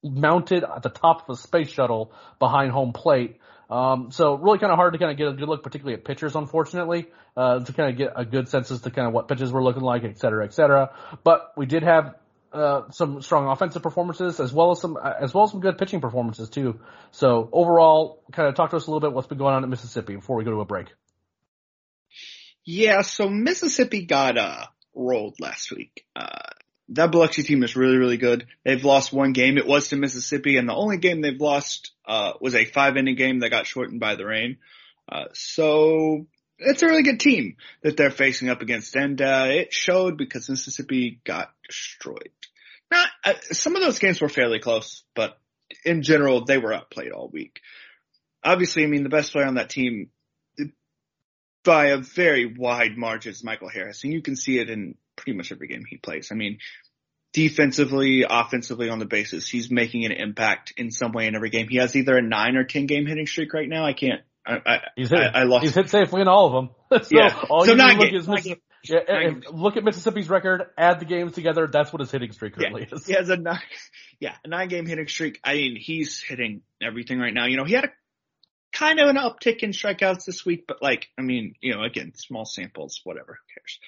mounted 0.03 0.65
at 0.65 0.83
the 0.83 0.89
top 0.89 1.29
of 1.29 1.37
a 1.37 1.41
space 1.41 1.69
shuttle 1.69 2.13
behind 2.39 2.71
home 2.71 2.93
plate. 2.93 3.39
Um, 3.69 4.13
so 4.13 4.35
really 4.35 4.59
kind 4.59 4.71
of 4.71 4.77
hard 4.77 4.93
to 4.93 4.99
kind 4.99 5.11
of 5.11 5.17
get 5.17 5.27
a 5.27 5.33
good 5.33 5.49
look, 5.49 5.65
particularly 5.65 5.95
at 5.95 6.05
pitchers, 6.05 6.37
unfortunately, 6.37 7.09
uh, 7.37 7.61
to 7.61 7.73
kind 7.73 7.91
of 7.91 7.97
get 7.97 8.13
a 8.15 8.25
good 8.25 8.49
sense 8.49 8.71
as 8.71 8.83
to 8.83 8.91
kind 8.91 9.09
of 9.09 9.13
what 9.13 9.27
pitches 9.27 9.51
were 9.53 9.63
looking 9.63 9.83
like, 9.83 10.05
et 10.05 10.19
cetera, 10.19 10.45
et 10.45 10.55
cetera. 10.55 10.91
But 11.25 11.53
we 11.57 11.67
did 11.67 11.83
have 11.83 12.15
uh, 12.53 12.91
some 12.91 13.21
strong 13.23 13.49
offensive 13.49 13.83
performances 13.83 14.39
as 14.39 14.53
well 14.53 14.71
as 14.71 14.81
some 14.81 14.97
uh, 14.97 15.13
as 15.21 15.35
well 15.35 15.45
as 15.45 15.51
some 15.51 15.61
good 15.61 15.79
pitching 15.79 16.01
performances 16.01 16.49
too. 16.49 16.81
So 17.11 17.49
overall, 17.53 18.23
kind 18.33 18.49
of 18.49 18.55
talk 18.55 18.71
to 18.71 18.77
us 18.77 18.87
a 18.87 18.91
little 18.91 19.01
bit 19.01 19.13
what's 19.13 19.27
been 19.27 19.39
going 19.39 19.55
on 19.55 19.65
at 19.65 19.69
Mississippi 19.69 20.15
before 20.15 20.37
we 20.37 20.45
go 20.45 20.53
to 20.53 20.61
a 20.61 20.65
break. 20.65 20.87
Yeah, 22.67 23.03
so 23.03 23.29
Mississippi 23.29 24.07
got 24.07 24.37
uh, 24.37 24.67
rolled 24.93 25.37
last 25.39 25.71
week. 25.71 26.05
Uh, 26.17 26.51
that 26.89 27.13
Biloxi 27.13 27.45
team 27.45 27.63
is 27.63 27.77
really, 27.77 27.97
really 27.97 28.17
good. 28.17 28.49
They've 28.65 28.85
lost 28.85 29.13
one 29.13 29.33
game. 29.33 29.57
It 29.57 29.67
was 29.67 29.89
to 29.89 29.97
Mississippi, 29.97 30.57
and 30.57 30.69
the 30.69 30.75
only 30.75 30.99
game 30.99 31.21
they've 31.21 31.41
lost 31.41 31.93
uh, 32.07 32.33
was 32.41 32.57
a 32.57 32.65
five 32.65 32.97
inning 32.97 33.15
game 33.15 33.39
that 33.41 33.51
got 33.51 33.67
shortened 33.67 34.01
by 34.01 34.17
the 34.17 34.27
rain. 34.27 34.59
Uh, 35.11 35.27
so 35.33 36.27
it's 36.59 36.83
a 36.83 36.87
really 36.87 37.05
good 37.05 37.21
team 37.21 37.57
that 37.83 37.97
they're 37.97 38.11
facing 38.11 38.49
up 38.49 38.63
against, 38.63 38.97
and 38.97 39.23
uh, 39.23 39.47
it 39.49 39.73
showed 39.73 40.19
because 40.19 40.51
Mississippi 40.51 41.21
got 41.25 41.53
destroyed. 41.69 42.31
Not 42.91 43.09
uh, 43.25 43.35
some 43.53 43.77
of 43.77 43.83
those 43.83 44.01
games 44.01 44.21
were 44.21 44.29
fairly 44.29 44.59
close, 44.59 45.05
but 45.15 45.39
in 45.85 46.03
general 46.03 46.45
they 46.45 46.59
were 46.59 46.73
outplayed 46.73 47.13
all 47.13 47.31
week. 47.33 47.61
Obviously, 48.43 48.83
I 48.83 48.87
mean 48.87 49.05
the 49.05 49.09
best 49.09 49.33
player 49.33 49.47
on 49.47 49.55
that 49.55 49.71
team 49.71 50.11
by 51.67 51.89
a 51.89 51.99
very 51.99 52.47
wide 52.47 52.97
margin 52.97 53.33
is 53.33 53.45
Michael 53.45 53.69
Harris, 53.69 54.05
and 54.05 54.13
you 54.13 54.23
can 54.23 54.37
see 54.37 54.59
it 54.59 54.71
in 54.71 54.95
pretty 55.17 55.37
much 55.37 55.53
every 55.53 55.69
game 55.69 55.85
he 55.87 55.99
plays. 55.99 56.29
I 56.33 56.35
mean, 56.35 56.59
defensively, 57.35 58.25
offensively 58.29 58.89
on 58.89 58.99
the 58.99 59.05
bases, 59.05 59.47
he's 59.47 59.71
making 59.71 60.07
an 60.07 60.13
impact 60.13 60.73
in 60.79 60.91
some 60.91 61.13
way 61.13 61.27
in 61.27 61.35
every 61.35 61.51
game. 61.51 61.69
He 61.69 61.77
has 61.77 61.95
either 61.95 62.17
a 62.17 62.23
nine 62.23 62.57
or 62.57 62.65
ten 62.65 62.87
game 62.87 63.05
hitting 63.05 63.27
streak 63.27 63.53
right 63.53 63.69
now. 63.69 63.85
I 63.85 63.93
can't. 63.93 64.23
I, 64.47 64.61
I, 64.65 64.79
he's 64.95 65.11
hit, 65.11 65.19
I, 65.19 65.41
I 65.41 65.43
lost. 65.43 65.65
He's 65.65 65.75
hit 65.75 65.91
safely 65.91 66.23
in 66.23 66.29
all 66.29 66.47
of 66.47 66.53
them. 66.53 67.03
so 67.03 67.09
yeah. 67.11 67.37
all 67.51 67.65
so 67.65 67.73
you 67.73 67.77
nine 67.77 67.99
look 67.99 68.13
is 68.13 68.29
Missi- 68.29 68.63
yeah, 68.85 69.01
and 69.09 69.45
look 69.53 69.77
at 69.77 69.85
Mississippi's 69.85 70.29
record, 70.29 70.63
add 70.79 71.01
the 71.01 71.05
games 71.05 71.33
together. 71.33 71.67
That's 71.67 71.93
what 71.93 72.01
his 72.01 72.11
hitting 72.11 72.31
streak 72.33 72.55
currently 72.55 72.87
yeah. 72.89 72.97
is. 72.97 73.07
He 73.07 73.13
has 73.15 73.29
a 73.29 73.37
nine. 73.37 73.61
Yeah, 74.19 74.35
a 74.47 74.49
nine 74.49 74.69
game 74.69 74.87
hitting 74.87 75.09
streak. 75.09 75.41
I 75.45 75.57
mean, 75.57 75.77
he's 75.79 76.23
hitting 76.23 76.63
everything 76.83 77.19
right 77.19 77.35
now. 77.35 77.45
You 77.45 77.59
know, 77.59 77.65
he 77.65 77.75
had 77.75 77.85
a 77.85 77.89
kind 78.77 79.01
of 79.01 79.09
an 79.09 79.17
uptick 79.17 79.63
in 79.63 79.71
strikeouts 79.71 80.25
this 80.25 80.45
week, 80.45 80.65
but 80.67 80.83
like, 80.83 81.09
I 81.19 81.23
mean, 81.23 81.55
you 81.61 81.75
know, 81.75 81.83
again, 81.83 82.13
small 82.15 82.45
samples, 82.45 83.01
whatever, 83.05 83.39
who 83.41 83.55
cares? 83.55 83.79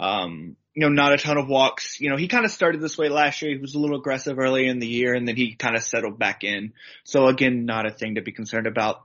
Um, 0.00 0.56
you 0.74 0.82
know, 0.82 0.88
not 0.88 1.12
a 1.12 1.18
ton 1.18 1.38
of 1.38 1.48
walks. 1.48 2.00
You 2.00 2.10
know, 2.10 2.16
he 2.16 2.28
kind 2.28 2.44
of 2.44 2.50
started 2.50 2.80
this 2.80 2.98
way 2.98 3.08
last 3.08 3.42
year. 3.42 3.52
He 3.52 3.60
was 3.60 3.74
a 3.74 3.78
little 3.78 3.98
aggressive 3.98 4.38
early 4.38 4.66
in 4.66 4.78
the 4.78 4.86
year 4.86 5.14
and 5.14 5.28
then 5.28 5.36
he 5.36 5.54
kind 5.54 5.76
of 5.76 5.82
settled 5.82 6.18
back 6.18 6.44
in. 6.44 6.72
So 7.04 7.28
again, 7.28 7.66
not 7.66 7.86
a 7.86 7.90
thing 7.90 8.16
to 8.16 8.22
be 8.22 8.32
concerned 8.32 8.66
about. 8.66 9.02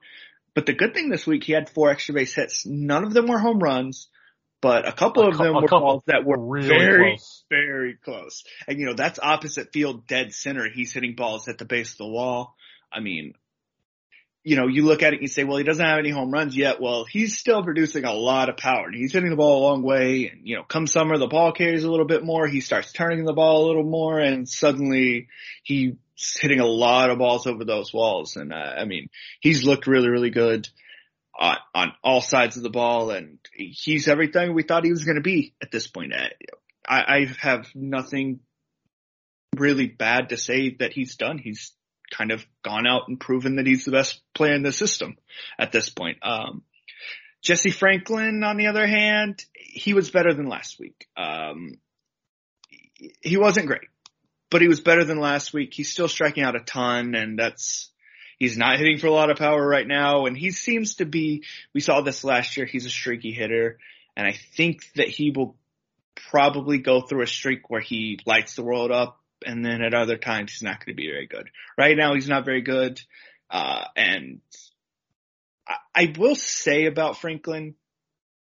But 0.56 0.66
the 0.66 0.74
good 0.74 0.96
thing 0.96 1.10
this 1.10 1.28
week, 1.28 1.44
he 1.44 1.54
had 1.54 1.70
four 1.70 1.92
extra 1.92 2.16
base 2.16 2.34
hits. 2.34 2.66
None 2.66 3.04
of 3.04 3.14
them 3.14 3.28
were 3.28 3.38
home 3.38 3.60
runs, 3.60 4.08
but 4.60 4.88
a 4.88 4.92
couple 4.92 5.24
A 5.24 5.30
of 5.30 5.38
them 5.38 5.54
were 5.54 5.68
balls 5.68 6.02
that 6.08 6.26
were 6.26 6.40
really 6.40 6.70
very, 6.70 7.12
close. 7.12 7.44
very 7.50 7.96
close. 8.04 8.44
And 8.68 8.80
you 8.80 8.88
know, 8.88 8.96
that's 8.96 9.20
opposite 9.22 9.72
field, 9.72 10.08
dead 10.08 10.34
center. 10.34 10.68
He's 10.74 10.94
hitting 10.94 11.16
balls 11.16 11.48
at 11.48 11.60
the 11.60 11.66
base 11.66 11.92
of 11.92 11.98
the 11.98 12.08
wall. 12.08 12.56
I 12.92 13.02
mean, 13.02 13.34
you 14.48 14.56
know, 14.56 14.68
you 14.68 14.86
look 14.86 15.04
at 15.04 15.12
it 15.12 15.18
and 15.18 15.24
you 15.24 15.28
say, 15.28 15.44
well, 15.44 15.58
he 15.58 15.66
doesn't 15.66 15.86
have 15.86 16.00
any 16.00 16.10
home 16.10 16.32
runs 16.32 16.56
yet. 16.56 16.80
Well, 16.80 17.04
he's 17.04 17.38
still 17.38 17.64
producing 17.64 18.06
a 18.06 18.14
lot 18.14 18.48
of 18.48 18.56
power. 18.56 18.86
And 18.86 18.96
he's 18.96 19.12
hitting 19.12 19.30
the 19.30 19.36
ball 19.36 19.60
a 19.60 19.66
long 19.68 19.84
way. 19.84 20.30
And, 20.30 20.48
you 20.48 20.56
know, 20.56 20.64
come 20.64 20.88
summer, 20.88 21.18
the 21.18 21.28
ball 21.28 21.52
carries 21.52 21.84
a 21.84 21.92
little 21.92 22.06
bit 22.06 22.24
more. 22.24 22.48
He 22.48 22.62
starts 22.62 22.94
turning 22.94 23.26
the 23.26 23.34
ball 23.34 23.66
a 23.66 23.68
little 23.68 23.84
more 23.84 24.22
and 24.22 24.48
suddenly 24.48 25.28
he's 25.64 25.96
hitting 26.40 26.62
a 26.62 26.66
lot 26.66 27.10
of 27.10 27.18
balls 27.18 27.46
over 27.46 27.66
those 27.66 27.94
walls. 27.94 28.38
And, 28.38 28.54
uh, 28.54 28.56
I 28.56 28.86
mean, 28.86 29.10
he's 29.42 29.66
looked 29.66 29.86
really, 29.86 30.08
really 30.08 30.30
good 30.30 30.70
on, 31.38 31.58
on 31.76 31.92
all 32.02 32.22
sides 32.22 32.56
of 32.56 32.64
the 32.64 32.70
ball 32.70 33.12
and 33.12 33.40
he's 33.54 34.08
everything 34.08 34.54
we 34.54 34.64
thought 34.64 34.86
he 34.86 34.92
was 34.92 35.04
going 35.04 35.16
to 35.16 35.22
be 35.22 35.56
at 35.62 35.72
this 35.72 35.88
point. 35.88 36.14
I, 36.14 36.32
I 36.88 37.36
have 37.42 37.68
nothing 37.76 38.40
really 39.58 39.88
bad 39.88 40.30
to 40.30 40.38
say 40.38 40.78
that 40.80 40.94
he's 40.94 41.18
done. 41.18 41.38
He's 41.38 41.74
kind 42.10 42.32
of 42.32 42.46
gone 42.64 42.88
out 42.88 43.08
and 43.08 43.20
proven 43.20 43.58
that 43.58 43.68
he's 43.68 43.86
the 43.86 43.92
best 43.92 44.22
player 44.34 44.54
in 44.54 44.64
the 44.64 44.72
system 44.72 45.18
at 45.58 45.72
this 45.72 45.90
point. 45.90 46.18
Um, 46.22 46.64
Jesse 47.42 47.72
Franklin, 47.72 48.44
on 48.44 48.58
the 48.58 48.68
other 48.68 48.88
hand, 48.88 49.44
he 49.54 49.94
was 49.94 50.10
better 50.10 50.34
than 50.34 50.48
last 50.48 50.80
week. 50.80 51.08
Um, 51.16 51.80
he 53.22 53.38
wasn't 53.38 53.68
great, 53.68 53.88
but 54.50 54.62
he 54.62 54.68
was 54.68 54.82
better 54.82 55.04
than 55.04 55.20
last 55.20 55.54
week. 55.54 55.74
He's 55.74 55.92
still 55.92 56.08
striking 56.08 56.44
out 56.44 56.56
a 56.56 56.60
ton 56.60 57.14
and 57.16 57.38
that's, 57.38 57.92
he's 58.40 58.58
not 58.58 58.80
hitting 58.80 58.98
for 58.98 59.08
a 59.08 59.12
lot 59.12 59.30
of 59.30 59.38
power 59.38 59.66
right 59.66 59.88
now. 59.88 60.26
And 60.26 60.36
he 60.36 60.52
seems 60.52 60.96
to 60.96 61.06
be, 61.06 61.44
we 61.74 61.82
saw 61.82 62.02
this 62.02 62.24
last 62.24 62.58
year. 62.58 62.66
He's 62.66 62.86
a 62.86 62.90
streaky 62.90 63.32
hitter 63.32 63.78
and 64.16 64.26
I 64.26 64.34
think 64.56 64.82
that 64.96 65.08
he 65.08 65.32
will 65.32 65.56
probably 66.32 66.80
go 66.80 67.02
through 67.02 67.22
a 67.22 67.28
streak 67.28 67.70
where 67.70 67.82
he 67.82 68.20
lights 68.26 68.56
the 68.56 68.64
world 68.64 68.92
up 68.92 69.17
and 69.46 69.66
then 69.66 69.82
at 69.82 69.94
other 69.94 70.18
times 70.18 70.52
he's 70.52 70.64
not 70.64 70.80
going 70.80 70.96
to 70.96 71.02
be 71.02 71.10
very 71.10 71.28
good. 71.28 71.50
Right 71.78 71.98
now 71.98 72.14
he's 72.14 72.30
not 72.30 72.46
very 72.46 72.62
good. 72.62 73.02
Uh, 73.50 73.86
and 73.96 74.42
I, 75.68 75.76
I 75.96 76.14
will 76.18 76.36
say 76.36 76.86
about 76.86 77.18
Franklin, 77.18 77.76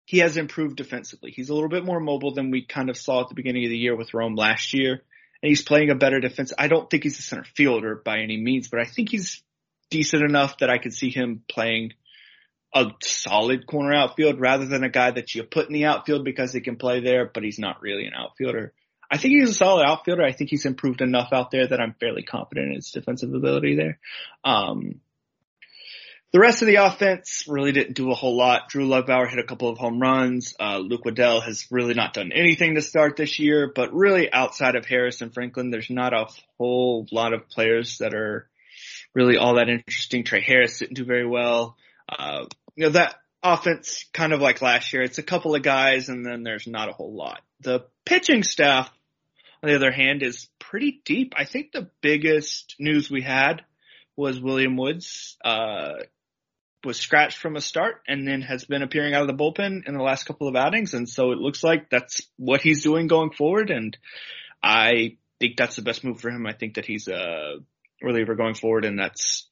he 0.05 0.19
has 0.19 0.37
improved 0.37 0.75
defensively. 0.75 1.31
He's 1.31 1.49
a 1.49 1.53
little 1.53 1.69
bit 1.69 1.85
more 1.85 1.99
mobile 1.99 2.33
than 2.33 2.51
we 2.51 2.65
kind 2.65 2.89
of 2.89 2.97
saw 2.97 3.21
at 3.21 3.29
the 3.29 3.35
beginning 3.35 3.65
of 3.65 3.69
the 3.69 3.77
year 3.77 3.95
with 3.95 4.13
Rome 4.13 4.35
last 4.35 4.73
year. 4.73 5.01
And 5.41 5.49
he's 5.49 5.63
playing 5.63 5.89
a 5.89 5.95
better 5.95 6.19
defense. 6.19 6.53
I 6.57 6.67
don't 6.67 6.89
think 6.89 7.03
he's 7.03 7.19
a 7.19 7.21
center 7.21 7.45
fielder 7.55 7.95
by 7.95 8.19
any 8.19 8.37
means, 8.37 8.69
but 8.69 8.79
I 8.79 8.85
think 8.85 9.09
he's 9.09 9.43
decent 9.89 10.23
enough 10.23 10.57
that 10.59 10.69
I 10.69 10.77
could 10.77 10.93
see 10.93 11.09
him 11.09 11.43
playing 11.47 11.93
a 12.73 12.91
solid 13.01 13.67
corner 13.67 13.93
outfield 13.93 14.39
rather 14.39 14.65
than 14.65 14.83
a 14.83 14.89
guy 14.89 15.11
that 15.11 15.35
you 15.35 15.43
put 15.43 15.67
in 15.67 15.73
the 15.73 15.85
outfield 15.85 16.25
because 16.25 16.51
he 16.51 16.61
can 16.61 16.77
play 16.77 17.01
there, 17.01 17.29
but 17.31 17.43
he's 17.43 17.59
not 17.59 17.81
really 17.81 18.05
an 18.05 18.13
outfielder. 18.15 18.73
I 19.13 19.17
think 19.17 19.35
he's 19.35 19.51
a 19.51 19.53
solid 19.53 19.85
outfielder. 19.85 20.23
I 20.23 20.31
think 20.31 20.49
he's 20.49 20.65
improved 20.65 20.99
enough 20.99 21.31
out 21.31 21.51
there 21.51 21.67
that 21.67 21.79
I'm 21.79 21.93
fairly 21.99 22.23
confident 22.23 22.69
in 22.69 22.75
his 22.77 22.89
defensive 22.89 23.31
ability 23.31 23.75
there. 23.75 23.99
Um, 24.43 25.01
the 26.31 26.39
rest 26.39 26.63
of 26.63 26.67
the 26.67 26.77
offense 26.77 27.45
really 27.47 27.71
didn't 27.71 27.93
do 27.93 28.09
a 28.09 28.15
whole 28.15 28.35
lot. 28.35 28.69
Drew 28.69 28.87
Lugbauer 28.87 29.29
hit 29.29 29.37
a 29.37 29.43
couple 29.43 29.69
of 29.69 29.77
home 29.77 29.99
runs. 29.99 30.55
Uh, 30.59 30.79
Luke 30.79 31.05
Waddell 31.05 31.41
has 31.41 31.67
really 31.69 31.93
not 31.93 32.15
done 32.15 32.31
anything 32.33 32.73
to 32.73 32.81
start 32.81 33.15
this 33.15 33.37
year, 33.37 33.71
but 33.73 33.93
really 33.93 34.33
outside 34.33 34.75
of 34.75 34.87
Harris 34.87 35.21
and 35.21 35.31
Franklin, 35.31 35.69
there's 35.69 35.91
not 35.91 36.11
a 36.13 36.25
whole 36.57 37.05
lot 37.11 37.33
of 37.33 37.47
players 37.49 37.99
that 37.99 38.15
are 38.15 38.49
really 39.13 39.37
all 39.37 39.57
that 39.57 39.69
interesting. 39.69 40.23
Trey 40.23 40.41
Harris 40.41 40.79
didn't 40.79 40.95
do 40.95 41.05
very 41.05 41.27
well. 41.27 41.77
Uh, 42.09 42.45
you 42.75 42.85
know, 42.85 42.89
that 42.93 43.13
offense 43.43 44.05
kind 44.11 44.33
of 44.33 44.41
like 44.41 44.63
last 44.63 44.91
year. 44.91 45.03
It's 45.03 45.19
a 45.19 45.23
couple 45.23 45.53
of 45.53 45.61
guys 45.61 46.09
and 46.09 46.25
then 46.25 46.41
there's 46.41 46.65
not 46.65 46.89
a 46.89 46.93
whole 46.93 47.13
lot. 47.13 47.41
The 47.59 47.85
pitching 48.05 48.41
staff, 48.41 48.89
on 49.63 49.69
the 49.69 49.75
other 49.75 49.91
hand, 49.91 50.21
is 50.21 50.49
pretty 50.59 51.01
deep. 51.05 51.33
I 51.37 51.45
think 51.45 51.71
the 51.71 51.89
biggest 52.01 52.75
news 52.79 53.09
we 53.09 53.21
had 53.21 53.63
was 54.15 54.39
William 54.39 54.75
Woods, 54.75 55.37
uh, 55.43 55.93
was 56.83 56.99
scratched 56.99 57.37
from 57.37 57.55
a 57.55 57.61
start 57.61 58.01
and 58.07 58.27
then 58.27 58.41
has 58.41 58.65
been 58.65 58.81
appearing 58.81 59.13
out 59.13 59.21
of 59.21 59.27
the 59.27 59.33
bullpen 59.33 59.87
in 59.87 59.93
the 59.95 60.03
last 60.03 60.25
couple 60.25 60.49
of 60.49 60.55
outings. 60.55 60.93
And 60.93 61.07
so 61.07 61.31
it 61.31 61.37
looks 61.37 61.63
like 61.63 61.89
that's 61.89 62.21
what 62.35 62.61
he's 62.61 62.83
doing 62.83 63.07
going 63.07 63.31
forward. 63.31 63.69
And 63.69 63.97
I 64.61 65.17
think 65.39 65.55
that's 65.55 65.77
the 65.77 65.81
best 65.81 66.03
move 66.03 66.19
for 66.19 66.29
him. 66.29 66.45
I 66.45 66.53
think 66.53 66.75
that 66.75 66.85
he's 66.85 67.07
a 67.07 67.55
reliever 68.01 68.35
going 68.35 68.55
forward 68.55 68.83
and 68.83 68.99
that's, 68.99 69.47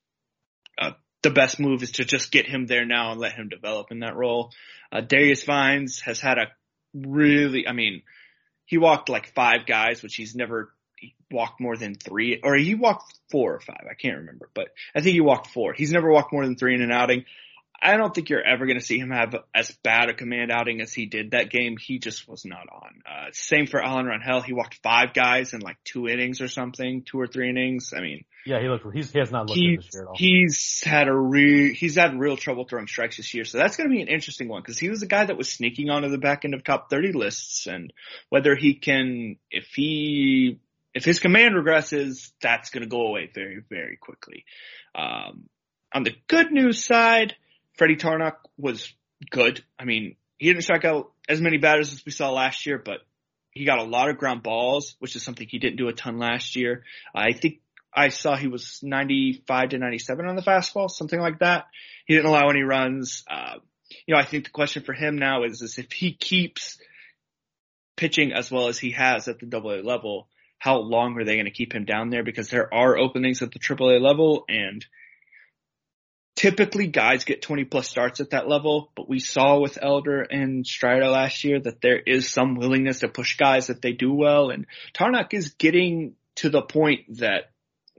uh, 0.78 0.91
the 1.24 1.30
best 1.30 1.60
move 1.60 1.84
is 1.84 1.91
to 1.93 2.04
just 2.04 2.32
get 2.32 2.47
him 2.47 2.65
there 2.65 2.86
now 2.86 3.12
and 3.12 3.21
let 3.21 3.34
him 3.34 3.47
develop 3.47 3.91
in 3.91 4.00
that 4.00 4.15
role. 4.15 4.52
Uh, 4.91 5.00
Darius 5.00 5.43
Vines 5.43 6.02
has 6.02 6.19
had 6.19 6.38
a 6.38 6.47
really, 6.93 7.65
I 7.67 7.71
mean, 7.71 8.02
he 8.65 8.78
walked 8.78 9.10
like 9.10 9.34
five 9.34 9.65
guys, 9.65 10.02
which 10.02 10.15
he's 10.15 10.36
never 10.36 10.74
walked 11.32 11.60
more 11.60 11.78
than 11.78 11.95
three, 11.95 12.39
or 12.43 12.56
he 12.56 12.76
walked 12.76 13.13
four 13.32 13.56
or 13.56 13.60
five. 13.60 13.86
I 13.89 13.95
can't 13.95 14.17
remember, 14.17 14.50
but 14.54 14.69
I 14.95 15.02
think 15.02 15.13
he 15.13 15.21
walked 15.21 15.47
four. 15.47 15.74
He's 15.74 15.91
never 15.91 16.12
walked 16.12 16.34
more 16.34 16.45
than 16.45 16.56
three 16.56 16.76
in 16.76 16.82
an 16.82 16.91
outing. 16.91 17.26
I 17.84 17.97
don't 17.97 18.13
think 18.13 18.30
you're 18.30 18.45
ever 18.45 18.67
going 18.67 18.78
to 18.78 18.86
see 18.86 19.00
him 19.00 19.10
have 19.10 19.36
as 19.56 19.71
bad 19.84 20.10
a 20.10 20.13
command 20.13 20.52
outing 20.52 20.82
as 20.82 20.93
he 20.93 21.08
did 21.08 21.32
that 21.32 21.50
game. 21.50 21.78
He 21.78 21.97
just 21.97 22.28
was 22.28 22.45
not 22.45 22.67
on. 22.71 23.02
Uh, 23.10 23.30
same 23.32 23.65
for 23.65 23.84
Alan 23.84 24.06
Rangel. 24.06 24.43
He 24.43 24.54
walked 24.54 24.80
five 24.84 25.15
guys 25.15 25.54
in 25.54 25.62
like 25.62 25.78
two 25.84 26.08
innings 26.08 26.41
or 26.41 26.47
something, 26.47 27.02
two 27.04 27.19
or 27.19 27.26
three 27.26 27.50
innings. 27.50 27.91
I 27.97 28.02
mean, 28.02 28.24
Yeah, 28.45 28.60
he 28.60 28.67
looked. 28.67 28.86
He's, 28.93 29.12
he 29.12 29.19
has 29.19 29.32
not 29.32 29.47
looked 29.47 29.60
he's, 29.60 29.77
good 29.77 29.86
this 29.86 29.93
year 29.93 30.04
at 30.04 30.08
all. 30.08 30.15
he's 30.17 30.82
had 30.84 31.08
a 31.08 31.13
re, 31.13 31.73
he's 31.73 31.95
had 31.95 32.19
real 32.19 32.38
trouble 32.38 32.65
throwing 32.65 32.88
strikes 32.88 33.17
this 33.17 33.34
year. 33.34 33.45
So 33.45 33.58
that's 33.58 33.77
going 33.77 33.89
to 33.89 33.95
be 33.95 34.01
an 34.01 34.08
interesting 34.08 34.47
one 34.47 34.62
because 34.62 34.80
he 34.80 34.89
was 34.89 35.04
a 35.04 35.08
guy 35.08 35.25
that 35.25 35.38
was 35.38 35.49
sneaking 35.49 35.89
onto 35.89 36.10
the 36.10 36.17
back 36.17 36.43
end 36.43 36.54
of 36.54 36.63
top 36.63 36.89
30 36.89 37.12
lists 37.13 37.67
and 37.67 37.93
whether 38.30 38.56
he 38.56 38.73
can, 38.73 39.38
if 39.51 39.67
he, 39.75 40.60
if 40.93 41.06
his 41.06 41.19
command 41.19 41.56
regresses, 41.56 42.32
that's 42.41 42.71
going 42.71 42.84
to 42.84 42.89
go 42.89 43.08
away 43.08 43.30
very, 43.34 43.62
very 43.69 43.97
quickly. 43.97 44.45
Um, 44.95 45.49
on 45.93 46.04
the 46.04 46.15
good 46.27 46.51
news 46.51 46.84
side, 46.84 47.36
Freddy 47.77 47.95
Tarnok 47.95 48.38
was 48.58 48.93
good. 49.30 49.63
I 49.80 49.86
mean, 49.86 50.15
he 50.38 50.47
didn't 50.47 50.63
strike 50.63 50.86
out 50.86 51.12
as 51.30 51.39
many 51.39 51.58
batters 51.58 51.93
as 51.93 52.06
we 52.06 52.12
saw 52.12 52.32
last 52.32 52.65
year, 52.65 52.77
but 52.77 52.99
he 53.51 53.65
got 53.65 53.80
a 53.80 53.84
lot 53.84 54.10
of 54.10 54.17
ground 54.17 54.43
balls, 54.43 54.95
which 54.99 55.15
is 55.15 55.23
something 55.23 55.47
he 55.47 55.60
didn't 55.60 55.77
do 55.77 55.89
a 55.89 55.93
ton 55.93 56.17
last 56.17 56.56
year. 56.56 56.84
I 57.13 57.34
think 57.34 57.60
I 57.93 58.10
saw 58.10 58.36
he 58.36 58.47
was 58.47 58.80
95 58.82 59.69
to 59.69 59.77
97 59.77 60.25
on 60.25 60.36
the 60.36 60.41
fastball, 60.41 60.89
something 60.89 61.19
like 61.19 61.39
that. 61.39 61.65
He 62.06 62.15
didn't 62.15 62.30
allow 62.30 62.49
any 62.49 62.62
runs. 62.62 63.23
Uh, 63.30 63.56
you 64.06 64.13
know, 64.13 64.19
I 64.19 64.25
think 64.25 64.45
the 64.45 64.51
question 64.51 64.84
for 64.84 64.93
him 64.93 65.17
now 65.17 65.43
is, 65.43 65.62
is 65.62 65.77
if 65.77 65.91
he 65.91 66.13
keeps 66.13 66.77
pitching 67.97 68.32
as 68.34 68.49
well 68.49 68.67
as 68.67 68.80
he 68.80 68.91
has 68.91 69.27
at 69.27 69.39
the 69.39 69.45
double 69.45 69.71
A 69.71 69.82
level, 69.82 70.27
how 70.58 70.77
long 70.77 71.17
are 71.17 71.25
they 71.25 71.36
going 71.36 71.45
to 71.45 71.51
keep 71.51 71.73
him 71.73 71.86
down 71.86 72.10
there? 72.10 72.23
Because 72.23 72.49
there 72.49 72.73
are 72.73 72.97
openings 72.97 73.41
at 73.41 73.51
the 73.51 73.60
triple 73.60 73.89
A 73.89 73.99
level 73.99 74.45
and 74.47 74.86
typically 76.36 76.88
guys 76.88 77.25
get 77.25 77.41
20 77.41 77.65
plus 77.65 77.88
starts 77.88 78.19
at 78.19 78.32
that 78.32 78.47
level, 78.47 78.91
but 78.95 79.10
we 79.10 79.19
saw 79.19 79.60
with 79.60 79.77
Elder 79.82 80.21
and 80.21 80.65
Strider 80.65 81.08
last 81.08 81.43
year 81.43 81.60
that 81.60 81.82
there 81.82 81.99
is 81.99 82.32
some 82.32 82.56
willingness 82.56 82.99
to 82.99 83.10
push 83.10 83.38
guys 83.38 83.69
if 83.69 83.82
they 83.82 83.91
do 83.91 84.13
well. 84.13 84.49
And 84.49 84.65
Tarnok 84.93 85.34
is 85.34 85.54
getting 85.54 86.15
to 86.36 86.49
the 86.49 86.62
point 86.62 87.17
that 87.17 87.51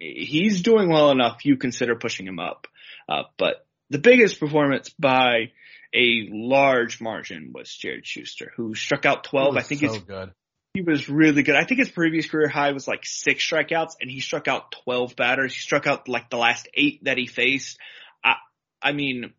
he's 0.03 0.63
doing 0.63 0.89
well 0.89 1.11
enough. 1.11 1.45
You 1.45 1.57
consider 1.57 1.97
pushing 1.97 2.27
him 2.27 2.39
up. 2.39 2.67
Uh, 3.09 3.23
but 3.39 3.67
the 3.91 3.99
biggest 3.99 4.41
performance 4.41 4.91
by 4.99 5.53
a 5.95 6.29
large 6.31 7.01
margin 7.01 7.53
was 7.55 7.73
Jared 7.75 8.07
Shuster, 8.07 8.53
who 8.57 8.75
struck 8.75 9.07
out 9.07 9.25
12. 9.25 9.57
I 9.57 9.63
think 9.63 9.81
so 9.81 9.99
good. 10.01 10.33
He 10.75 10.81
was 10.81 11.09
really 11.09 11.43
good. 11.43 11.55
I 11.55 11.65
think 11.65 11.81
his 11.81 11.91
previous 11.91 12.29
career 12.29 12.49
high 12.49 12.73
was 12.73 12.89
like 12.89 13.05
six 13.05 13.47
strikeouts 13.47 13.97
and 14.01 14.11
he 14.11 14.21
struck 14.21 14.49
out 14.49 14.73
12 14.85 15.17
batters. 15.17 15.53
He 15.53 15.61
struck 15.61 15.87
out 15.87 16.09
like 16.09 16.31
the 16.31 16.39
last 16.39 16.67
eight 16.73 17.05
that 17.05 17.19
he 17.19 17.27
faced. 17.27 17.79
I, 18.25 18.37
I 18.81 18.93
mean, 18.93 19.35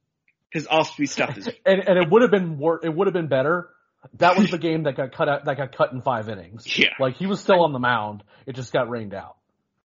his 0.52 0.68
off-speed 0.68 1.10
stuff 1.10 1.36
is. 1.38 1.48
and, 1.66 1.82
and 1.88 1.98
it 1.98 2.10
would 2.10 2.22
have 2.22 2.30
been 2.30 2.58
more, 2.58 2.80
it 2.84 2.94
would 2.94 3.08
have 3.08 3.16
been 3.16 3.30
better. 3.30 3.70
That 4.20 4.38
was 4.38 4.52
the 4.52 4.58
game 4.60 4.84
that 4.84 4.96
got 4.96 5.12
cut 5.12 5.28
out, 5.28 5.46
that 5.46 5.58
got 5.58 5.76
cut 5.76 5.92
in 5.92 6.04
five 6.04 6.30
innings. 6.30 6.78
Yeah. 6.78 6.90
Like 7.00 7.16
he 7.16 7.26
was 7.26 7.40
still 7.40 7.64
on 7.64 7.74
the 7.74 7.80
mound. 7.80 8.24
It 8.46 8.54
just 8.54 8.72
got 8.72 8.88
rained 8.88 9.16
out. 9.16 9.38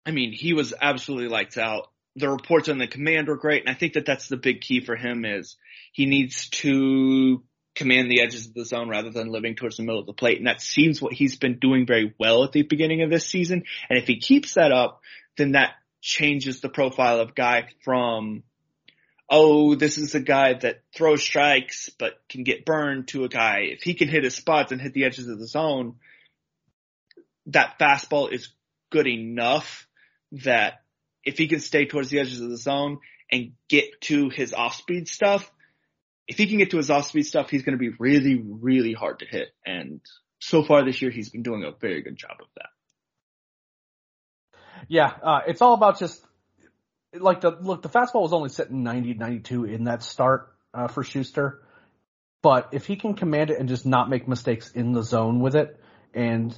I 0.04 0.10
mean, 0.10 0.32
he 0.32 0.52
was 0.52 0.74
absolutely 0.80 1.28
lights 1.28 1.56
out. 1.56 1.88
The 2.16 2.28
reports 2.28 2.68
on 2.68 2.78
the 2.78 2.86
command 2.86 3.28
were 3.28 3.36
great, 3.36 3.62
and 3.62 3.70
I 3.70 3.78
think 3.78 3.94
that 3.94 4.04
that's 4.04 4.28
the 4.28 4.36
big 4.36 4.60
key 4.60 4.80
for 4.80 4.96
him 4.96 5.24
is 5.24 5.56
he 5.92 6.06
needs 6.06 6.48
to 6.50 7.42
command 7.74 8.10
the 8.10 8.20
edges 8.20 8.46
of 8.46 8.54
the 8.54 8.66
zone 8.66 8.88
rather 8.88 9.10
than 9.10 9.32
living 9.32 9.54
towards 9.54 9.76
the 9.76 9.82
middle 9.82 10.00
of 10.00 10.06
the 10.06 10.12
plate. 10.12 10.38
And 10.38 10.46
that 10.46 10.60
seems 10.60 11.00
what 11.00 11.14
he's 11.14 11.36
been 11.36 11.58
doing 11.58 11.86
very 11.86 12.14
well 12.18 12.44
at 12.44 12.52
the 12.52 12.62
beginning 12.62 13.02
of 13.02 13.10
this 13.10 13.26
season. 13.26 13.64
And 13.88 13.98
if 13.98 14.06
he 14.06 14.18
keeps 14.18 14.54
that 14.54 14.72
up, 14.72 15.00
then 15.38 15.52
that 15.52 15.74
changes 16.02 16.60
the 16.60 16.68
profile 16.68 17.20
of 17.20 17.34
guy 17.34 17.68
from, 17.82 18.42
oh, 19.30 19.74
this 19.74 19.96
is 19.96 20.14
a 20.14 20.20
guy 20.20 20.54
that 20.54 20.82
throws 20.94 21.22
strikes 21.22 21.88
but 21.98 22.20
can 22.28 22.44
get 22.44 22.66
burned 22.66 23.08
to 23.08 23.24
a 23.24 23.28
guy. 23.28 23.60
If 23.72 23.82
he 23.82 23.94
can 23.94 24.08
hit 24.08 24.24
his 24.24 24.34
spots 24.34 24.72
and 24.72 24.80
hit 24.80 24.92
the 24.92 25.04
edges 25.04 25.28
of 25.28 25.38
the 25.38 25.46
zone, 25.46 25.94
that 27.46 27.78
fastball 27.78 28.30
is 28.30 28.52
good 28.90 29.06
enough 29.06 29.86
that 30.33 30.83
if 31.25 31.38
he 31.38 31.47
can 31.47 31.61
stay 31.61 31.87
towards 31.87 32.11
the 32.11 32.21
edges 32.21 32.40
of 32.40 32.51
the 32.51 32.57
zone 32.57 32.99
and 33.31 33.53
get 33.68 34.01
to 34.03 34.29
his 34.29 34.53
off 34.53 34.75
speed 34.75 35.09
stuff, 35.09 35.51
if 36.27 36.38
he 36.38 36.47
can 36.47 36.59
get 36.59 36.71
to 36.71 36.77
his 36.77 36.90
off 36.90 37.07
speed 37.07 37.25
stuff, 37.25 37.51
he's 37.51 37.62
going 37.62 37.79
to 37.79 37.79
be 37.79 37.95
really, 37.99 38.42
really 38.42 38.92
hard 38.92 39.21
to 39.21 39.27
hit. 39.27 39.49
And 39.64 40.01
so 40.40 40.62
far 40.62 40.85
this 40.85 41.03
year, 41.03 41.11
he's 41.11 41.31
been 41.31 41.42
doing 41.42 41.64
a 41.64 41.73
very 41.73 42.03
good 42.03 42.16
job 42.16 42.37
of 42.40 42.47
that. 42.57 42.71
Yeah, 44.88 45.12
uh, 45.23 45.40
it's 45.47 45.62
all 45.62 45.75
about 45.75 45.99
just 45.99 46.25
like 47.14 47.40
the 47.40 47.51
look. 47.51 47.83
The 47.83 47.88
fastball 47.88 48.23
was 48.23 48.33
only 48.33 48.49
sitting 48.49 48.83
90, 48.83 49.14
92 49.14 49.64
in 49.64 49.85
that 49.85 50.03
start 50.03 50.53
uh, 50.75 50.88
for 50.88 51.05
Shuster, 51.05 51.62
but 52.42 52.71
if 52.73 52.87
he 52.87 52.97
can 52.97 53.14
command 53.14 53.51
it 53.51 53.59
and 53.61 53.68
just 53.68 53.87
not 53.87 54.11
make 54.11 54.27
mistakes 54.27 54.73
in 54.73 54.92
the 54.92 55.03
zone 55.03 55.40
with 55.40 55.55
it, 55.55 55.79
and 56.14 56.57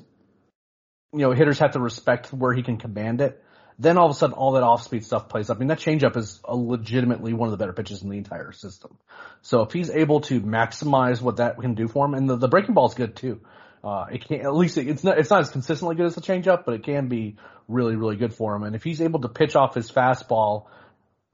you 1.12 1.20
know 1.20 1.32
hitters 1.32 1.58
have 1.58 1.72
to 1.72 1.80
respect 1.80 2.32
where 2.32 2.54
he 2.54 2.62
can 2.62 2.78
command 2.78 3.20
it, 3.20 3.43
then 3.78 3.98
all 3.98 4.06
of 4.06 4.12
a 4.12 4.14
sudden 4.14 4.34
all 4.34 4.52
that 4.52 4.62
off 4.62 4.82
speed 4.82 5.04
stuff 5.04 5.28
plays 5.28 5.50
up. 5.50 5.56
I 5.56 5.60
mean 5.60 5.68
that 5.68 5.78
changeup 5.78 6.16
is 6.16 6.40
legitimately 6.48 7.32
one 7.32 7.48
of 7.48 7.50
the 7.50 7.58
better 7.58 7.72
pitches 7.72 8.02
in 8.02 8.08
the 8.08 8.18
entire 8.18 8.52
system. 8.52 8.96
So 9.42 9.62
if 9.62 9.72
he's 9.72 9.90
able 9.90 10.20
to 10.22 10.40
maximize 10.40 11.20
what 11.20 11.36
that 11.38 11.58
can 11.60 11.74
do 11.74 11.88
for 11.88 12.06
him, 12.06 12.14
and 12.14 12.28
the, 12.28 12.36
the 12.36 12.48
breaking 12.48 12.74
ball 12.74 12.86
is 12.88 12.94
good 12.94 13.16
too. 13.16 13.40
Uh, 13.82 14.06
it 14.10 14.26
can 14.26 14.40
at 14.40 14.54
least 14.54 14.78
it's 14.78 15.04
not 15.04 15.18
it's 15.18 15.30
not 15.30 15.40
as 15.40 15.50
consistently 15.50 15.94
good 15.94 16.06
as 16.06 16.14
the 16.14 16.22
changeup, 16.22 16.64
but 16.64 16.74
it 16.74 16.84
can 16.84 17.08
be 17.08 17.36
really 17.68 17.96
really 17.96 18.16
good 18.16 18.32
for 18.32 18.54
him. 18.54 18.62
And 18.62 18.74
if 18.74 18.82
he's 18.82 19.02
able 19.02 19.20
to 19.20 19.28
pitch 19.28 19.56
off 19.56 19.74
his 19.74 19.90
fastball 19.90 20.66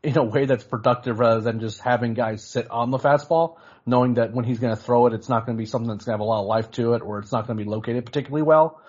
in 0.02 0.16
a 0.16 0.24
way 0.24 0.46
that's 0.46 0.64
productive 0.64 1.18
rather 1.18 1.40
than 1.40 1.60
just 1.60 1.80
having 1.80 2.14
guys 2.14 2.42
sit 2.42 2.70
on 2.70 2.90
the 2.90 2.98
fastball, 2.98 3.58
knowing 3.86 4.14
that 4.14 4.32
when 4.32 4.44
he's 4.44 4.58
going 4.58 4.74
to 4.74 4.82
throw 4.82 5.06
it, 5.06 5.12
it's 5.12 5.28
not 5.28 5.46
going 5.46 5.56
to 5.56 5.60
be 5.60 5.66
something 5.66 5.88
that's 5.88 6.04
going 6.04 6.12
to 6.12 6.14
have 6.14 6.20
a 6.20 6.24
lot 6.24 6.40
of 6.40 6.46
life 6.46 6.70
to 6.72 6.94
it, 6.94 7.02
or 7.02 7.18
it's 7.18 7.32
not 7.32 7.46
going 7.46 7.58
to 7.58 7.64
be 7.64 7.68
located 7.68 8.06
particularly 8.06 8.42
well. 8.42 8.80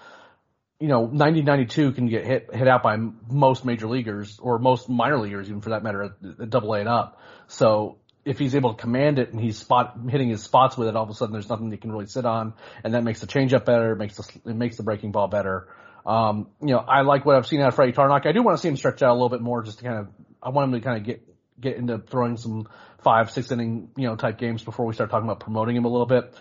You 0.82 0.88
know, 0.88 1.06
90 1.06 1.44
92 1.44 1.94
can 1.94 2.08
get 2.08 2.26
hit 2.26 2.54
hit 2.54 2.68
out 2.68 2.84
by 2.84 2.98
most 3.30 3.64
major 3.64 3.88
leaguers 3.88 4.40
or 4.40 4.60
most 4.60 4.90
minor 4.90 5.20
leaguers, 5.20 5.48
even 5.48 5.62
for 5.62 5.70
that 5.70 5.84
matter, 5.84 6.04
at 6.04 6.50
double 6.50 6.74
A 6.74 6.80
and 6.80 6.90
up. 6.90 7.22
So 7.48 8.00
if 8.26 8.38
he's 8.38 8.56
able 8.56 8.74
to 8.74 8.82
command 8.82 9.20
it 9.20 9.32
and 9.32 9.40
he's 9.40 9.58
spot 9.58 9.98
hitting 10.10 10.30
his 10.30 10.44
spots 10.44 10.78
with 10.78 10.88
it, 10.88 10.96
all 10.96 11.04
of 11.04 11.10
a 11.10 11.14
sudden 11.14 11.34
there's 11.34 11.50
nothing 11.50 11.72
he 11.72 11.78
can 11.78 11.92
really 11.92 12.06
sit 12.06 12.26
on, 12.26 12.54
and 12.84 12.94
that 12.94 13.04
makes 13.04 13.20
the 13.22 13.28
changeup 13.28 13.66
better, 13.66 13.94
it 13.94 13.98
makes 13.98 14.18
the 14.18 14.50
it 14.50 14.56
makes 14.56 14.78
the 14.78 14.84
breaking 14.84 15.12
ball 15.12 15.28
better. 15.28 15.68
Um, 16.06 16.48
you 16.62 16.70
know, 16.70 16.80
I 16.80 17.02
like 17.02 17.26
what 17.26 17.36
I've 17.36 17.48
seen 17.48 17.62
out 17.62 17.70
of 17.70 17.76
Freddy 17.76 17.94
Tarnok. 17.94 18.26
I 18.26 18.32
do 18.32 18.42
want 18.42 18.58
to 18.58 18.62
see 18.62 18.68
him 18.68 18.78
stretch 18.78 19.02
out 19.02 19.12
a 19.12 19.14
little 19.14 19.30
bit 19.30 19.42
more, 19.42 19.64
just 19.64 19.80
to 19.80 19.84
kind 19.84 20.00
of 20.00 20.08
I 20.42 20.50
want 20.50 20.74
him 20.74 20.80
to 20.80 20.86
kind 20.86 20.98
of 20.98 21.04
get 21.04 21.28
get 21.60 21.78
into 21.78 22.00
throwing 22.00 22.38
some 22.38 22.68
five 23.04 23.32
six 23.32 23.52
inning 23.52 23.90
you 23.98 24.08
know 24.08 24.16
type 24.16 24.38
games 24.38 24.64
before 24.64 24.86
we 24.86 24.94
start 24.94 25.10
talking 25.10 25.28
about 25.28 25.40
promoting 25.40 25.76
him 25.76 25.86
a 25.86 25.90
little 25.90 26.08
bit. 26.08 26.34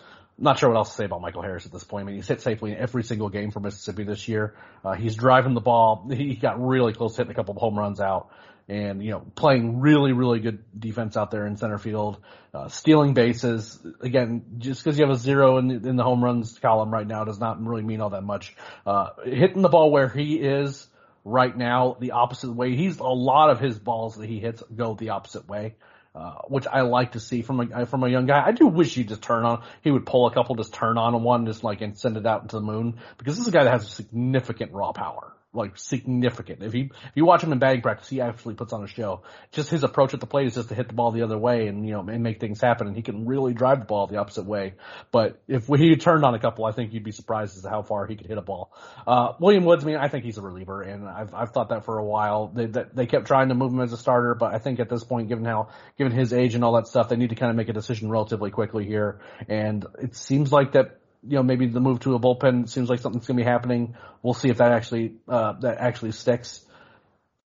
Not 0.43 0.59
sure 0.59 0.71
what 0.71 0.77
else 0.77 0.91
to 0.91 0.97
say 0.97 1.05
about 1.05 1.21
Michael 1.21 1.43
Harris 1.43 1.67
at 1.67 1.73
this 1.73 1.85
point. 1.85 2.05
I 2.05 2.07
mean, 2.07 2.17
he's 2.17 2.27
hit 2.27 2.41
safely 2.41 2.73
in 2.73 2.79
every 2.79 3.05
single 3.05 3.29
game 3.29 3.51
for 3.51 3.61
Mississippi 3.61 4.05
this 4.05 4.27
year. 4.27 4.57
Uh, 4.83 4.95
he's 4.95 5.15
driving 5.15 5.55
the 5.55 5.61
ball. 5.61 6.09
He 6.11 6.35
got 6.35 6.67
really 6.67 6.95
close 6.95 7.17
hitting 7.17 7.31
a 7.31 7.35
couple 7.35 7.55
of 7.55 7.61
home 7.61 7.79
runs 7.79 8.01
out 8.01 8.31
and 8.71 9.03
you 9.05 9.11
know 9.11 9.27
playing 9.35 9.81
really 9.81 10.13
really 10.13 10.39
good 10.39 10.63
defense 10.79 11.17
out 11.17 11.31
there 11.33 11.47
in 11.47 11.57
center 11.57 11.77
field, 11.77 12.19
uh, 12.55 12.69
stealing 12.69 13.15
bases. 13.15 13.79
Again, 14.01 14.45
just 14.59 14.83
because 14.83 14.99
you 14.99 15.05
have 15.05 15.15
a 15.15 15.19
zero 15.19 15.59
in 15.59 15.69
the, 15.69 15.89
in 15.89 15.97
the 15.97 16.05
home 16.05 16.25
runs 16.25 16.59
column 16.59 16.91
right 16.91 17.07
now 17.07 17.25
does 17.25 17.41
not 17.41 17.63
really 17.65 17.83
mean 17.83 18.01
all 18.01 18.11
that 18.11 18.23
much. 18.23 18.55
Uh, 18.87 19.11
hitting 19.25 19.63
the 19.63 19.69
ball 19.69 19.91
where 19.91 20.09
he 20.09 20.37
is 20.37 20.87
right 21.25 21.55
now, 21.55 21.97
the 22.01 22.13
opposite 22.13 22.53
way. 22.53 22.77
He's 22.77 22.99
a 22.99 23.05
lot 23.05 23.51
of 23.51 23.61
his 23.61 23.79
balls 23.79 24.17
that 24.17 24.29
he 24.29 24.39
hits 24.39 24.63
go 24.75 24.95
the 24.95 25.11
opposite 25.11 25.49
way. 25.49 25.75
Uh, 26.13 26.35
which 26.49 26.67
I 26.67 26.81
like 26.81 27.13
to 27.13 27.21
see 27.21 27.43
from 27.43 27.61
a 27.73 27.87
from 27.87 28.03
a 28.03 28.09
young 28.09 28.27
guy. 28.27 28.43
I 28.45 28.51
do 28.51 28.67
wish 28.67 28.97
he'd 28.97 29.09
just 29.09 29.23
turn 29.23 29.45
on. 29.45 29.63
He 29.83 29.93
would 29.93 30.05
pull 30.05 30.27
a 30.27 30.35
couple, 30.35 30.57
just 30.57 30.75
turn 30.75 30.99
on 30.99 31.23
one, 31.23 31.47
just 31.47 31.63
like 31.63 31.83
and 31.83 31.97
send 31.97 32.17
it 32.17 32.27
out 32.27 32.43
into 32.43 32.57
the 32.57 32.63
moon 32.63 32.99
because 33.17 33.37
this 33.37 33.47
is 33.47 33.49
a 33.49 33.57
guy 33.57 33.63
that 33.63 33.71
has 33.71 33.89
significant 33.89 34.73
raw 34.73 34.91
power 34.91 35.33
like 35.53 35.77
significant. 35.77 36.63
If 36.63 36.73
he 36.73 36.83
if 36.83 37.13
you 37.15 37.25
watch 37.25 37.43
him 37.43 37.53
in 37.53 37.59
batting 37.59 37.83
practice, 37.83 38.09
he 38.09 38.21
actually 38.21 38.55
puts 38.55 38.73
on 38.73 38.85
a 38.85 38.87
show. 38.87 39.23
Just 39.51 39.69
his 39.71 39.83
approach 39.83 40.15
at 40.15 40.21
the 40.21 40.27
plate 40.27 40.47
is 40.47 40.55
just 40.55 40.69
to 40.69 40.75
hit 40.77 40.87
the 40.87 40.95
ball 40.95 41.11
the 41.11 41.23
other 41.23 41.37
way 41.37 41.67
and 41.67 41.85
you 41.85 41.93
know 41.93 42.07
and 42.09 42.23
make 42.23 42.39
things 42.39 42.61
happen. 42.61 42.87
And 42.87 42.95
he 42.95 43.03
can 43.03 43.27
really 43.27 43.53
drive 43.53 43.81
the 43.81 43.85
ball 43.85 44.07
the 44.07 44.19
opposite 44.19 44.47
way. 44.47 44.75
But 45.11 45.43
if 45.49 45.67
he 45.67 45.97
turned 45.97 46.25
on 46.25 46.35
a 46.35 46.39
couple, 46.39 46.65
I 46.65 46.73
think 46.73 46.93
you'd 46.93 47.03
be 47.03 47.11
surprised 47.11 47.57
as 47.57 47.63
to 47.65 47.69
how 47.69 47.83
far 47.83 48.07
he 48.07 48.15
could 48.15 48.27
hit 48.27 48.39
a 48.39 48.43
ball. 48.43 48.73
Uh, 49.07 49.33
William 49.41 49.65
Woods, 49.65 49.83
I 49.83 49.89
mean, 49.89 49.97
I 49.97 50.09
think 50.09 50.25
he's 50.25 50.39
a 50.39 50.43
reliever, 50.43 50.83
and 50.83 51.09
I've 51.09 51.35
I've 51.35 51.51
thought 51.51 51.71
that 51.71 51.85
for 51.85 51.99
a 51.99 52.05
while. 52.05 52.49
They 52.55 52.67
they 52.67 53.07
kept 53.07 53.27
trying 53.27 53.49
to 53.49 53.55
move 53.55 53.73
him 53.73 53.81
as 53.81 53.93
a 53.93 53.99
starter, 53.99 54.37
but 54.37 54.55
I 54.55 54.59
think 54.59 54.79
at 54.79 54.89
this 54.89 55.03
point, 55.03 55.29
given 55.29 55.45
how 55.45 55.71
given 55.99 56.13
his 56.13 56.33
age 56.33 56.55
and 56.55 56.63
all 56.63 56.75
that 56.75 56.87
stuff, 56.87 57.09
they 57.09 57.17
need 57.17 57.31
to 57.31 57.37
kind 57.37 57.51
of 57.51 57.57
make 57.57 57.69
a 57.69 57.73
decision 57.73 58.09
relatively 58.09 58.51
quickly 58.51 58.85
here. 58.85 59.21
And 59.49 59.85
it 60.01 60.15
seems 60.15 60.53
like 60.53 60.73
that 60.73 61.00
you 61.23 61.37
know, 61.37 61.43
maybe 61.43 61.67
the 61.67 61.81
move 61.81 62.01
to 62.01 62.15
a 62.15 62.19
bullpen 62.19 62.69
seems 62.69 62.89
like 62.89 63.01
something's 63.01 63.27
going 63.27 63.37
to 63.37 63.45
be 63.45 63.49
happening. 63.49 63.97
We'll 64.23 64.35
see 64.35 64.49
if 64.49 64.59
that 64.59 64.73
actually, 64.73 65.17
uh, 65.29 65.53
that 65.61 65.79
actually 65.79 66.13
sticks. 66.13 66.65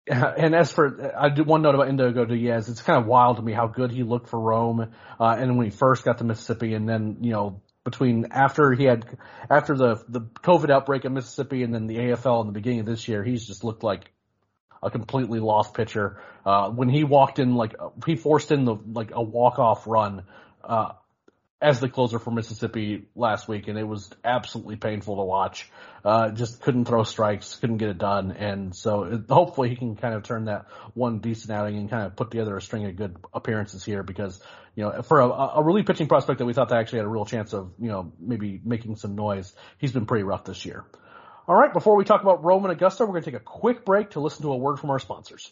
And 0.05 0.53
as 0.53 0.69
for, 0.69 1.13
I 1.17 1.29
do 1.29 1.45
one 1.45 1.61
note 1.61 1.75
about 1.75 1.87
Indigo 1.87 2.25
Diaz. 2.25 2.67
It's 2.67 2.81
kind 2.81 2.99
of 2.99 3.05
wild 3.05 3.37
to 3.37 3.41
me 3.43 3.53
how 3.53 3.67
good 3.67 3.89
he 3.89 4.03
looked 4.03 4.27
for 4.27 4.37
Rome, 4.37 4.91
uh, 5.17 5.35
and 5.39 5.57
when 5.57 5.65
he 5.65 5.71
first 5.71 6.03
got 6.03 6.17
to 6.17 6.25
Mississippi, 6.25 6.73
and 6.73 6.89
then 6.89 7.19
you 7.21 7.31
know 7.31 7.61
between 7.85 8.27
after 8.31 8.73
he 8.73 8.83
had 8.83 9.05
after 9.49 9.77
the 9.77 10.03
the 10.09 10.19
COVID 10.19 10.69
outbreak 10.69 11.05
in 11.05 11.13
Mississippi, 11.13 11.63
and 11.63 11.73
then 11.73 11.87
the 11.87 11.95
AFL 11.95 12.41
in 12.41 12.47
the 12.47 12.53
beginning 12.53 12.81
of 12.81 12.85
this 12.85 13.07
year, 13.07 13.23
he's 13.23 13.47
just 13.47 13.63
looked 13.63 13.81
like 13.81 14.11
a 14.81 14.91
completely 14.91 15.39
lost 15.39 15.73
pitcher. 15.73 16.21
Uh, 16.45 16.69
when 16.69 16.89
he 16.89 17.05
walked 17.05 17.39
in, 17.39 17.55
like 17.55 17.73
he 18.05 18.17
forced 18.17 18.51
in 18.51 18.65
the 18.65 18.75
like 18.75 19.11
a 19.13 19.21
walk 19.23 19.57
off 19.57 19.87
run. 19.87 20.23
Uh, 20.61 20.93
as 21.63 21.79
the 21.79 21.87
closer 21.87 22.19
for 22.19 22.29
Mississippi 22.29 23.05
last 23.15 23.47
week, 23.47 23.69
and 23.69 23.79
it 23.79 23.87
was 23.87 24.09
absolutely 24.25 24.75
painful 24.75 25.15
to 25.15 25.23
watch. 25.23 25.71
Uh, 26.03 26.29
just 26.29 26.61
couldn't 26.61 26.83
throw 26.83 27.03
strikes, 27.03 27.55
couldn't 27.55 27.77
get 27.77 27.87
it 27.87 27.97
done, 27.97 28.33
and 28.33 28.75
so 28.75 29.03
it, 29.05 29.21
hopefully 29.29 29.69
he 29.69 29.77
can 29.77 29.95
kind 29.95 30.13
of 30.13 30.23
turn 30.23 30.45
that 30.45 30.65
one 30.93 31.19
decent 31.19 31.51
outing 31.51 31.77
and 31.77 31.89
kind 31.89 32.05
of 32.05 32.17
put 32.17 32.31
together 32.31 32.57
a 32.57 32.61
string 32.61 32.85
of 32.85 32.97
good 32.97 33.15
appearances 33.33 33.81
here 33.81 34.03
because 34.03 34.41
you 34.75 34.83
know 34.83 35.01
for 35.03 35.21
a, 35.21 35.29
a 35.29 35.63
relief 35.63 35.85
pitching 35.85 36.07
prospect 36.07 36.39
that 36.39 36.45
we 36.45 36.51
thought 36.53 36.67
that 36.67 36.79
actually 36.79 36.99
had 36.99 37.05
a 37.05 37.09
real 37.09 37.25
chance 37.25 37.53
of 37.53 37.71
you 37.79 37.87
know 37.87 38.11
maybe 38.19 38.59
making 38.65 38.97
some 38.97 39.15
noise, 39.15 39.53
he's 39.77 39.93
been 39.93 40.05
pretty 40.05 40.23
rough 40.23 40.43
this 40.43 40.65
year. 40.65 40.83
All 41.47 41.55
right, 41.55 41.71
before 41.71 41.95
we 41.95 42.03
talk 42.03 42.21
about 42.21 42.43
Rome 42.43 42.65
and 42.65 42.73
Augusta, 42.73 43.05
we're 43.05 43.13
going 43.13 43.23
to 43.23 43.31
take 43.31 43.39
a 43.39 43.43
quick 43.43 43.85
break 43.85 44.11
to 44.11 44.19
listen 44.19 44.41
to 44.43 44.51
a 44.51 44.57
word 44.57 44.79
from 44.79 44.89
our 44.89 44.99
sponsors. 44.99 45.51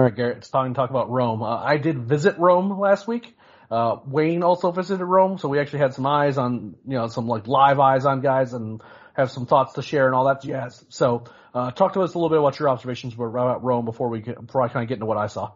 All 0.00 0.04
right, 0.04 0.16
Garrett, 0.16 0.38
it's 0.38 0.48
time 0.48 0.72
to 0.72 0.78
talk 0.78 0.88
about 0.88 1.10
Rome. 1.10 1.42
Uh, 1.42 1.62
I 1.62 1.76
did 1.76 1.98
visit 1.98 2.38
Rome 2.38 2.80
last 2.80 3.06
week. 3.06 3.36
Uh, 3.70 3.96
Wayne 4.06 4.42
also 4.42 4.72
visited 4.72 5.04
Rome, 5.04 5.36
so 5.36 5.46
we 5.46 5.58
actually 5.58 5.80
had 5.80 5.92
some 5.92 6.06
eyes 6.06 6.38
on, 6.38 6.74
you 6.86 6.94
know, 6.94 7.08
some 7.08 7.28
like 7.28 7.46
live 7.46 7.78
eyes 7.78 8.06
on 8.06 8.22
guys 8.22 8.54
and 8.54 8.80
have 9.12 9.30
some 9.30 9.44
thoughts 9.44 9.74
to 9.74 9.82
share 9.82 10.06
and 10.06 10.14
all 10.14 10.24
that 10.24 10.40
jazz. 10.40 10.82
So, 10.88 11.24
uh, 11.52 11.72
talk 11.72 11.92
to 11.92 12.00
us 12.00 12.14
a 12.14 12.18
little 12.18 12.30
bit 12.30 12.38
about 12.38 12.58
your 12.58 12.70
observations 12.70 13.12
about 13.12 13.62
Rome 13.62 13.84
before 13.84 14.08
we 14.08 14.22
get, 14.22 14.40
before 14.40 14.62
I 14.62 14.68
kind 14.68 14.84
of 14.84 14.88
get 14.88 14.94
into 14.94 15.04
what 15.04 15.18
I 15.18 15.26
saw. 15.26 15.52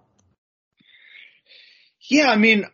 Yeah, 2.10 2.30
I 2.30 2.36
mean, 2.36 2.66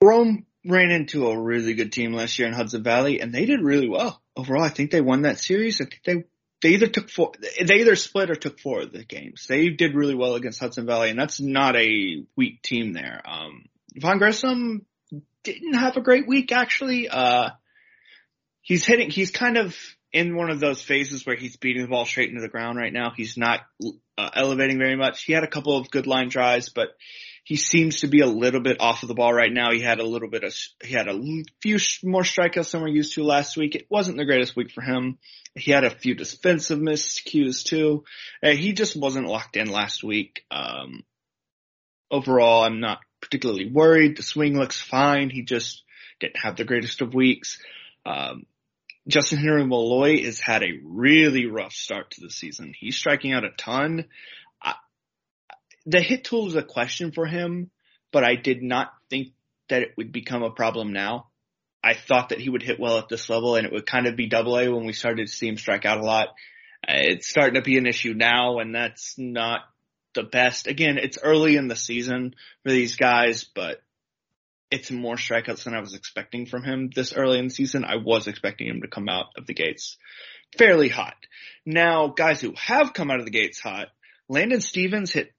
Rome 0.00 0.46
ran 0.64 0.92
into 0.92 1.26
a 1.26 1.36
really 1.36 1.74
good 1.74 1.90
team 1.90 2.12
last 2.12 2.38
year 2.38 2.46
in 2.46 2.54
Hudson 2.54 2.84
Valley 2.84 3.20
and 3.20 3.34
they 3.34 3.46
did 3.46 3.62
really 3.62 3.88
well 3.88 4.22
overall. 4.36 4.62
I 4.62 4.68
think 4.68 4.92
they 4.92 5.00
won 5.00 5.22
that 5.22 5.40
series. 5.40 5.80
I 5.80 5.86
think 5.86 6.02
they 6.04 6.24
they 6.62 6.70
either 6.70 6.88
took 6.88 7.08
four, 7.08 7.32
they 7.60 7.76
either 7.76 7.96
split 7.96 8.30
or 8.30 8.34
took 8.34 8.58
four 8.58 8.82
of 8.82 8.92
the 8.92 9.04
games. 9.04 9.46
They 9.48 9.68
did 9.68 9.94
really 9.94 10.14
well 10.14 10.34
against 10.34 10.60
Hudson 10.60 10.86
Valley, 10.86 11.10
and 11.10 11.18
that's 11.18 11.40
not 11.40 11.76
a 11.76 12.24
weak 12.36 12.62
team 12.62 12.92
there. 12.92 13.22
Um, 13.24 13.66
Vaughn 13.96 14.18
Grissom 14.18 14.84
didn't 15.44 15.74
have 15.74 15.96
a 15.96 16.02
great 16.02 16.26
week 16.26 16.52
actually. 16.52 17.08
Uh, 17.08 17.50
he's 18.62 18.84
hitting, 18.84 19.10
he's 19.10 19.30
kind 19.30 19.56
of 19.56 19.76
in 20.12 20.34
one 20.34 20.50
of 20.50 20.60
those 20.60 20.82
phases 20.82 21.26
where 21.26 21.36
he's 21.36 21.56
beating 21.56 21.82
the 21.82 21.88
ball 21.88 22.06
straight 22.06 22.30
into 22.30 22.40
the 22.40 22.48
ground 22.48 22.78
right 22.78 22.92
now. 22.92 23.12
He's 23.14 23.36
not 23.36 23.60
uh, 24.16 24.30
elevating 24.34 24.78
very 24.78 24.96
much. 24.96 25.24
He 25.24 25.32
had 25.32 25.44
a 25.44 25.48
couple 25.48 25.76
of 25.76 25.90
good 25.90 26.06
line 26.06 26.28
drives, 26.28 26.70
but 26.70 26.88
he 27.48 27.56
seems 27.56 28.00
to 28.00 28.08
be 28.08 28.20
a 28.20 28.26
little 28.26 28.60
bit 28.60 28.76
off 28.78 29.02
of 29.02 29.08
the 29.08 29.14
ball 29.14 29.32
right 29.32 29.50
now. 29.50 29.72
He 29.72 29.80
had 29.80 30.00
a 30.00 30.06
little 30.06 30.28
bit 30.28 30.44
of, 30.44 30.54
he 30.82 30.92
had 30.92 31.08
a 31.08 31.18
few 31.62 31.78
more 32.04 32.20
strikeouts 32.20 32.72
than 32.72 32.82
we're 32.82 32.88
used 32.88 33.14
to 33.14 33.24
last 33.24 33.56
week. 33.56 33.74
It 33.74 33.86
wasn't 33.88 34.18
the 34.18 34.26
greatest 34.26 34.54
week 34.54 34.70
for 34.70 34.82
him. 34.82 35.16
He 35.54 35.70
had 35.70 35.82
a 35.82 35.88
few 35.88 36.14
defensive 36.14 36.78
miscues 36.78 37.64
too. 37.64 38.04
Uh, 38.42 38.50
he 38.50 38.74
just 38.74 38.96
wasn't 38.96 39.28
locked 39.28 39.56
in 39.56 39.70
last 39.70 40.04
week. 40.04 40.42
Um, 40.50 41.04
overall, 42.10 42.64
I'm 42.64 42.80
not 42.80 42.98
particularly 43.22 43.70
worried. 43.72 44.18
The 44.18 44.22
swing 44.22 44.58
looks 44.58 44.78
fine. 44.78 45.30
He 45.30 45.40
just 45.40 45.84
didn't 46.20 46.36
have 46.36 46.56
the 46.56 46.64
greatest 46.64 47.00
of 47.00 47.14
weeks. 47.14 47.58
Um, 48.04 48.44
Justyn-Henry 49.08 49.66
Malloy 49.66 50.22
has 50.22 50.38
had 50.38 50.62
a 50.62 50.80
really 50.84 51.46
rough 51.46 51.72
start 51.72 52.10
to 52.10 52.20
the 52.20 52.30
season. 52.30 52.74
He's 52.78 52.98
striking 52.98 53.32
out 53.32 53.44
a 53.44 53.52
ton 53.56 54.04
the 55.88 56.02
hit 56.02 56.24
tool 56.24 56.48
is 56.48 56.54
a 56.54 56.62
question 56.62 57.12
for 57.12 57.24
him, 57.24 57.70
but 58.12 58.22
I 58.22 58.34
did 58.34 58.62
not 58.62 58.92
think 59.08 59.28
that 59.70 59.82
it 59.82 59.94
would 59.96 60.12
become 60.12 60.42
a 60.42 60.50
problem 60.50 60.92
now. 60.92 61.28
I 61.82 61.94
thought 61.94 62.28
that 62.28 62.40
he 62.40 62.50
would 62.50 62.62
hit 62.62 62.78
well 62.78 62.98
at 62.98 63.08
this 63.08 63.30
level 63.30 63.56
and 63.56 63.66
it 63.66 63.72
would 63.72 63.86
kind 63.86 64.06
of 64.06 64.14
be 64.14 64.28
double 64.28 64.58
A 64.58 64.68
when 64.68 64.84
we 64.84 64.92
started 64.92 65.26
to 65.26 65.32
see 65.32 65.48
him 65.48 65.56
strike 65.56 65.86
out 65.86 65.98
a 65.98 66.04
lot. 66.04 66.28
Uh, 66.86 66.92
it's 66.96 67.28
starting 67.28 67.54
to 67.54 67.62
be 67.62 67.78
an 67.78 67.86
issue 67.86 68.12
now 68.12 68.58
and 68.58 68.74
that's 68.74 69.14
not 69.16 69.60
the 70.14 70.24
best. 70.24 70.66
Again, 70.66 70.98
it's 70.98 71.18
early 71.22 71.56
in 71.56 71.68
the 71.68 71.76
season 71.76 72.34
for 72.64 72.70
these 72.70 72.96
guys, 72.96 73.44
but 73.44 73.80
it's 74.70 74.90
more 74.90 75.16
strikeouts 75.16 75.64
than 75.64 75.74
I 75.74 75.80
was 75.80 75.94
expecting 75.94 76.44
from 76.44 76.64
him 76.64 76.90
this 76.94 77.14
early 77.14 77.38
in 77.38 77.46
the 77.46 77.54
season. 77.54 77.84
I 77.86 77.96
was 77.96 78.26
expecting 78.26 78.68
him 78.68 78.82
to 78.82 78.88
come 78.88 79.08
out 79.08 79.28
of 79.38 79.46
the 79.46 79.54
gates 79.54 79.96
fairly 80.58 80.88
hot. 80.88 81.16
Now, 81.64 82.08
guys 82.08 82.42
who 82.42 82.52
have 82.56 82.92
come 82.92 83.10
out 83.10 83.20
of 83.20 83.24
the 83.24 83.30
gates 83.30 83.60
hot, 83.60 83.88
Landon 84.28 84.60
Stephens 84.60 85.12
hit 85.12 85.32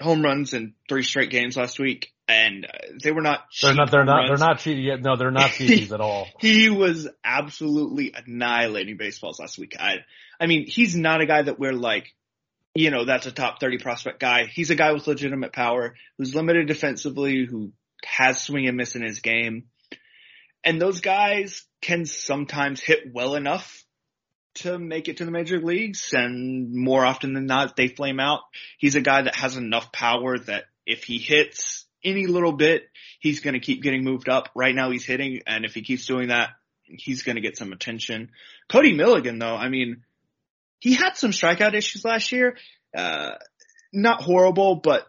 home 0.00 0.22
runs 0.22 0.54
in 0.54 0.74
three 0.88 1.02
straight 1.02 1.30
games 1.30 1.56
last 1.56 1.78
week, 1.78 2.12
and 2.28 2.64
uh, 2.64 2.68
they 3.02 3.12
were 3.12 3.22
not. 3.22 3.44
They're 3.62 3.74
not. 3.74 3.90
They're 3.90 4.04
not. 4.04 4.16
Runs. 4.16 4.28
They're 4.28 4.48
not 4.48 4.58
cheating 4.60 4.84
yet. 4.84 5.00
No, 5.00 5.16
they're 5.16 5.30
not 5.30 5.50
cheaties 5.50 5.92
at 5.92 6.00
all. 6.00 6.26
He 6.38 6.68
was 6.68 7.08
absolutely 7.24 8.14
annihilating 8.14 8.96
baseballs 8.96 9.40
last 9.40 9.58
week. 9.58 9.76
I, 9.78 9.98
I 10.40 10.46
mean, 10.46 10.66
he's 10.66 10.94
not 10.94 11.20
a 11.20 11.26
guy 11.26 11.42
that 11.42 11.58
we're 11.58 11.72
like, 11.72 12.14
you 12.74 12.90
know, 12.90 13.04
that's 13.04 13.26
a 13.26 13.32
top 13.32 13.60
thirty 13.60 13.78
prospect 13.78 14.20
guy. 14.20 14.44
He's 14.46 14.70
a 14.70 14.76
guy 14.76 14.92
with 14.92 15.06
legitimate 15.06 15.52
power 15.52 15.94
who's 16.16 16.34
limited 16.34 16.68
defensively, 16.68 17.44
who 17.44 17.72
has 18.04 18.40
swing 18.40 18.68
and 18.68 18.76
miss 18.76 18.94
in 18.94 19.02
his 19.02 19.20
game, 19.20 19.64
and 20.64 20.80
those 20.80 21.00
guys 21.00 21.64
can 21.80 22.06
sometimes 22.06 22.80
hit 22.80 23.12
well 23.12 23.34
enough 23.34 23.84
to 24.54 24.78
make 24.78 25.08
it 25.08 25.18
to 25.18 25.24
the 25.24 25.30
major 25.30 25.60
leagues 25.60 26.12
and 26.12 26.74
more 26.74 27.04
often 27.04 27.32
than 27.32 27.46
not 27.46 27.76
they 27.76 27.88
flame 27.88 28.20
out. 28.20 28.40
He's 28.78 28.96
a 28.96 29.00
guy 29.00 29.22
that 29.22 29.36
has 29.36 29.56
enough 29.56 29.92
power 29.92 30.38
that 30.38 30.64
if 30.86 31.04
he 31.04 31.18
hits 31.18 31.86
any 32.04 32.26
little 32.26 32.52
bit, 32.52 32.88
he's 33.20 33.40
going 33.40 33.54
to 33.54 33.60
keep 33.60 33.82
getting 33.82 34.04
moved 34.04 34.28
up. 34.28 34.48
Right 34.54 34.74
now 34.74 34.90
he's 34.90 35.04
hitting 35.04 35.42
and 35.46 35.64
if 35.64 35.74
he 35.74 35.82
keeps 35.82 36.06
doing 36.06 36.28
that, 36.28 36.50
he's 36.84 37.22
going 37.22 37.36
to 37.36 37.42
get 37.42 37.56
some 37.56 37.72
attention. 37.72 38.30
Cody 38.68 38.94
Milligan 38.94 39.38
though, 39.38 39.56
I 39.56 39.68
mean, 39.68 40.04
he 40.80 40.94
had 40.94 41.16
some 41.16 41.30
strikeout 41.30 41.74
issues 41.74 42.04
last 42.04 42.32
year. 42.32 42.56
Uh, 42.96 43.32
not 43.92 44.22
horrible, 44.22 44.76
but 44.76 45.06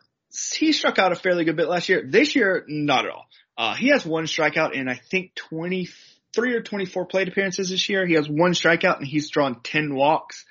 he 0.56 0.74
struck 0.74 1.00
out 1.00 1.12
a 1.12 1.16
fairly 1.16 1.44
good 1.44 1.56
bit 1.56 1.68
last 1.68 1.90
year. 1.90 2.04
This 2.08 2.36
year, 2.36 2.66
not 2.68 3.06
at 3.06 3.12
all. 3.12 3.26
Uh, 3.58 3.76
he 3.76 3.90
has 3.90 4.06
one 4.06 4.26
strikeout 4.26 4.74
in 4.74 4.88
I 4.88 4.96
think 4.96 5.36
20 5.36 5.90
three 6.34 6.54
or 6.54 6.62
24 6.62 7.06
plate 7.06 7.28
appearances 7.28 7.70
this 7.70 7.90
year. 7.90 8.06
He 8.06 8.14
has 8.14 8.30
one 8.30 8.52
strikeout 8.52 8.98
and 8.98 9.08
he's 9.08 9.30
drawn 9.30 9.62
10 9.62 9.94
walks. 9.96 10.46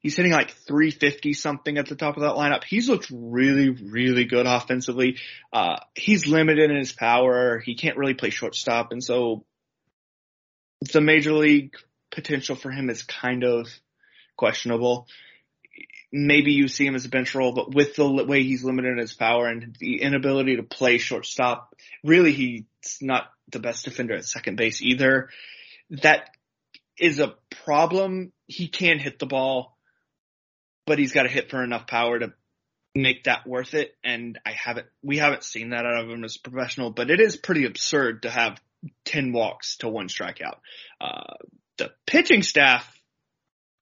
He's 0.00 0.16
hitting 0.16 0.32
like 0.32 0.50
350 0.50 1.34
something 1.34 1.76
at 1.76 1.86
the 1.86 1.94
top 1.94 2.16
of 2.16 2.22
that 2.22 2.34
lineup. 2.34 2.64
He's 2.64 2.88
looked 2.88 3.08
really, 3.12 3.68
really 3.68 4.24
good 4.24 4.46
offensively. 4.46 5.18
Uh, 5.52 5.76
he's 5.94 6.26
limited 6.26 6.70
in 6.70 6.76
his 6.76 6.92
power. 6.92 7.58
He 7.58 7.74
can't 7.74 7.98
really 7.98 8.14
play 8.14 8.30
shortstop. 8.30 8.92
And 8.92 9.04
so 9.04 9.44
the 10.92 11.02
major 11.02 11.34
league 11.34 11.74
potential 12.10 12.56
for 12.56 12.70
him 12.70 12.88
is 12.88 13.02
kind 13.02 13.44
of 13.44 13.68
questionable. 14.36 15.06
Maybe 16.12 16.52
you 16.52 16.66
see 16.68 16.86
him 16.86 16.96
as 16.96 17.04
a 17.04 17.08
bench 17.08 17.34
role, 17.34 17.52
but 17.52 17.74
with 17.74 17.94
the 17.94 18.08
way 18.08 18.42
he's 18.42 18.64
limited 18.64 18.92
in 18.92 18.98
his 18.98 19.12
power 19.12 19.46
and 19.46 19.76
the 19.78 20.02
inability 20.02 20.56
to 20.56 20.62
play 20.62 20.98
shortstop, 20.98 21.74
really 22.02 22.32
he's 22.32 22.64
not 23.00 23.30
the 23.50 23.60
best 23.60 23.84
defender 23.84 24.14
at 24.14 24.24
second 24.24 24.56
base 24.56 24.82
either. 24.82 25.30
That 26.02 26.30
is 26.98 27.20
a 27.20 27.34
problem. 27.64 28.32
He 28.46 28.68
can 28.68 28.98
hit 28.98 29.18
the 29.18 29.26
ball, 29.26 29.76
but 30.86 30.98
he's 30.98 31.12
got 31.12 31.24
to 31.24 31.28
hit 31.28 31.50
for 31.50 31.62
enough 31.62 31.86
power 31.86 32.18
to 32.18 32.32
make 32.94 33.24
that 33.24 33.46
worth 33.46 33.74
it. 33.74 33.94
And 34.02 34.38
I 34.44 34.52
haven't, 34.52 34.86
we 35.02 35.18
haven't 35.18 35.44
seen 35.44 35.70
that 35.70 35.86
out 35.86 36.04
of 36.04 36.10
him 36.10 36.24
as 36.24 36.36
a 36.36 36.48
professional, 36.48 36.90
but 36.90 37.10
it 37.10 37.20
is 37.20 37.36
pretty 37.36 37.64
absurd 37.64 38.22
to 38.22 38.30
have 38.30 38.60
10 39.04 39.32
walks 39.32 39.76
to 39.78 39.88
one 39.88 40.08
strikeout. 40.08 40.58
Uh, 41.00 41.34
the 41.78 41.90
pitching 42.06 42.42
staff, 42.42 42.86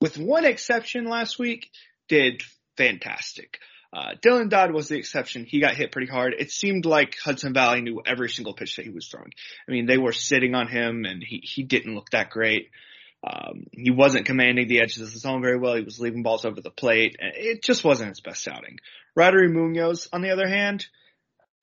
with 0.01 0.19
one 0.19 0.45
exception 0.45 1.09
last 1.09 1.39
week, 1.39 1.71
did 2.09 2.43
fantastic. 2.77 3.59
Uh, 3.93 4.13
Dylan 4.23 4.51
Dodd 4.51 4.73
was 4.73 4.89
the 4.89 4.99
exception. 4.99 5.45
He 5.45 5.61
got 5.61 5.75
hit 5.75 5.93
pretty 5.93 6.11
hard. 6.11 6.35
It 6.39 6.51
seemed 6.51 6.85
like 6.85 7.17
Hudson 7.19 7.55
Valley 7.55 7.81
knew 7.81 8.03
every 8.05 8.29
single 8.29 8.53
pitch 8.53 8.77
that 8.77 8.85
he 8.85 8.91
was 8.91 9.09
throwing. 9.09 9.33
I 9.67 9.73
mean, 9.73 9.87
they 9.87 9.97
were 9.97 10.13
sitting 10.13 10.55
on 10.55 10.69
him 10.69 11.05
and 11.05 11.23
he, 11.23 11.41
he 11.43 11.63
didn't 11.63 11.95
look 11.95 12.11
that 12.11 12.31
great. 12.31 12.69
Um, 13.27 13.65
he 13.73 13.91
wasn't 13.91 14.27
commanding 14.27 14.69
the 14.69 14.81
edges 14.81 15.01
of 15.01 15.13
the 15.13 15.19
zone 15.19 15.43
very 15.43 15.59
well. 15.59 15.75
He 15.75 15.83
was 15.83 15.99
leaving 15.99 16.23
balls 16.23 16.45
over 16.45 16.61
the 16.61 16.71
plate. 16.71 17.17
It 17.19 17.63
just 17.63 17.83
wasn't 17.83 18.11
his 18.11 18.21
best 18.21 18.47
outing. 18.47 18.79
Roddery 19.19 19.51
Munoz, 19.51 20.09
on 20.13 20.21
the 20.21 20.31
other 20.31 20.47
hand, 20.47 20.87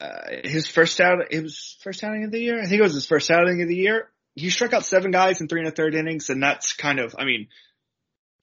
uh, 0.01 0.21
his 0.43 0.67
first 0.67 0.99
out, 0.99 1.31
it 1.31 1.41
was 1.41 1.77
first 1.81 2.03
outing 2.03 2.25
of 2.25 2.31
the 2.31 2.41
year. 2.41 2.59
I 2.59 2.65
think 2.65 2.79
it 2.79 2.83
was 2.83 2.95
his 2.95 3.05
first 3.05 3.31
outing 3.31 3.61
of 3.61 3.69
the 3.69 3.75
year. 3.75 4.09
He 4.33 4.49
struck 4.49 4.73
out 4.73 4.83
seven 4.83 5.11
guys 5.11 5.39
in 5.39 5.47
three 5.47 5.61
and 5.61 5.69
a 5.69 5.71
third 5.71 5.95
innings, 5.95 6.29
and 6.29 6.43
that's 6.43 6.73
kind 6.73 6.99
of, 6.99 7.15
I 7.17 7.23
mean, 7.23 7.47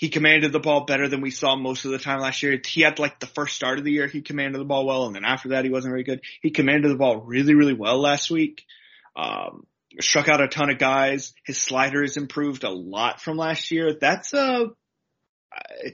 he 0.03 0.09
commanded 0.09 0.51
the 0.51 0.59
ball 0.59 0.85
better 0.85 1.07
than 1.07 1.21
we 1.21 1.31
saw 1.31 1.55
most 1.55 1.85
of 1.85 1.93
the 1.93 1.99
time 1.99 2.19
last 2.19 2.43
year. 2.43 2.61
He 2.67 2.81
had 2.81 2.99
like 2.99 3.21
the 3.21 3.29
first 3.29 3.55
start 3.55 3.79
of 3.79 3.85
the 3.85 3.93
year, 3.93 4.09
he 4.09 4.21
commanded 4.21 4.61
the 4.61 4.65
ball 4.65 4.85
well, 4.85 5.07
and 5.07 5.15
then 5.15 5.25
after 5.25 5.51
that, 5.51 5.65
he 5.65 5.71
wasn't 5.71 5.93
very 5.93 6.03
good. 6.03 6.23
He 6.41 6.51
commanded 6.51 6.91
the 6.91 6.97
ball 6.97 7.19
really, 7.19 7.55
really 7.55 7.73
well 7.73 8.01
last 8.01 8.29
week. 8.29 8.65
Um, 9.15 9.65
struck 10.01 10.29
out 10.29 10.43
a 10.43 10.49
ton 10.49 10.71
of 10.71 10.79
guys. 10.79 11.35
His 11.47 11.59
slider 11.59 12.03
has 12.03 12.17
improved 12.17 12.65
a 12.65 12.71
lot 12.71 13.21
from 13.21 13.37
last 13.37 13.71
year. 13.71 13.95
That's 13.95 14.33
a, 14.33 14.71
uh, 15.53 15.91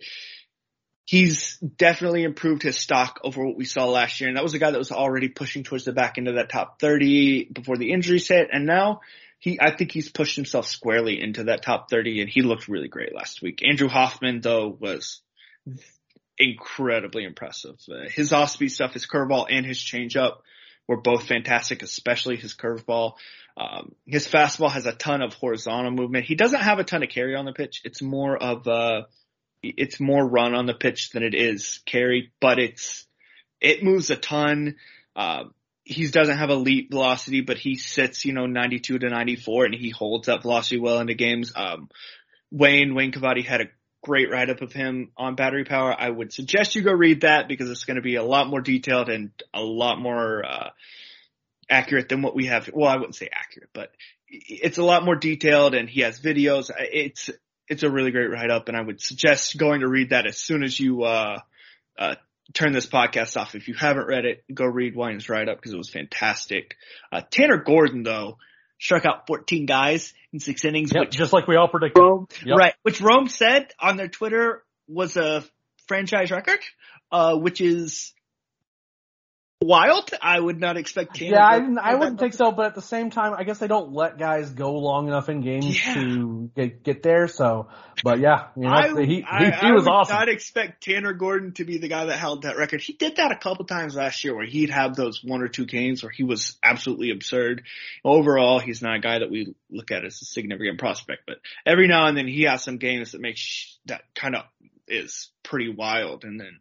he's 1.04 1.58
definitely 1.58 2.24
improved 2.24 2.62
his 2.62 2.78
stock 2.78 3.20
over 3.24 3.44
what 3.44 3.58
we 3.58 3.66
saw 3.66 3.90
last 3.90 4.22
year. 4.22 4.28
And 4.28 4.38
that 4.38 4.42
was 4.42 4.54
a 4.54 4.58
guy 4.58 4.70
that 4.70 4.78
was 4.78 4.90
already 4.90 5.28
pushing 5.28 5.64
towards 5.64 5.84
the 5.84 5.92
back 5.92 6.16
end 6.16 6.28
of 6.28 6.36
that 6.36 6.48
top 6.48 6.80
30 6.80 7.50
before 7.52 7.76
the 7.76 7.92
injuries 7.92 8.26
hit. 8.26 8.48
And 8.50 8.64
now 8.64 9.02
he, 9.38 9.58
I 9.60 9.74
think 9.74 9.92
he's 9.92 10.08
pushed 10.08 10.36
himself 10.36 10.66
squarely 10.66 11.20
into 11.20 11.44
that 11.44 11.62
top 11.62 11.90
30 11.90 12.22
and 12.22 12.30
he 12.30 12.42
looked 12.42 12.68
really 12.68 12.88
great 12.88 13.14
last 13.14 13.40
week. 13.42 13.62
Andrew 13.66 13.88
Hoffman 13.88 14.40
though 14.40 14.68
was 14.68 15.20
incredibly 16.38 17.24
impressive. 17.24 17.76
Uh, 17.90 18.08
his 18.08 18.32
off 18.32 18.50
speed 18.50 18.70
stuff, 18.70 18.94
his 18.94 19.06
curveball 19.06 19.46
and 19.50 19.64
his 19.64 19.78
changeup 19.78 20.38
were 20.86 21.00
both 21.00 21.26
fantastic, 21.26 21.82
especially 21.82 22.36
his 22.36 22.54
curveball. 22.54 23.14
Um, 23.56 23.94
his 24.06 24.26
fastball 24.26 24.70
has 24.70 24.86
a 24.86 24.92
ton 24.92 25.20
of 25.20 25.34
horizontal 25.34 25.90
movement. 25.90 26.24
He 26.24 26.34
doesn't 26.34 26.60
have 26.60 26.78
a 26.78 26.84
ton 26.84 27.02
of 27.02 27.08
carry 27.08 27.34
on 27.34 27.44
the 27.44 27.52
pitch. 27.52 27.82
It's 27.84 28.00
more 28.00 28.36
of 28.36 28.66
a, 28.66 29.06
it's 29.62 30.00
more 30.00 30.26
run 30.26 30.54
on 30.54 30.66
the 30.66 30.74
pitch 30.74 31.10
than 31.10 31.22
it 31.22 31.34
is 31.34 31.80
carry, 31.84 32.32
but 32.40 32.58
it's, 32.58 33.06
it 33.60 33.82
moves 33.82 34.10
a 34.10 34.16
ton. 34.16 34.76
Uh, 35.16 35.44
he 35.88 36.06
doesn't 36.06 36.36
have 36.36 36.50
elite 36.50 36.88
velocity, 36.90 37.40
but 37.40 37.56
he 37.56 37.76
sits, 37.76 38.26
you 38.26 38.34
know, 38.34 38.44
92 38.44 38.98
to 38.98 39.08
94 39.08 39.64
and 39.64 39.74
he 39.74 39.88
holds 39.88 40.26
that 40.26 40.42
velocity 40.42 40.78
well 40.78 41.00
into 41.00 41.14
games. 41.14 41.50
Um, 41.56 41.88
Wayne, 42.50 42.94
Wayne 42.94 43.10
Cavadi 43.10 43.42
had 43.42 43.62
a 43.62 43.70
great 44.04 44.30
write 44.30 44.50
up 44.50 44.60
of 44.60 44.70
him 44.70 45.12
on 45.16 45.34
battery 45.34 45.64
power. 45.64 45.94
I 45.98 46.10
would 46.10 46.30
suggest 46.30 46.74
you 46.74 46.82
go 46.82 46.92
read 46.92 47.22
that 47.22 47.48
because 47.48 47.70
it's 47.70 47.84
going 47.84 47.96
to 47.96 48.02
be 48.02 48.16
a 48.16 48.22
lot 48.22 48.48
more 48.48 48.60
detailed 48.60 49.08
and 49.08 49.30
a 49.54 49.62
lot 49.62 49.98
more, 49.98 50.44
uh, 50.44 50.68
accurate 51.70 52.10
than 52.10 52.20
what 52.20 52.34
we 52.34 52.46
have. 52.46 52.68
Well, 52.70 52.90
I 52.90 52.96
wouldn't 52.96 53.16
say 53.16 53.30
accurate, 53.32 53.70
but 53.72 53.90
it's 54.28 54.76
a 54.76 54.84
lot 54.84 55.06
more 55.06 55.16
detailed 55.16 55.74
and 55.74 55.88
he 55.88 56.02
has 56.02 56.20
videos. 56.20 56.70
It's, 56.78 57.30
it's 57.66 57.82
a 57.82 57.90
really 57.90 58.10
great 58.10 58.30
write 58.30 58.50
up 58.50 58.68
and 58.68 58.76
I 58.76 58.82
would 58.82 59.00
suggest 59.00 59.56
going 59.56 59.80
to 59.80 59.88
read 59.88 60.10
that 60.10 60.26
as 60.26 60.36
soon 60.36 60.62
as 60.62 60.78
you, 60.78 61.04
uh, 61.04 61.38
uh, 61.98 62.16
turn 62.54 62.72
this 62.72 62.86
podcast 62.86 63.36
off. 63.36 63.54
If 63.54 63.68
you 63.68 63.74
haven't 63.74 64.06
read 64.06 64.24
it, 64.24 64.44
go 64.52 64.64
read 64.64 64.96
Wayne's 64.96 65.28
write 65.28 65.48
up 65.48 65.58
because 65.58 65.72
it 65.72 65.78
was 65.78 65.90
fantastic. 65.90 66.76
Uh, 67.12 67.22
Tanner 67.30 67.58
Gordon 67.58 68.02
though 68.02 68.38
struck 68.80 69.04
out 69.04 69.26
14 69.26 69.66
guys 69.66 70.14
in 70.32 70.40
six 70.40 70.64
innings, 70.64 70.92
yep, 70.94 71.06
which 71.06 71.16
just 71.16 71.32
like 71.32 71.46
we 71.46 71.56
all 71.56 71.68
predicted. 71.68 72.02
Rome, 72.02 72.28
yep. 72.44 72.56
right, 72.56 72.74
which 72.82 73.00
Rome 73.00 73.28
said 73.28 73.72
on 73.78 73.96
their 73.96 74.08
Twitter 74.08 74.62
was 74.86 75.16
a 75.16 75.44
franchise 75.86 76.30
record, 76.30 76.60
uh, 77.10 77.36
which 77.36 77.60
is 77.60 78.12
wild. 79.60 80.10
I 80.20 80.38
would 80.38 80.60
not 80.60 80.76
expect 80.76 81.16
Tanner. 81.16 81.32
Yeah, 81.32 81.46
I, 81.46 81.58
didn't, 81.58 81.78
I 81.78 81.94
wouldn't 81.94 82.18
think 82.18 82.34
so, 82.34 82.52
but 82.52 82.66
at 82.66 82.74
the 82.74 82.82
same 82.82 83.10
time, 83.10 83.34
I 83.36 83.44
guess 83.44 83.58
they 83.58 83.66
don't 83.66 83.92
let 83.92 84.18
guys 84.18 84.50
go 84.50 84.74
long 84.74 85.08
enough 85.08 85.28
in 85.28 85.40
games 85.40 85.86
yeah. 85.86 85.94
to 85.94 86.50
get, 86.54 86.82
get 86.82 87.02
there. 87.02 87.28
So, 87.28 87.68
but 88.04 88.20
yeah, 88.20 88.48
you 88.56 88.62
know, 88.62 88.70
I, 88.70 88.88
he, 89.00 89.16
he, 89.16 89.24
I, 89.24 89.50
he 89.50 89.72
was 89.72 89.86
I 89.86 89.90
would 89.90 89.96
awesome. 89.96 90.16
Not 90.16 90.28
expect 90.28 90.84
Tanner 90.84 91.12
Gordon 91.12 91.52
to 91.54 91.64
be 91.64 91.78
the 91.78 91.88
guy 91.88 92.06
that 92.06 92.16
held 92.16 92.42
that 92.42 92.56
record. 92.56 92.80
He 92.80 92.92
did 92.92 93.16
that 93.16 93.32
a 93.32 93.36
couple 93.36 93.64
times 93.64 93.94
last 93.94 94.24
year, 94.24 94.34
where 94.34 94.46
he'd 94.46 94.70
have 94.70 94.94
those 94.94 95.22
one 95.22 95.42
or 95.42 95.48
two 95.48 95.66
games 95.66 96.02
where 96.02 96.12
he 96.12 96.22
was 96.22 96.56
absolutely 96.62 97.10
absurd. 97.10 97.62
Overall, 98.04 98.60
he's 98.60 98.82
not 98.82 98.96
a 98.96 99.00
guy 99.00 99.18
that 99.18 99.30
we 99.30 99.54
look 99.70 99.90
at 99.90 100.04
as 100.04 100.20
a 100.22 100.24
significant 100.24 100.78
prospect, 100.78 101.22
but 101.26 101.38
every 101.66 101.88
now 101.88 102.06
and 102.06 102.16
then 102.16 102.28
he 102.28 102.42
has 102.42 102.62
some 102.62 102.78
games 102.78 103.12
that 103.12 103.20
makes 103.20 103.78
that 103.86 104.02
kind 104.14 104.36
of 104.36 104.44
is 104.86 105.30
pretty 105.42 105.68
wild, 105.68 106.24
and 106.24 106.40
then 106.40 106.60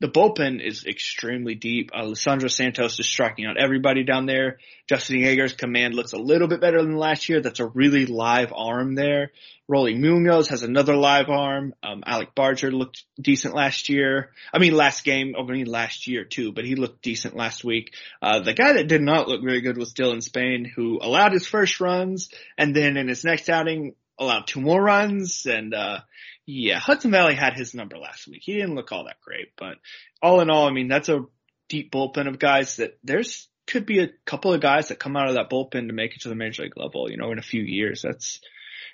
the 0.00 0.08
bullpen 0.08 0.66
is 0.66 0.86
extremely 0.86 1.54
deep. 1.54 1.90
Alessandro 1.94 2.48
Santos 2.48 2.98
is 2.98 3.06
striking 3.06 3.44
out 3.44 3.58
everybody 3.58 4.02
down 4.02 4.24
there. 4.24 4.58
Justin 4.88 5.16
Yeager's 5.18 5.52
command 5.52 5.94
looks 5.94 6.14
a 6.14 6.18
little 6.18 6.48
bit 6.48 6.62
better 6.62 6.82
than 6.82 6.96
last 6.96 7.28
year. 7.28 7.42
That's 7.42 7.60
a 7.60 7.66
really 7.66 8.06
live 8.06 8.52
arm 8.54 8.94
there. 8.94 9.32
Rolddy 9.70 10.00
Munoz 10.00 10.48
has 10.48 10.62
another 10.62 10.96
live 10.96 11.28
arm. 11.28 11.74
Um, 11.82 12.02
Alec 12.04 12.34
Barger 12.34 12.72
looked 12.72 13.04
decent 13.20 13.54
last 13.54 13.90
year. 13.90 14.30
I 14.52 14.58
mean, 14.58 14.74
last 14.74 15.04
game, 15.04 15.34
I 15.38 15.42
mean, 15.44 15.66
last 15.66 16.06
year 16.06 16.24
too, 16.24 16.50
but 16.50 16.64
he 16.64 16.74
looked 16.76 17.02
decent 17.02 17.36
last 17.36 17.62
week. 17.62 17.94
Uh, 18.22 18.40
the 18.40 18.54
guy 18.54 18.72
that 18.72 18.88
did 18.88 19.02
not 19.02 19.28
look 19.28 19.44
very 19.44 19.60
good 19.60 19.76
was 19.76 19.92
Dylan 19.92 20.22
Spain, 20.22 20.64
who 20.64 20.98
allowed 21.00 21.32
his 21.32 21.46
first 21.46 21.78
runs 21.78 22.30
and 22.56 22.74
then 22.74 22.96
in 22.96 23.06
his 23.06 23.22
next 23.22 23.48
outing 23.50 23.94
allowed 24.18 24.46
two 24.46 24.60
more 24.60 24.82
runs 24.82 25.46
and, 25.46 25.72
uh, 25.72 26.00
yeah, 26.46 26.78
Hudson 26.78 27.10
Valley 27.10 27.34
had 27.34 27.54
his 27.54 27.74
number 27.74 27.98
last 27.98 28.26
week. 28.26 28.42
He 28.44 28.54
didn't 28.54 28.74
look 28.74 28.92
all 28.92 29.04
that 29.04 29.20
great, 29.20 29.52
but 29.56 29.76
all 30.22 30.40
in 30.40 30.50
all, 30.50 30.66
I 30.66 30.72
mean, 30.72 30.88
that's 30.88 31.08
a 31.08 31.24
deep 31.68 31.92
bullpen 31.92 32.28
of 32.28 32.38
guys 32.38 32.76
that 32.76 32.98
there's 33.04 33.48
could 33.66 33.86
be 33.86 34.00
a 34.00 34.10
couple 34.26 34.52
of 34.52 34.60
guys 34.60 34.88
that 34.88 34.98
come 34.98 35.16
out 35.16 35.28
of 35.28 35.34
that 35.34 35.48
bullpen 35.48 35.86
to 35.86 35.92
make 35.92 36.14
it 36.14 36.22
to 36.22 36.28
the 36.28 36.34
major 36.34 36.64
league 36.64 36.76
level, 36.76 37.10
you 37.10 37.16
know, 37.16 37.30
in 37.30 37.38
a 37.38 37.42
few 37.42 37.62
years. 37.62 38.02
That's 38.02 38.40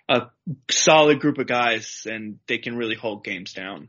a 0.09 0.27
solid 0.71 1.21
group 1.21 1.39
of 1.39 1.47
guys 1.47 2.07
and 2.09 2.39
they 2.47 2.59
can 2.59 2.77
really 2.77 2.95
hold 2.95 3.25
games 3.25 3.55
down. 3.55 3.89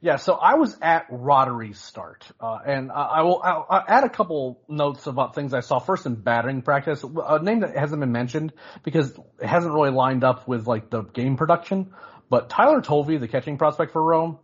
Yeah, 0.00 0.16
so 0.16 0.34
I 0.34 0.54
was 0.54 0.76
at 0.80 1.10
Roddery's 1.10 1.80
start, 1.80 2.24
uh, 2.40 2.58
and 2.64 2.92
I 2.92 3.22
will 3.22 3.40
I'll, 3.42 3.66
I'll 3.68 3.84
add 3.88 4.04
a 4.04 4.08
couple 4.08 4.62
notes 4.68 5.08
about 5.08 5.34
things 5.34 5.52
I 5.52 5.58
saw. 5.58 5.80
First 5.80 6.06
in 6.06 6.14
batting 6.14 6.62
practice, 6.62 7.02
a 7.02 7.42
name 7.42 7.60
that 7.60 7.76
hasn't 7.76 7.98
been 7.98 8.12
mentioned 8.12 8.52
because 8.84 9.10
it 9.10 9.46
hasn't 9.46 9.74
really 9.74 9.90
lined 9.90 10.22
up 10.22 10.46
with 10.46 10.68
like 10.68 10.88
the 10.90 11.02
game 11.02 11.36
production. 11.36 11.92
But 12.30 12.48
Tyler 12.48 12.80
Tolve, 12.80 13.18
the 13.18 13.26
catching 13.26 13.58
prospect 13.58 13.92
for 13.92 14.02
Rome, 14.02 14.38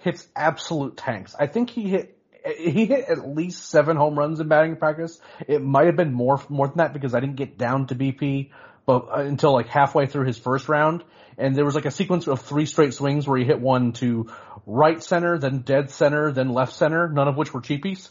hits 0.00 0.26
absolute 0.36 0.98
tanks. 0.98 1.34
I 1.38 1.46
think 1.46 1.70
he 1.70 1.88
hit 1.88 2.18
he 2.58 2.84
hit 2.84 3.08
at 3.08 3.26
least 3.26 3.70
seven 3.70 3.96
home 3.96 4.18
runs 4.18 4.38
in 4.38 4.48
batting 4.48 4.76
practice. 4.76 5.18
It 5.48 5.62
might 5.62 5.86
have 5.86 5.96
been 5.96 6.12
more 6.12 6.42
more 6.50 6.68
than 6.68 6.76
that 6.76 6.92
because 6.92 7.14
I 7.14 7.20
didn't 7.20 7.36
get 7.36 7.56
down 7.56 7.86
to 7.86 7.94
BP, 7.94 8.50
but 8.84 9.08
uh, 9.10 9.20
until 9.20 9.52
like 9.52 9.68
halfway 9.68 10.06
through 10.06 10.26
his 10.26 10.38
first 10.38 10.68
round, 10.68 11.04
and 11.38 11.54
there 11.54 11.64
was 11.64 11.74
like 11.74 11.86
a 11.86 11.90
sequence 11.90 12.26
of 12.26 12.42
three 12.42 12.66
straight 12.66 12.94
swings 12.94 13.26
where 13.26 13.38
he 13.38 13.44
hit 13.44 13.60
one 13.60 13.92
to 13.94 14.30
right 14.70 15.02
center, 15.02 15.38
then 15.38 15.60
dead 15.60 15.90
center, 15.90 16.32
then 16.32 16.50
left 16.50 16.72
center, 16.72 17.08
none 17.08 17.28
of 17.28 17.36
which 17.36 17.52
were 17.52 17.60
cheapies. 17.60 18.08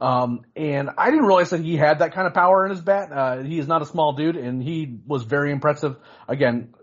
Um, 0.00 0.42
and 0.56 0.90
I 0.96 1.10
didn't 1.10 1.26
realize 1.26 1.50
that 1.50 1.60
he 1.60 1.76
had 1.76 1.98
that 1.98 2.14
kind 2.14 2.26
of 2.26 2.34
power 2.34 2.64
in 2.64 2.70
his 2.70 2.80
bat. 2.80 3.12
Uh, 3.12 3.42
he 3.42 3.58
is 3.58 3.66
not 3.66 3.82
a 3.82 3.86
small 3.86 4.12
dude, 4.12 4.36
and 4.36 4.62
he 4.62 4.98
was 5.06 5.24
very 5.24 5.50
impressive. 5.50 5.96
Again, 6.28 6.74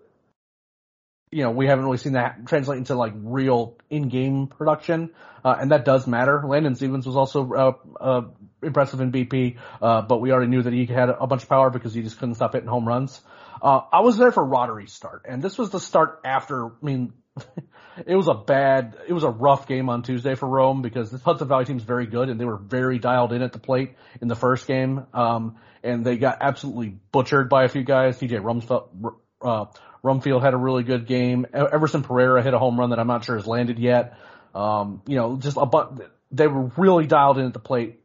you 1.31 1.43
know, 1.43 1.51
we 1.51 1.67
haven't 1.67 1.85
really 1.85 1.97
seen 1.97 2.13
that 2.13 2.45
translate 2.45 2.77
into 2.77 2.95
like 2.95 3.13
real 3.15 3.77
in-game 3.89 4.47
production, 4.47 5.11
uh, 5.43 5.55
and 5.59 5.71
that 5.71 5.85
does 5.85 6.07
matter. 6.07 6.43
Landon 6.45 6.75
Stephens 6.75 7.05
was 7.05 7.15
also 7.15 7.51
uh, 7.53 7.73
uh, 7.99 8.21
impressive 8.61 9.01
in 9.01 9.11
BP, 9.11 9.57
uh, 9.81 10.01
but 10.01 10.19
we 10.21 10.31
already 10.31 10.49
knew 10.49 10.61
that 10.61 10.73
he 10.73 10.85
had 10.85 11.09
a 11.09 11.25
bunch 11.25 11.43
of 11.43 11.49
power 11.49 11.69
because 11.69 11.93
he 11.93 12.01
just 12.01 12.19
couldn't 12.19 12.35
stop 12.35 12.53
hitting 12.53 12.69
home 12.69 12.87
runs. 12.87 13.21
Uh, 13.61 13.81
I 13.91 14.01
was 14.01 14.17
there 14.17 14.31
for 14.31 14.43
Roddery's 14.43 14.93
start, 14.93 15.23
and 15.27 15.41
this 15.41 15.57
was 15.57 15.69
the 15.69 15.79
start 15.79 16.21
after. 16.25 16.67
I 16.67 16.69
mean, 16.81 17.13
it 18.05 18.15
was 18.15 18.27
a 18.27 18.33
bad, 18.33 18.95
it 19.07 19.13
was 19.13 19.23
a 19.23 19.29
rough 19.29 19.67
game 19.67 19.89
on 19.89 20.03
Tuesday 20.03 20.35
for 20.35 20.47
Rome 20.47 20.81
because 20.81 21.11
this 21.11 21.21
Hudson 21.21 21.47
Valley 21.47 21.65
team's 21.65 21.83
very 21.83 22.05
good, 22.05 22.29
and 22.29 22.39
they 22.39 22.45
were 22.45 22.57
very 22.57 22.99
dialed 22.99 23.33
in 23.33 23.41
at 23.41 23.53
the 23.53 23.59
plate 23.59 23.95
in 24.21 24.27
the 24.27 24.35
first 24.35 24.67
game, 24.67 25.05
um, 25.13 25.57
and 25.83 26.05
they 26.05 26.17
got 26.17 26.37
absolutely 26.41 26.97
butchered 27.11 27.49
by 27.49 27.65
a 27.65 27.69
few 27.69 27.83
guys. 27.83 28.17
TJ 28.19 28.41
Rumsfeld, 28.41 29.15
uh, 29.41 29.65
Rumfield 30.03 30.41
had 30.41 30.53
a 30.53 30.57
really 30.57 30.83
good 30.83 31.07
game. 31.07 31.45
Everson 31.53 32.03
Pereira 32.03 32.43
hit 32.43 32.53
a 32.53 32.59
home 32.59 32.79
run 32.79 32.91
that 32.91 32.99
I'm 32.99 33.07
not 33.07 33.25
sure 33.25 33.35
has 33.35 33.47
landed 33.47 33.79
yet. 33.79 34.17
Um, 34.53 35.01
you 35.07 35.15
know, 35.15 35.37
just 35.37 35.57
a 35.57 35.65
but 35.65 36.11
they 36.31 36.47
were 36.47 36.71
really 36.77 37.07
dialed 37.07 37.37
in 37.37 37.45
at 37.45 37.53
the 37.53 37.59
plate. 37.59 38.01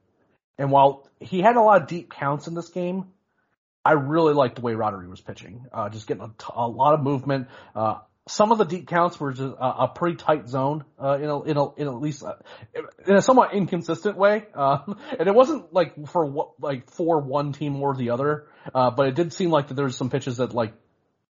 And 0.58 0.70
while 0.70 1.08
he 1.20 1.40
had 1.40 1.56
a 1.56 1.62
lot 1.62 1.82
of 1.82 1.88
deep 1.88 2.10
counts 2.10 2.46
in 2.46 2.54
this 2.54 2.68
game, 2.68 3.06
I 3.84 3.92
really 3.92 4.34
liked 4.34 4.56
the 4.56 4.62
way 4.62 4.72
Roddery 4.72 5.08
was 5.08 5.20
pitching. 5.20 5.66
Uh, 5.72 5.88
just 5.88 6.06
getting 6.06 6.22
a, 6.22 6.28
t- 6.28 6.52
a 6.54 6.68
lot 6.68 6.94
of 6.94 7.00
movement. 7.00 7.48
Uh, 7.74 7.98
some 8.30 8.52
of 8.52 8.58
the 8.58 8.64
deep 8.64 8.86
counts 8.86 9.18
were 9.18 9.32
just 9.32 9.54
a, 9.58 9.82
a 9.82 9.88
pretty 9.88 10.16
tight 10.16 10.48
zone, 10.48 10.84
uh, 11.02 11.18
in 11.20 11.28
a, 11.28 11.42
in 11.42 11.56
a, 11.56 11.74
in 11.74 11.88
at 11.88 12.00
least, 12.00 12.22
a, 12.22 12.36
in 13.06 13.16
a 13.16 13.22
somewhat 13.22 13.54
inconsistent 13.54 14.16
way. 14.16 14.44
Um, 14.54 14.98
and 15.18 15.28
it 15.28 15.34
wasn't 15.34 15.72
like 15.72 16.06
for 16.08 16.24
what, 16.24 16.60
like 16.60 16.90
for 16.90 17.20
one 17.20 17.52
team 17.52 17.82
or 17.82 17.96
the 17.96 18.10
other, 18.10 18.46
uh, 18.72 18.90
but 18.90 19.08
it 19.08 19.14
did 19.16 19.32
seem 19.32 19.50
like 19.50 19.68
that 19.68 19.74
there 19.74 19.84
was 19.84 19.96
some 19.96 20.10
pitches 20.10 20.36
that 20.36 20.54
like 20.54 20.72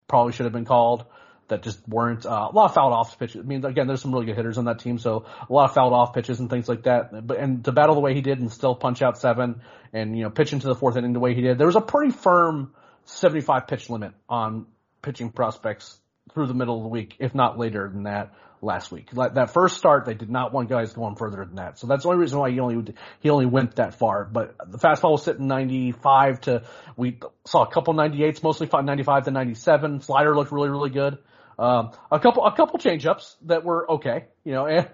probably 0.07 0.32
should 0.32 0.45
have 0.45 0.53
been 0.53 0.64
called 0.64 1.05
that 1.49 1.62
just 1.62 1.86
weren't 1.86 2.24
uh, 2.24 2.49
a 2.51 2.55
lot 2.55 2.66
of 2.66 2.74
fouled 2.74 2.92
off 2.92 3.18
pitches. 3.18 3.40
I 3.40 3.42
mean, 3.42 3.64
again, 3.64 3.86
there's 3.86 4.01
some 4.01 4.12
really 4.12 4.26
good 4.26 4.36
hitters 4.36 4.57
on 4.57 4.66
that 4.66 4.78
team, 4.78 4.99
so 4.99 5.26
a 5.49 5.53
lot 5.53 5.68
of 5.68 5.74
fouled 5.74 5.92
off 5.92 6.14
pitches 6.14 6.40
and 6.40 6.49
things 6.49 6.68
like 6.68 6.84
that. 6.84 7.26
But 7.26 7.38
and 7.38 7.64
to 7.64 7.72
battle 7.72 7.97
the 7.97 8.01
way 8.01 8.14
he 8.14 8.20
did 8.20 8.38
and 8.38 8.51
still 8.51 8.74
punch 8.74 9.03
out 9.03 9.18
seven 9.18 9.61
and 9.92 10.16
you 10.16 10.22
know 10.22 10.30
pitch 10.30 10.53
into 10.53 10.68
the 10.68 10.74
fourth 10.74 10.97
inning 10.97 11.12
the 11.12 11.20
way 11.20 11.34
he 11.34 11.42
did, 11.42 11.59
there 11.59 11.66
was 11.66 11.76
a 11.76 11.80
pretty 11.80 12.12
firm 12.12 12.72
75 13.07 13.66
pitch 13.66 13.90
limit 13.90 14.12
on 14.28 14.66
pitching 15.03 15.30
prospects 15.30 15.99
through 16.33 16.47
the 16.47 16.55
middle 16.55 16.77
of 16.77 16.83
the 16.83 16.89
week, 16.89 17.16
if 17.18 17.35
not 17.35 17.59
later 17.59 17.89
than 17.89 18.05
that 18.05 18.35
last 18.62 18.91
week. 18.91 19.11
That 19.12 19.51
first 19.51 19.77
start, 19.77 20.07
they 20.07 20.14
did 20.14 20.31
not 20.31 20.53
want 20.53 20.68
guys 20.68 20.93
going 20.93 21.16
further 21.16 21.45
than 21.45 21.57
that. 21.57 21.79
So 21.79 21.87
that's 21.87 22.05
the 22.05 22.09
only 22.09 22.20
reason 22.20 22.39
why 22.39 22.51
he 22.51 22.61
only 22.61 22.95
he 23.20 23.31
only 23.31 23.47
went 23.47 23.77
that 23.77 23.99
far. 23.99 24.25
But 24.25 24.57
the 24.66 24.79
fastball 24.79 25.12
was 25.12 25.22
sitting 25.22 25.47
95 25.47 26.41
to 26.43 26.62
we 26.97 27.20
saw 27.47 27.64
a 27.64 27.70
couple 27.70 27.95
98s, 27.95 28.43
mostly 28.43 28.68
95 28.72 29.25
to 29.25 29.31
97. 29.31 30.01
Slider 30.01 30.35
looked 30.35 30.51
really 30.51 30.70
really 30.70 30.91
good. 30.91 31.18
Um, 31.59 31.92
a 32.11 32.18
couple 32.18 32.44
a 32.44 32.55
couple 32.55 32.78
changeups 32.78 33.36
that 33.46 33.64
were 33.64 33.90
okay, 33.92 34.24
you 34.44 34.52
know, 34.52 34.66
and 34.66 34.88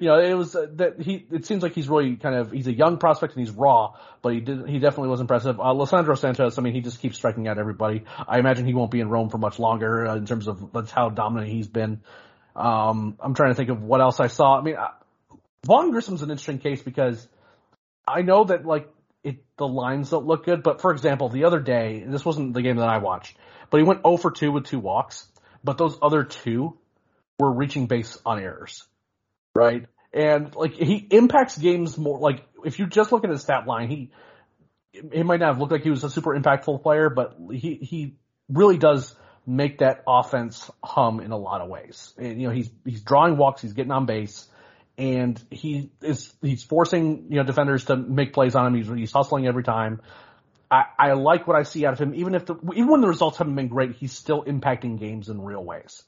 you 0.00 0.08
know 0.08 0.18
it 0.18 0.34
was 0.34 0.54
uh, 0.56 0.66
that 0.74 1.00
he. 1.00 1.26
It 1.30 1.46
seems 1.46 1.62
like 1.62 1.72
he's 1.72 1.88
really 1.88 2.16
kind 2.16 2.34
of 2.34 2.50
he's 2.50 2.66
a 2.66 2.72
young 2.72 2.98
prospect 2.98 3.36
and 3.36 3.46
he's 3.46 3.54
raw, 3.54 3.94
but 4.22 4.32
he 4.34 4.40
did 4.40 4.68
he 4.68 4.78
definitely 4.78 5.10
was 5.10 5.20
impressive. 5.20 5.60
Uh, 5.60 5.64
Alessandro 5.64 6.14
Santos, 6.14 6.58
I 6.58 6.62
mean, 6.62 6.74
he 6.74 6.80
just 6.80 7.00
keeps 7.00 7.16
striking 7.16 7.46
out 7.48 7.58
everybody. 7.58 8.04
I 8.26 8.38
imagine 8.38 8.66
he 8.66 8.74
won't 8.74 8.90
be 8.90 9.00
in 9.00 9.08
Rome 9.08 9.30
for 9.30 9.38
much 9.38 9.58
longer 9.58 10.06
uh, 10.06 10.16
in 10.16 10.26
terms 10.26 10.48
of 10.48 10.72
that's 10.72 10.90
how 10.90 11.10
dominant 11.10 11.50
he's 11.50 11.68
been. 11.68 12.00
Um, 12.56 13.16
I'm 13.20 13.34
trying 13.34 13.50
to 13.50 13.54
think 13.54 13.70
of 13.70 13.82
what 13.82 14.00
else 14.00 14.18
I 14.18 14.26
saw. 14.26 14.58
I 14.58 14.62
mean, 14.62 14.76
uh, 14.76 14.88
Vaughn 15.64 15.92
Grissom's 15.92 16.22
an 16.22 16.30
interesting 16.30 16.58
case 16.58 16.82
because 16.82 17.26
I 18.06 18.22
know 18.22 18.44
that 18.44 18.66
like 18.66 18.88
it, 19.22 19.44
the 19.56 19.68
lines 19.68 20.10
don't 20.10 20.26
look 20.26 20.44
good, 20.44 20.62
but 20.62 20.80
for 20.80 20.90
example, 20.92 21.28
the 21.28 21.44
other 21.44 21.60
day, 21.60 22.02
this 22.06 22.24
wasn't 22.24 22.54
the 22.54 22.62
game 22.62 22.76
that 22.76 22.88
I 22.88 22.98
watched, 22.98 23.36
but 23.70 23.78
he 23.78 23.84
went 23.84 24.02
0 24.02 24.16
for 24.16 24.30
2 24.30 24.50
with 24.50 24.64
two 24.64 24.80
walks, 24.80 25.26
but 25.62 25.78
those 25.78 25.98
other 26.02 26.24
two 26.24 26.78
were 27.38 27.52
reaching 27.52 27.86
base 27.86 28.18
on 28.24 28.38
errors. 28.38 28.84
right? 29.54 29.86
And 30.12 30.54
like 30.54 30.74
he 30.74 30.96
impacts 31.10 31.56
games 31.56 31.96
more. 31.96 32.18
Like 32.18 32.44
if 32.64 32.78
you 32.78 32.86
just 32.86 33.12
look 33.12 33.24
at 33.24 33.30
his 33.30 33.42
stat 33.42 33.66
line, 33.66 33.88
he 33.88 34.10
he 34.92 35.22
might 35.22 35.40
not 35.40 35.50
have 35.50 35.58
looked 35.60 35.72
like 35.72 35.82
he 35.82 35.90
was 35.90 36.02
a 36.02 36.10
super 36.10 36.38
impactful 36.38 36.82
player, 36.82 37.08
but 37.10 37.36
he 37.52 37.74
he 37.76 38.16
really 38.48 38.76
does 38.76 39.14
make 39.46 39.78
that 39.78 40.02
offense 40.06 40.70
hum 40.82 41.20
in 41.20 41.30
a 41.30 41.36
lot 41.36 41.60
of 41.60 41.68
ways. 41.68 42.12
And, 42.18 42.40
you 42.40 42.48
know, 42.48 42.54
he's 42.54 42.70
he's 42.84 43.02
drawing 43.02 43.36
walks, 43.36 43.62
he's 43.62 43.72
getting 43.72 43.92
on 43.92 44.06
base, 44.06 44.48
and 44.98 45.40
he 45.50 45.90
is 46.02 46.32
he's 46.42 46.62
forcing 46.62 47.26
you 47.30 47.36
know 47.36 47.44
defenders 47.44 47.84
to 47.86 47.96
make 47.96 48.32
plays 48.32 48.54
on 48.54 48.66
him. 48.66 48.74
He's 48.74 48.88
he's 48.88 49.12
hustling 49.12 49.46
every 49.46 49.64
time. 49.64 50.00
I, 50.70 50.84
I 50.98 51.12
like 51.12 51.46
what 51.46 51.56
I 51.56 51.64
see 51.64 51.84
out 51.84 51.94
of 51.94 51.98
him, 51.98 52.14
even 52.14 52.34
if 52.34 52.46
the 52.46 52.54
even 52.74 52.88
when 52.88 53.00
the 53.00 53.08
results 53.08 53.38
haven't 53.38 53.56
been 53.56 53.68
great, 53.68 53.96
he's 53.96 54.12
still 54.12 54.44
impacting 54.44 54.98
games 54.98 55.28
in 55.28 55.42
real 55.42 55.64
ways. 55.64 56.02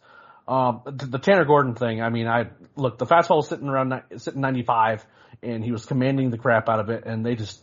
Um, 0.47 0.83
the, 0.85 1.07
the 1.07 1.19
Tanner 1.19 1.45
Gordon 1.45 1.75
thing, 1.75 2.01
I 2.03 2.11
mean, 2.11 2.27
I 2.29 2.51
look 2.77 2.99
the 2.99 3.07
fastball 3.07 3.37
was 3.37 3.49
sitting 3.49 3.69
around 3.69 4.03
sitting 4.19 4.41
95, 4.41 5.05
and 5.43 5.65
he 5.65 5.73
was 5.73 5.85
commanding 5.85 6.31
the 6.31 6.39
crap 6.39 6.69
out 6.69 6.79
of 6.79 6.91
it, 6.91 7.05
and 7.07 7.27
they 7.27 7.35
just 7.35 7.61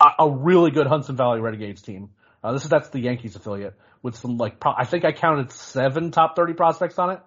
a, 0.00 0.24
a 0.24 0.30
really 0.30 0.72
good 0.72 0.86
Hudson 0.86 1.16
Valley 1.16 1.40
Renegades 1.40 1.82
team. 1.82 2.10
Uh, 2.42 2.52
this 2.52 2.64
is 2.64 2.68
that's 2.68 2.88
the 2.90 3.00
Yankees 3.00 3.36
affiliate 3.36 3.74
with 4.02 4.16
some 4.16 4.38
like 4.38 4.58
pro- 4.58 4.74
I 4.76 4.84
think 4.84 5.04
I 5.04 5.12
counted 5.12 5.52
seven 5.52 6.10
top 6.10 6.36
30 6.36 6.54
prospects 6.54 6.98
on 6.98 7.10
it, 7.10 7.20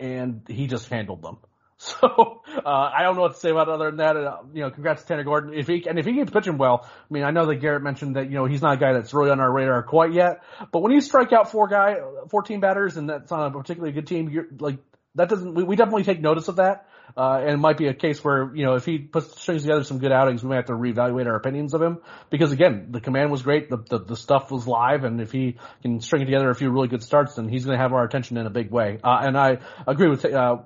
and 0.00 0.42
he 0.48 0.66
just 0.66 0.88
handled 0.88 1.22
them. 1.22 1.38
So 2.00 2.42
uh, 2.64 2.68
I 2.68 3.02
don't 3.02 3.16
know 3.16 3.22
what 3.22 3.34
to 3.34 3.40
say 3.40 3.50
about 3.50 3.68
it 3.68 3.74
other 3.74 3.86
than 3.90 3.98
that. 3.98 4.16
Uh, 4.16 4.38
you 4.54 4.62
know, 4.62 4.70
congrats 4.70 5.02
to 5.02 5.08
Tanner 5.08 5.24
Gordon. 5.24 5.52
If 5.52 5.66
he 5.66 5.86
and 5.86 5.98
if 5.98 6.06
he 6.06 6.14
keeps 6.14 6.30
pitching 6.30 6.56
well, 6.56 6.84
I 6.84 7.12
mean, 7.12 7.24
I 7.24 7.30
know 7.30 7.46
that 7.46 7.56
Garrett 7.56 7.82
mentioned 7.82 8.16
that 8.16 8.30
you 8.30 8.36
know 8.36 8.46
he's 8.46 8.62
not 8.62 8.74
a 8.74 8.76
guy 8.78 8.94
that's 8.94 9.12
really 9.12 9.30
on 9.30 9.40
our 9.40 9.52
radar 9.52 9.82
quite 9.82 10.12
yet. 10.12 10.42
But 10.72 10.80
when 10.80 10.92
you 10.92 11.00
strike 11.00 11.32
out 11.32 11.50
four 11.50 11.68
guy, 11.68 11.96
fourteen 12.30 12.60
batters, 12.60 12.96
and 12.96 13.08
that's 13.08 13.30
on 13.32 13.46
a 13.46 13.50
particularly 13.50 13.92
good 13.92 14.06
team, 14.06 14.30
you're 14.30 14.46
like 14.58 14.78
that 15.16 15.28
doesn't. 15.28 15.54
We, 15.54 15.64
we 15.64 15.76
definitely 15.76 16.04
take 16.04 16.20
notice 16.20 16.48
of 16.48 16.56
that. 16.56 16.86
Uh, 17.16 17.38
and 17.42 17.50
it 17.50 17.56
might 17.58 17.76
be 17.76 17.86
a 17.86 17.94
case 17.94 18.24
where, 18.24 18.54
you 18.54 18.64
know, 18.64 18.74
if 18.74 18.84
he 18.84 18.98
puts, 18.98 19.40
strings 19.40 19.62
together 19.62 19.84
some 19.84 19.98
good 19.98 20.10
outings, 20.10 20.42
we 20.42 20.48
might 20.48 20.56
have 20.56 20.64
to 20.66 20.72
reevaluate 20.72 21.26
our 21.26 21.36
opinions 21.36 21.74
of 21.74 21.82
him. 21.82 21.98
Because 22.30 22.50
again, 22.50 22.88
the 22.90 23.00
command 23.00 23.30
was 23.30 23.42
great, 23.42 23.70
the, 23.70 23.76
the, 23.76 23.98
the 23.98 24.16
stuff 24.16 24.50
was 24.50 24.66
live, 24.66 25.04
and 25.04 25.20
if 25.20 25.30
he 25.30 25.58
can 25.82 26.00
string 26.00 26.24
together 26.24 26.50
a 26.50 26.54
few 26.54 26.70
really 26.70 26.88
good 26.88 27.02
starts, 27.02 27.36
then 27.36 27.48
he's 27.48 27.64
going 27.64 27.76
to 27.76 27.82
have 27.82 27.92
our 27.92 28.04
attention 28.04 28.36
in 28.36 28.46
a 28.46 28.50
big 28.50 28.70
way. 28.70 28.98
Uh, 29.04 29.18
and 29.22 29.38
I 29.38 29.58
agree 29.86 30.08
with, 30.08 30.24
uh, 30.24 30.58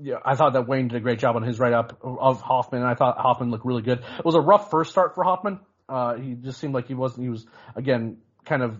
yeah, 0.00 0.16
I 0.24 0.34
thought 0.34 0.52
that 0.54 0.68
Wayne 0.68 0.88
did 0.88 0.96
a 0.96 1.00
great 1.00 1.18
job 1.18 1.36
on 1.36 1.42
his 1.42 1.58
write 1.58 1.72
up 1.72 1.98
of 2.02 2.40
Hoffman, 2.40 2.82
I 2.82 2.94
thought 2.94 3.18
Hoffman 3.18 3.50
looked 3.50 3.64
really 3.64 3.82
good. 3.82 3.98
It 4.18 4.24
was 4.24 4.34
a 4.34 4.40
rough 4.40 4.70
first 4.70 4.90
start 4.90 5.14
for 5.14 5.24
Hoffman. 5.24 5.60
Uh, 5.88 6.16
he 6.16 6.34
just 6.34 6.60
seemed 6.60 6.74
like 6.74 6.86
he 6.86 6.94
wasn't, 6.94 7.22
he 7.22 7.30
was, 7.30 7.46
again, 7.74 8.18
kind 8.44 8.62
of 8.62 8.78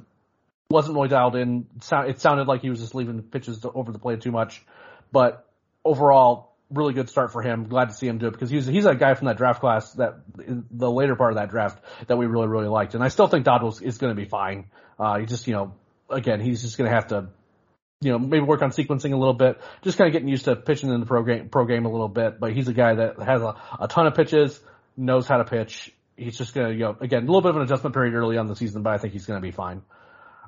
wasn't 0.70 0.94
really 0.94 1.08
dialed 1.08 1.36
in. 1.36 1.66
It 1.90 2.20
sounded 2.20 2.46
like 2.46 2.60
he 2.60 2.70
was 2.70 2.80
just 2.80 2.94
leaving 2.94 3.22
pitches 3.22 3.64
over 3.64 3.92
the 3.92 3.98
plate 3.98 4.20
too 4.20 4.32
much. 4.32 4.62
But 5.10 5.46
overall, 5.84 6.56
really 6.70 6.92
good 6.92 7.08
start 7.08 7.32
for 7.32 7.42
him. 7.42 7.64
Glad 7.64 7.88
to 7.88 7.94
see 7.94 8.06
him 8.06 8.18
do 8.18 8.26
it 8.26 8.32
because 8.32 8.50
he's 8.50 8.66
he's 8.66 8.84
a 8.84 8.94
guy 8.94 9.14
from 9.14 9.26
that 9.26 9.36
draft 9.36 9.60
class 9.60 9.92
that 9.94 10.20
the 10.70 10.90
later 10.90 11.16
part 11.16 11.32
of 11.32 11.36
that 11.36 11.50
draft 11.50 11.82
that 12.06 12.16
we 12.16 12.26
really 12.26 12.48
really 12.48 12.68
liked, 12.68 12.94
and 12.94 13.02
I 13.02 13.08
still 13.08 13.26
think 13.26 13.44
Dodwell 13.44 13.78
is 13.82 13.98
going 13.98 14.14
to 14.14 14.20
be 14.20 14.28
fine. 14.28 14.66
Uh, 14.98 15.18
he 15.18 15.26
just 15.26 15.46
you 15.46 15.54
know 15.54 15.74
again 16.10 16.40
he's 16.40 16.62
just 16.62 16.76
going 16.76 16.90
to 16.90 16.94
have 16.94 17.08
to 17.08 17.28
you 18.00 18.12
know 18.12 18.18
maybe 18.18 18.44
work 18.44 18.62
on 18.62 18.70
sequencing 18.70 19.12
a 19.12 19.16
little 19.16 19.34
bit, 19.34 19.60
just 19.82 19.98
kind 19.98 20.08
of 20.08 20.12
getting 20.12 20.28
used 20.28 20.44
to 20.44 20.56
pitching 20.56 20.90
in 20.90 21.00
the 21.00 21.06
pro 21.06 21.22
game 21.24 21.48
pro 21.48 21.64
game 21.64 21.84
a 21.84 21.90
little 21.90 22.08
bit. 22.08 22.38
But 22.38 22.52
he's 22.52 22.68
a 22.68 22.72
guy 22.72 22.94
that 22.94 23.18
has 23.18 23.42
a, 23.42 23.56
a 23.80 23.88
ton 23.88 24.06
of 24.06 24.14
pitches, 24.14 24.60
knows 24.96 25.26
how 25.26 25.38
to 25.38 25.44
pitch. 25.44 25.92
He's 26.16 26.36
just 26.36 26.54
going 26.54 26.68
to 26.68 26.74
you 26.74 26.80
know 26.80 26.96
again 27.00 27.24
a 27.24 27.26
little 27.26 27.40
bit 27.40 27.50
of 27.50 27.56
an 27.56 27.62
adjustment 27.62 27.94
period 27.94 28.14
early 28.14 28.38
on 28.38 28.46
the 28.46 28.56
season, 28.56 28.82
but 28.82 28.94
I 28.94 28.98
think 28.98 29.12
he's 29.12 29.26
going 29.26 29.40
to 29.40 29.46
be 29.46 29.52
fine. 29.52 29.82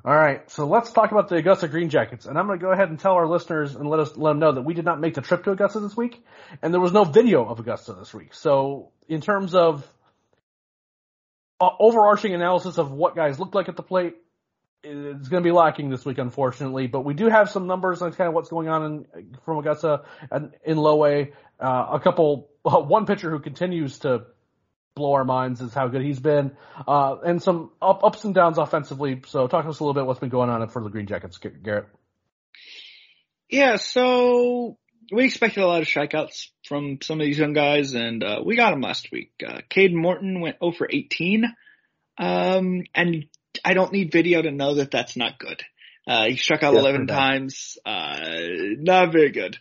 All 0.03 0.15
right, 0.15 0.49
so 0.49 0.65
let's 0.65 0.91
talk 0.91 1.11
about 1.11 1.29
the 1.29 1.35
Augusta 1.35 1.67
Green 1.67 1.89
Jackets, 1.89 2.25
and 2.25 2.35
I'm 2.35 2.47
going 2.47 2.57
to 2.57 2.65
go 2.65 2.71
ahead 2.71 2.89
and 2.89 2.99
tell 2.99 3.13
our 3.13 3.27
listeners 3.27 3.75
and 3.75 3.87
let 3.87 3.99
us 3.99 4.17
let 4.17 4.31
them 4.31 4.39
know 4.39 4.53
that 4.53 4.63
we 4.63 4.73
did 4.73 4.83
not 4.83 4.99
make 4.99 5.13
the 5.13 5.21
trip 5.21 5.43
to 5.43 5.51
Augusta 5.51 5.79
this 5.79 5.95
week, 5.95 6.25
and 6.63 6.73
there 6.73 6.81
was 6.81 6.91
no 6.91 7.03
video 7.03 7.45
of 7.45 7.59
Augusta 7.59 7.93
this 7.93 8.11
week. 8.11 8.33
So, 8.33 8.89
in 9.07 9.21
terms 9.21 9.53
of 9.53 9.87
uh, 11.59 11.69
overarching 11.79 12.33
analysis 12.33 12.79
of 12.79 12.91
what 12.91 13.15
guys 13.15 13.39
looked 13.39 13.53
like 13.53 13.69
at 13.69 13.75
the 13.75 13.83
plate, 13.83 14.15
it's 14.83 15.27
going 15.27 15.43
to 15.43 15.47
be 15.47 15.51
lacking 15.51 15.89
this 15.89 16.05
week, 16.05 16.17
unfortunately. 16.17 16.87
But 16.87 17.01
we 17.01 17.13
do 17.13 17.27
have 17.27 17.49
some 17.49 17.67
numbers 17.67 18.01
on 18.01 18.11
kind 18.13 18.27
of 18.27 18.33
what's 18.33 18.49
going 18.49 18.67
on 18.67 19.05
in, 19.13 19.35
from 19.45 19.59
Augusta 19.59 20.03
and 20.29 20.53
in 20.63 20.77
low 20.77 21.05
A. 21.05 21.31
Uh, 21.59 21.87
a 21.93 21.99
couple, 21.99 22.49
uh, 22.65 22.79
one 22.79 23.05
pitcher 23.05 23.29
who 23.29 23.39
continues 23.39 23.99
to 23.99 24.25
blow 24.95 25.13
our 25.13 25.23
minds 25.23 25.61
is 25.61 25.73
how 25.73 25.87
good 25.87 26.01
he's 26.01 26.19
been, 26.19 26.51
uh, 26.87 27.15
and 27.23 27.41
some 27.41 27.71
up, 27.81 28.03
ups 28.03 28.23
and 28.23 28.33
downs 28.33 28.57
offensively. 28.57 29.21
So 29.27 29.47
talk 29.47 29.63
to 29.63 29.69
us 29.69 29.79
a 29.79 29.83
little 29.83 29.93
bit 29.93 30.05
what's 30.05 30.19
been 30.19 30.29
going 30.29 30.49
on 30.49 30.67
for 30.69 30.83
the 30.83 30.89
Green 30.89 31.07
Jackets, 31.07 31.37
Garrett. 31.37 31.87
Yeah, 33.49 33.75
so 33.75 34.77
we 35.11 35.25
expected 35.25 35.61
a 35.61 35.67
lot 35.67 35.81
of 35.81 35.87
strikeouts 35.87 36.47
from 36.65 36.99
some 37.01 37.19
of 37.19 37.25
these 37.25 37.37
young 37.37 37.53
guys, 37.53 37.93
and 37.93 38.23
uh, 38.23 38.41
we 38.43 38.55
got 38.55 38.71
them 38.71 38.81
last 38.81 39.11
week. 39.11 39.31
Uh, 39.45 39.59
Kadon 39.69 39.93
Morton 39.93 40.41
went 40.41 40.57
0 40.59 40.71
for 40.71 40.87
18, 40.89 41.45
um, 42.17 42.83
and 42.95 43.25
I 43.63 43.73
don't 43.73 43.91
need 43.91 44.11
video 44.11 44.41
to 44.41 44.51
know 44.51 44.75
that 44.75 44.91
that's 44.91 45.15
not 45.15 45.39
good. 45.39 45.63
Uh, 46.07 46.25
he 46.25 46.35
struck 46.35 46.63
out 46.63 46.73
11 46.73 47.07
times, 47.07 47.77
uh, 47.85 48.19
not 48.77 49.11
very 49.11 49.31
good. 49.31 49.57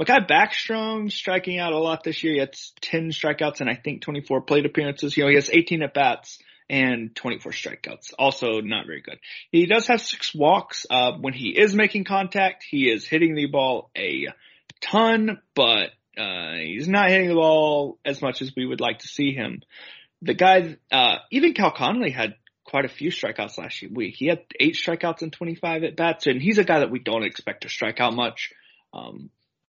Mahki 0.00 0.26
Backstrom 0.26 1.12
striking 1.12 1.58
out 1.58 1.72
a 1.72 1.78
lot 1.78 2.04
this 2.04 2.22
year. 2.24 2.34
He 2.34 2.38
had 2.38 2.54
10 2.80 3.10
strikeouts 3.10 3.60
and 3.60 3.68
I 3.68 3.74
think 3.74 4.02
24 4.02 4.42
plate 4.42 4.64
appearances. 4.64 5.16
You 5.16 5.24
know, 5.24 5.28
he 5.28 5.34
has 5.34 5.50
18 5.52 5.82
at 5.82 5.92
bats 5.92 6.38
and 6.70 7.14
24 7.14 7.52
strikeouts. 7.52 8.14
Also 8.18 8.60
not 8.60 8.86
very 8.86 9.02
good. 9.02 9.18
He 9.50 9.66
does 9.66 9.88
have 9.88 10.00
six 10.00 10.34
walks. 10.34 10.86
Uh, 10.88 11.12
when 11.20 11.34
he 11.34 11.48
is 11.48 11.74
making 11.74 12.04
contact, 12.04 12.64
he 12.68 12.88
is 12.88 13.06
hitting 13.06 13.34
the 13.34 13.46
ball 13.46 13.90
a 13.96 14.28
ton, 14.80 15.40
but, 15.54 15.90
uh, 16.16 16.54
he's 16.54 16.88
not 16.88 17.10
hitting 17.10 17.28
the 17.28 17.34
ball 17.34 17.98
as 18.04 18.22
much 18.22 18.40
as 18.40 18.52
we 18.56 18.64
would 18.64 18.80
like 18.80 19.00
to 19.00 19.08
see 19.08 19.32
him. 19.34 19.62
The 20.22 20.34
guy, 20.34 20.76
uh, 20.92 21.16
even 21.30 21.54
Cal 21.54 21.72
Conley 21.72 22.10
had 22.10 22.36
quite 22.70 22.84
a 22.84 22.88
few 22.88 23.10
strikeouts 23.10 23.58
last 23.58 23.82
week. 23.90 24.14
He 24.16 24.26
had 24.26 24.44
eight 24.58 24.76
strikeouts 24.76 25.22
and 25.22 25.32
25 25.32 25.82
at 25.82 25.96
bats, 25.96 26.26
and 26.26 26.40
he's 26.40 26.58
a 26.58 26.64
guy 26.64 26.78
that 26.80 26.90
we 26.90 27.00
don't 27.00 27.24
expect 27.24 27.64
to 27.64 27.68
strike 27.68 28.00
out 28.00 28.14
much. 28.14 28.52
Um, 28.94 29.30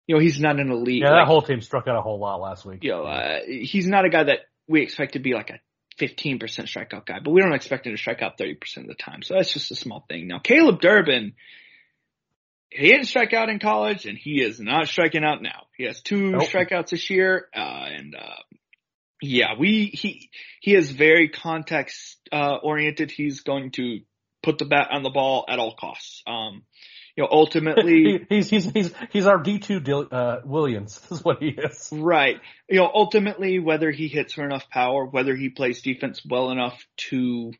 you 0.06 0.14
know, 0.14 0.20
he's 0.20 0.38
not 0.38 0.60
an 0.60 0.70
elite. 0.70 1.02
Yeah, 1.02 1.10
that 1.10 1.16
like, 1.16 1.26
whole 1.26 1.42
team 1.42 1.60
struck 1.60 1.88
out 1.88 1.96
a 1.96 2.02
whole 2.02 2.20
lot 2.20 2.40
last 2.40 2.64
week. 2.64 2.84
You 2.84 2.92
know, 2.92 3.04
uh, 3.04 3.40
he's 3.46 3.88
not 3.88 4.04
a 4.04 4.10
guy 4.10 4.24
that 4.24 4.40
we 4.68 4.82
expect 4.82 5.14
to 5.14 5.18
be 5.18 5.34
like 5.34 5.50
a 5.50 5.58
15% 5.98 6.38
strikeout 6.40 7.06
guy, 7.06 7.18
but 7.24 7.30
we 7.30 7.40
don't 7.40 7.54
expect 7.54 7.86
him 7.86 7.94
to 7.94 7.98
strike 7.98 8.22
out 8.22 8.38
30% 8.38 8.58
of 8.78 8.86
the 8.86 8.94
time. 8.94 9.22
So 9.22 9.34
that's 9.34 9.52
just 9.52 9.70
a 9.70 9.76
small 9.76 10.04
thing. 10.08 10.28
Now, 10.28 10.38
Caleb 10.38 10.80
Durbin, 10.80 11.32
he 12.70 12.88
didn't 12.88 13.06
strike 13.06 13.32
out 13.32 13.48
in 13.48 13.58
college 13.58 14.06
and 14.06 14.16
he 14.16 14.42
is 14.42 14.60
not 14.60 14.88
striking 14.88 15.24
out 15.24 15.42
now. 15.42 15.66
He 15.76 15.84
has 15.84 16.00
two 16.00 16.30
nope. 16.32 16.42
strikeouts 16.42 16.90
this 16.90 17.10
year, 17.10 17.48
uh, 17.54 17.86
and, 17.86 18.14
uh, 18.14 18.42
yeah, 19.24 19.54
we, 19.58 19.86
he, 19.86 20.30
he 20.60 20.74
is 20.74 20.90
very 20.90 21.28
context, 21.28 22.18
uh, 22.32 22.56
oriented. 22.62 23.10
He's 23.10 23.40
going 23.40 23.70
to 23.72 24.00
put 24.42 24.58
the 24.58 24.64
bat 24.64 24.88
on 24.90 25.02
the 25.02 25.10
ball 25.10 25.44
at 25.48 25.58
all 25.58 25.74
costs. 25.74 26.22
Um, 26.26 26.62
you 27.16 27.22
know, 27.22 27.28
ultimately 27.30 28.26
he's 28.28 28.50
he's 28.50 28.70
he's 28.70 28.92
he's 29.10 29.26
our 29.26 29.38
D 29.38 29.58
two 29.58 29.80
uh, 30.10 30.40
Williams 30.44 31.00
is 31.10 31.24
what 31.24 31.40
he 31.40 31.48
is. 31.48 31.88
Right. 31.92 32.40
You 32.68 32.80
know, 32.80 32.90
ultimately 32.92 33.58
whether 33.58 33.90
he 33.90 34.08
hits 34.08 34.34
for 34.34 34.44
enough 34.44 34.68
power, 34.68 35.04
whether 35.04 35.34
he 35.34 35.48
plays 35.48 35.82
defense 35.82 36.20
well 36.28 36.50
enough 36.50 36.84
to 37.08 37.52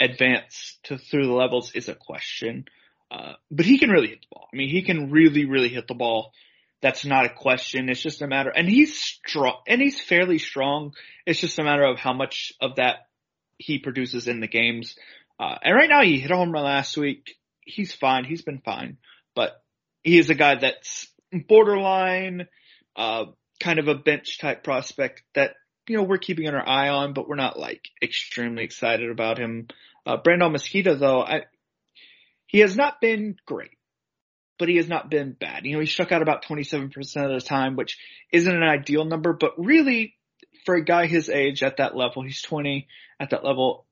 advance 0.00 0.78
to 0.84 0.98
through 0.98 1.26
the 1.26 1.32
levels 1.32 1.72
is 1.72 1.88
a 1.88 1.94
question. 1.94 2.64
Uh, 3.10 3.34
but 3.50 3.66
he 3.66 3.78
can 3.78 3.90
really 3.90 4.08
hit 4.08 4.20
the 4.22 4.26
ball. 4.32 4.48
I 4.52 4.56
mean, 4.56 4.70
he 4.70 4.82
can 4.82 5.10
really, 5.10 5.44
really 5.44 5.68
hit 5.68 5.86
the 5.86 5.94
ball. 5.94 6.32
That's 6.82 7.04
not 7.04 7.24
a 7.24 7.30
question. 7.30 7.88
It's 7.88 8.02
just 8.02 8.22
a 8.22 8.26
matter, 8.26 8.50
and 8.50 8.68
he's 8.68 8.98
strong, 8.98 9.60
and 9.66 9.80
he's 9.80 10.00
fairly 10.00 10.38
strong. 10.38 10.94
It's 11.24 11.40
just 11.40 11.58
a 11.58 11.64
matter 11.64 11.84
of 11.84 11.98
how 11.98 12.12
much 12.12 12.52
of 12.60 12.76
that 12.76 13.06
he 13.56 13.78
produces 13.78 14.28
in 14.28 14.40
the 14.40 14.48
games. 14.48 14.96
Uh, 15.38 15.56
and 15.62 15.74
right 15.74 15.88
now 15.88 16.02
he 16.02 16.18
hit 16.18 16.30
a 16.30 16.36
home 16.36 16.52
run 16.52 16.64
last 16.64 16.96
week 16.96 17.36
he's 17.64 17.92
fine. 17.92 18.24
He's 18.24 18.42
been 18.42 18.58
fine, 18.58 18.98
but 19.34 19.62
he 20.02 20.18
is 20.18 20.30
a 20.30 20.34
guy 20.34 20.56
that's 20.56 21.08
borderline, 21.48 22.48
uh, 22.96 23.26
kind 23.60 23.78
of 23.78 23.88
a 23.88 23.94
bench 23.94 24.38
type 24.38 24.64
prospect 24.64 25.22
that, 25.34 25.54
you 25.88 25.96
know, 25.96 26.02
we're 26.02 26.18
keeping 26.18 26.48
our 26.48 26.66
eye 26.66 26.88
on, 26.88 27.12
but 27.12 27.28
we're 27.28 27.36
not 27.36 27.58
like 27.58 27.88
extremely 28.02 28.64
excited 28.64 29.10
about 29.10 29.38
him. 29.38 29.68
Uh, 30.06 30.16
Brandol 30.16 30.54
Mezquita 30.54 30.98
though, 30.98 31.22
I, 31.22 31.42
he 32.46 32.60
has 32.60 32.76
not 32.76 33.00
been 33.00 33.36
great, 33.46 33.78
but 34.62 34.68
he 34.68 34.76
has 34.76 34.86
not 34.86 35.10
been 35.10 35.32
bad. 35.32 35.66
You 35.66 35.72
know, 35.72 35.80
he 35.80 35.86
struck 35.86 36.12
out 36.12 36.22
about 36.22 36.44
27% 36.44 36.94
of 37.16 37.32
the 37.32 37.40
time, 37.44 37.74
which 37.74 37.98
isn't 38.30 38.54
an 38.54 38.62
ideal 38.62 39.04
number, 39.04 39.32
but 39.32 39.54
really 39.58 40.14
for 40.64 40.76
a 40.76 40.84
guy 40.84 41.06
his 41.06 41.28
age 41.28 41.64
at 41.64 41.78
that 41.78 41.96
level, 41.96 42.22
he's 42.22 42.42
20 42.42 42.86
at 43.18 43.30
that 43.30 43.44
level, 43.44 43.86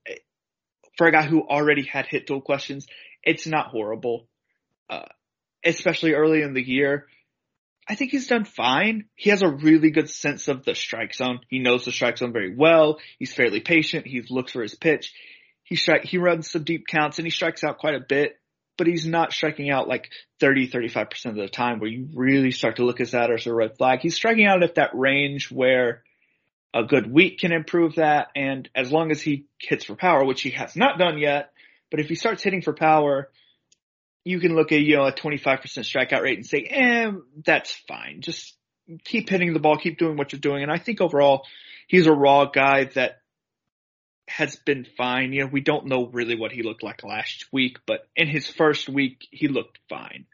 for 0.97 1.09
a 1.09 1.11
guy 1.11 1.23
who 1.23 1.43
already 1.43 1.83
had 1.83 2.07
hit 2.07 2.29
tool 2.29 2.41
questions, 2.41 2.87
it's 3.25 3.49
not 3.49 3.67
horrible, 3.67 4.29
uh, 4.89 5.07
especially 5.65 6.13
early 6.13 6.41
in 6.41 6.55
the 6.55 6.63
year. 6.63 7.09
I 7.89 7.97
think 7.97 8.13
he's 8.13 8.29
done 8.29 8.45
fine. 8.45 9.07
He 9.17 9.31
has 9.31 9.43
a 9.43 9.49
really 9.49 9.91
good 9.91 10.09
sense 10.09 10.47
of 10.47 10.65
the 10.65 10.77
strike 10.77 11.15
zone. 11.15 11.41
He 11.49 11.59
knows 11.59 11.85
the 11.85 11.91
strike 11.91 12.19
zone 12.19 12.33
very 12.33 12.55
well. 12.55 13.01
He's 13.19 13.35
fairly 13.35 13.59
patient. 13.59 14.07
He 14.07 14.23
looks 14.31 14.53
for 14.53 14.63
his 14.63 14.77
pitch. 14.77 15.13
He 15.65 15.75
strike, 15.75 16.05
he 16.05 16.19
runs 16.19 16.49
some 16.49 16.63
deep 16.63 16.87
counts 16.87 17.19
and 17.19 17.27
he 17.27 17.33
strikes 17.33 17.65
out 17.65 17.79
quite 17.79 17.97
a 17.97 18.07
bit, 18.09 18.40
but 18.81 18.87
he's 18.87 19.07
not 19.07 19.31
striking 19.31 19.69
out 19.69 19.89
like 19.89 20.09
30, 20.41 20.71
35% 20.71 21.27
of 21.27 21.35
the 21.35 21.49
time 21.49 21.81
where 21.81 21.91
you 21.91 22.09
really 22.15 22.51
start 22.51 22.77
to 22.77 22.85
look 22.87 22.99
at 23.03 23.11
that 23.11 23.31
as 23.31 23.47
a 23.47 23.53
red 23.53 23.77
flag. 23.77 23.99
He's 24.01 24.15
striking 24.15 24.47
out 24.47 24.63
at 24.63 24.77
that 24.77 24.95
range 24.95 25.51
where 25.51 26.03
a 26.73 26.83
good 26.83 27.13
week 27.13 27.41
can 27.41 27.53
improve 27.53 27.97
that. 27.97 28.29
And 28.35 28.71
as 28.75 28.91
long 28.91 29.11
as 29.11 29.21
he 29.21 29.45
hits 29.59 29.85
for 29.85 29.97
power, 29.97 30.25
which 30.25 30.41
he 30.41 30.53
has 30.53 30.77
not 30.77 30.99
done 30.99 31.19
yet, 31.19 31.53
but 31.91 32.01
if 32.01 32.09
he 32.09 32.15
starts 32.15 32.43
hitting 32.43 32.63
for 32.63 32.73
power, 32.73 33.29
you 34.25 34.41
can 34.41 34.55
look 34.55 34.73
at, 34.73 34.81
you 34.81 34.97
know, 34.97 35.05
a 35.05 35.13
25% 35.13 35.43
strikeout 35.43 36.23
rate 36.23 36.39
and 36.39 36.47
say, 36.47 36.63
eh, 36.63 37.11
that's 37.45 37.83
fine. 37.87 38.23
Just 38.23 38.57
keep 39.05 39.29
hitting 39.29 39.53
the 39.53 39.61
ball, 39.61 39.77
keep 39.77 39.99
doing 39.99 40.17
what 40.17 40.33
you're 40.33 40.41
doing. 40.41 40.63
And 40.63 40.73
I 40.73 40.79
think 40.79 41.03
overall, 41.03 41.45
he's 41.87 42.07
a 42.07 42.13
raw 42.15 42.47
guy 42.47 42.85
that 42.95 43.20
has 44.31 44.57
been 44.57 44.87
fine. 44.97 45.33
You 45.33 45.43
know, 45.43 45.51
we 45.53 45.61
don't 45.61 45.87
know 45.87 46.07
really 46.07 46.37
what 46.37 46.53
he 46.53 46.63
looked 46.63 46.83
like 46.83 47.03
last 47.03 47.47
week, 47.53 47.79
but 47.87 48.07
in 48.15 48.29
his 48.29 48.49
first 48.49 48.89
week, 48.89 49.27
he 49.31 49.49
looked 49.49 49.79
fine. 49.89 50.27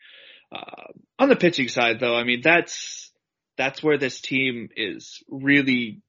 Uh, 0.55 0.93
on 1.19 1.29
the 1.29 1.37
pitching 1.37 1.69
side 1.69 1.99
though, 1.99 2.15
I 2.15 2.25
mean, 2.25 2.41
that's, 2.43 3.11
that's 3.57 3.83
where 3.83 3.99
this 3.99 4.21
team 4.21 4.69
is 4.77 5.23
really 5.29 6.03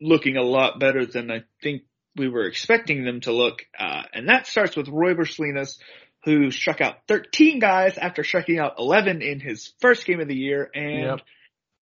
looking 0.00 0.36
a 0.36 0.42
lot 0.42 0.80
better 0.80 1.04
than 1.04 1.30
I 1.30 1.44
think 1.62 1.82
we 2.16 2.28
were 2.28 2.46
expecting 2.46 3.04
them 3.04 3.20
to 3.20 3.32
look. 3.32 3.62
Uh, 3.78 4.02
and 4.12 4.28
that 4.28 4.46
starts 4.46 4.74
with 4.74 4.86
Royber 4.86 5.28
Salinas, 5.28 5.78
who 6.24 6.50
struck 6.50 6.80
out 6.80 6.96
13 7.06 7.58
guys 7.58 7.98
after 7.98 8.24
striking 8.24 8.58
out 8.58 8.76
11 8.78 9.20
in 9.20 9.40
his 9.40 9.72
first 9.80 10.06
game 10.06 10.20
of 10.20 10.28
the 10.28 10.34
year. 10.34 10.70
And 10.74 11.02
Yep. 11.02 11.20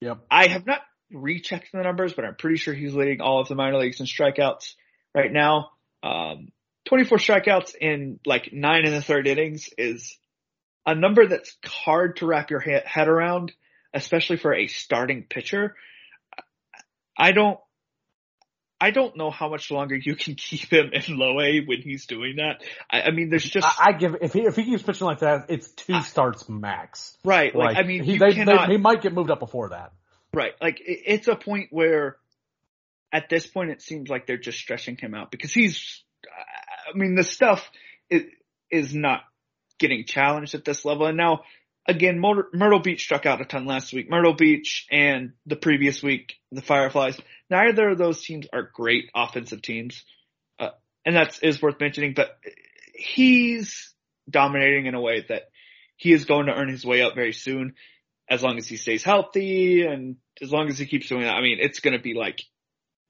Yep. 0.01 0.19
I 0.31 0.49
have 0.49 0.67
not 0.67 0.81
rechecked 1.13 1.69
the 1.73 1.83
numbers, 1.83 2.13
but 2.13 2.25
I'm 2.25 2.35
pretty 2.35 2.57
sure 2.57 2.75
he's 2.75 2.95
leading 2.95 3.21
all 3.21 3.41
of 3.41 3.49
the 3.49 3.55
minor 3.55 3.79
leagues 3.79 4.01
in 4.01 4.07
strikeouts 4.07 4.75
right 5.15 5.33
now. 5.33 5.71
Um, 6.03 6.49
24 6.87 7.19
strikeouts 7.19 7.75
in 7.75 8.21
like 8.27 8.51
nine 8.53 8.85
and 8.85 8.95
a 8.95 9.01
third 9.03 9.27
innings 9.27 9.71
is 9.79 10.17
a 10.87 10.95
number 10.95 11.27
that's 11.27 11.57
hard 11.65 12.17
to 12.17 12.27
wrap 12.27 12.51
your 12.51 12.61
head 12.61 13.09
around, 13.09 13.53
especially 13.95 14.37
for 14.37 14.53
a 14.55 14.67
starting 14.67 15.25
pitcher. 15.29 15.77
I 17.19 17.33
don't, 17.33 17.59
I 18.81 18.91
don't 18.91 19.17
know 19.17 19.31
how 19.31 19.49
much 19.49 19.71
longer 19.71 19.95
you 19.95 20.15
can 20.15 20.35
keep 20.37 20.71
him 20.71 20.91
in 20.93 21.17
low 21.17 21.41
A 21.41 21.61
when 21.65 21.81
he's 21.81 22.05
doing 22.07 22.37
that. 22.37 22.63
I, 22.91 23.03
I 23.03 23.11
mean, 23.13 23.31
there's 23.31 23.49
just 23.49 23.67
I, 23.67 23.91
I 23.91 23.93
give 23.93 24.17
if 24.21 24.35
he 24.35 24.41
if 24.41 24.57
he 24.57 24.65
keeps 24.65 24.83
pitching 24.83 25.07
like 25.07 25.21
that, 25.21 25.47
it's 25.49 25.71
two 25.71 26.03
starts 26.03 26.49
max. 26.51 27.17
right. 27.25 27.55
Like, 27.55 27.79
I 27.79 27.83
mean, 27.85 28.03
he, 28.03 28.15
you 28.15 28.19
they, 28.19 28.35
cannot. 28.35 28.67
they, 28.67 28.75
he 28.75 28.79
might 28.79 29.01
get 29.01 29.15
moved 29.15 29.31
up 29.31 29.41
before 29.41 29.71
that. 29.71 29.93
Right. 30.35 30.53
Like 30.61 30.81
it- 30.81 31.03
it's 31.07 31.29
a 31.29 31.37
point 31.37 31.69
where 31.71 32.17
at 33.15 33.29
this 33.31 33.47
point 33.47 33.71
it 33.71 33.81
seems 33.81 34.11
like 34.11 34.27
they're 34.27 34.37
just 34.37 34.59
stretching 34.59 34.97
him 34.97 35.15
out 35.15 35.31
because 35.31 35.55
he's, 35.55 36.03
I 36.93 36.99
mean, 36.99 37.15
the 37.15 37.23
stuff 37.23 37.71
is, 38.11 38.25
is 38.71 38.93
not 38.93 39.21
getting 39.79 40.05
challenged 40.05 40.55
at 40.55 40.65
this 40.65 40.85
level. 40.85 41.07
And 41.07 41.17
now 41.17 41.43
again, 41.87 42.19
Myrtle, 42.19 42.81
Beach 42.81 43.05
struck 43.05 43.25
out 43.25 43.41
a 43.41 43.45
ton 43.45 43.67
last 43.67 43.93
week. 43.93 44.11
Myrtle 44.11 44.35
Beach 44.35 44.87
and 44.91 45.33
the 45.47 45.55
previous 45.55 46.03
week, 46.03 46.35
the 46.51 46.61
Fireflies, 46.61 47.17
neither 47.49 47.91
of 47.91 47.99
those 47.99 48.21
teams 48.21 48.49
are 48.53 48.69
great 48.75 49.11
offensive 49.15 49.63
teams. 49.63 50.05
Uh, 50.59 50.71
and 51.07 51.15
that's 51.15 51.39
is 51.39 51.63
worth 51.63 51.79
mentioning, 51.79 52.15
but 52.15 52.37
he's 52.95 53.95
dominating 54.29 54.87
in 54.87 54.95
a 54.95 55.01
way 55.01 55.25
that 55.29 55.51
he 55.97 56.13
is 56.13 56.25
going 56.25 56.47
to 56.47 56.53
earn 56.53 56.69
his 56.69 56.85
way 56.85 57.03
up 57.03 57.15
very 57.15 57.33
soon 57.33 57.75
as 58.29 58.43
long 58.43 58.59
as 58.59 58.67
he 58.67 58.77
stays 58.77 59.05
healthy 59.05 59.83
and 59.83 60.17
as 60.43 60.51
long 60.51 60.69
as 60.69 60.79
he 60.79 60.87
keeps 60.87 61.09
doing 61.09 61.23
that. 61.23 61.37
I 61.37 61.43
mean, 61.43 61.59
it's 61.61 61.79
going 61.79 61.97
to 61.97 62.03
be 62.03 62.15
like 62.15 62.43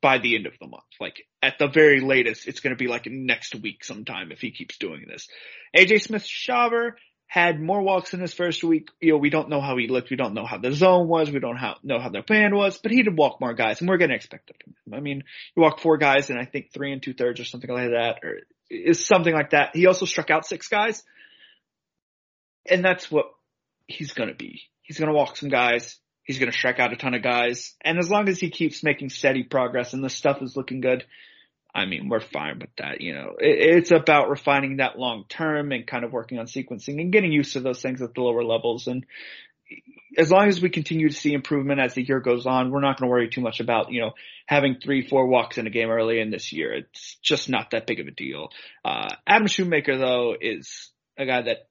by 0.04 0.18
the 0.18 0.36
end 0.36 0.44
of 0.44 0.52
the 0.60 0.66
month, 0.66 0.84
like 1.00 1.26
at 1.42 1.58
the 1.58 1.66
very 1.66 2.00
latest, 2.02 2.46
it's 2.46 2.60
going 2.60 2.76
to 2.76 2.78
be 2.78 2.88
like 2.88 3.06
next 3.06 3.54
week 3.54 3.82
sometime 3.82 4.32
if 4.32 4.40
he 4.42 4.50
keeps 4.50 4.76
doing 4.76 5.06
this. 5.08 5.28
AJ 5.74 6.02
Smith 6.02 6.24
Shawver 6.24 6.92
had 7.26 7.58
more 7.58 7.80
walks 7.80 8.12
in 8.12 8.20
his 8.20 8.34
first 8.34 8.62
week. 8.62 8.90
You 9.00 9.12
know, 9.12 9.16
we 9.16 9.30
don't 9.30 9.48
know 9.48 9.62
how 9.62 9.78
he 9.78 9.88
looked. 9.88 10.10
We 10.10 10.18
don't 10.18 10.34
know 10.34 10.44
how 10.44 10.58
the 10.58 10.72
zone 10.72 11.08
was. 11.08 11.30
We 11.30 11.40
don't 11.40 11.56
how, 11.56 11.76
know 11.82 11.98
how 11.98 12.10
their 12.10 12.22
plan 12.22 12.54
was, 12.54 12.76
but 12.76 12.92
he 12.92 13.02
did 13.02 13.16
walk 13.16 13.40
more 13.40 13.54
guys 13.54 13.80
and 13.80 13.88
we're 13.88 13.96
going 13.96 14.10
to 14.10 14.14
expect 14.14 14.50
it 14.50 14.56
from 14.62 14.74
him. 14.74 14.98
I 14.98 15.00
mean, 15.00 15.24
he 15.54 15.60
walked 15.62 15.80
four 15.80 15.96
guys 15.96 16.28
and 16.28 16.38
I 16.38 16.44
think 16.44 16.74
three 16.74 16.92
and 16.92 17.02
two 17.02 17.14
thirds 17.14 17.40
or 17.40 17.46
something 17.46 17.70
like 17.70 17.88
that, 17.92 18.18
or 18.22 18.40
is 18.68 19.06
something 19.06 19.32
like 19.32 19.50
that. 19.50 19.70
He 19.72 19.86
also 19.86 20.04
struck 20.04 20.30
out 20.30 20.44
six 20.44 20.68
guys 20.68 21.02
and 22.68 22.84
that's 22.84 23.10
what 23.10 23.24
he's 23.86 24.12
going 24.12 24.28
to 24.28 24.34
be. 24.34 24.64
He's 24.82 24.98
going 24.98 25.08
to 25.08 25.16
walk 25.16 25.38
some 25.38 25.48
guys. 25.48 25.98
He's 26.24 26.38
going 26.38 26.50
to 26.50 26.56
strike 26.56 26.80
out 26.80 26.92
a 26.92 26.96
ton 26.96 27.14
of 27.14 27.22
guys. 27.22 27.74
And 27.82 27.98
as 27.98 28.10
long 28.10 28.28
as 28.28 28.40
he 28.40 28.50
keeps 28.50 28.82
making 28.82 29.10
steady 29.10 29.42
progress 29.42 29.92
and 29.92 30.02
the 30.02 30.10
stuff 30.10 30.42
is 30.42 30.56
looking 30.56 30.80
good, 30.80 31.04
I 31.74 31.86
mean, 31.86 32.08
we're 32.08 32.20
fine 32.20 32.60
with 32.60 32.70
that. 32.78 33.00
You 33.00 33.14
know, 33.14 33.34
it, 33.38 33.76
it's 33.76 33.90
about 33.90 34.30
refining 34.30 34.76
that 34.76 34.98
long 34.98 35.24
term 35.28 35.72
and 35.72 35.86
kind 35.86 36.04
of 36.04 36.12
working 36.12 36.38
on 36.38 36.46
sequencing 36.46 37.00
and 37.00 37.12
getting 37.12 37.32
used 37.32 37.54
to 37.54 37.60
those 37.60 37.82
things 37.82 38.00
at 38.00 38.14
the 38.14 38.20
lower 38.20 38.44
levels. 38.44 38.86
And 38.86 39.04
as 40.16 40.30
long 40.30 40.48
as 40.48 40.60
we 40.60 40.70
continue 40.70 41.08
to 41.08 41.14
see 41.14 41.32
improvement 41.32 41.80
as 41.80 41.94
the 41.94 42.02
year 42.02 42.20
goes 42.20 42.46
on, 42.46 42.70
we're 42.70 42.80
not 42.80 42.98
going 42.98 43.08
to 43.08 43.10
worry 43.10 43.28
too 43.28 43.40
much 43.40 43.60
about, 43.60 43.90
you 43.90 44.00
know, 44.00 44.12
having 44.46 44.76
three, 44.82 45.06
four 45.06 45.26
walks 45.26 45.58
in 45.58 45.66
a 45.66 45.70
game 45.70 45.90
early 45.90 46.20
in 46.20 46.30
this 46.30 46.52
year. 46.52 46.72
It's 46.72 47.16
just 47.22 47.48
not 47.48 47.72
that 47.72 47.86
big 47.86 48.00
of 48.00 48.06
a 48.06 48.12
deal. 48.12 48.50
Uh, 48.84 49.14
Adam 49.26 49.48
Shoemaker 49.48 49.98
though 49.98 50.36
is 50.40 50.90
a 51.18 51.26
guy 51.26 51.42
that 51.42 51.68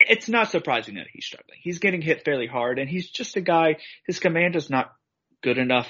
it's 0.00 0.28
not 0.28 0.50
surprising 0.50 0.94
that 0.96 1.06
he's 1.12 1.24
struggling. 1.24 1.58
He's 1.62 1.78
getting 1.78 2.02
hit 2.02 2.24
fairly 2.24 2.46
hard 2.46 2.78
and 2.78 2.88
he's 2.88 3.10
just 3.10 3.36
a 3.36 3.40
guy, 3.40 3.76
his 4.06 4.20
command 4.20 4.56
is 4.56 4.70
not 4.70 4.92
good 5.42 5.58
enough 5.58 5.88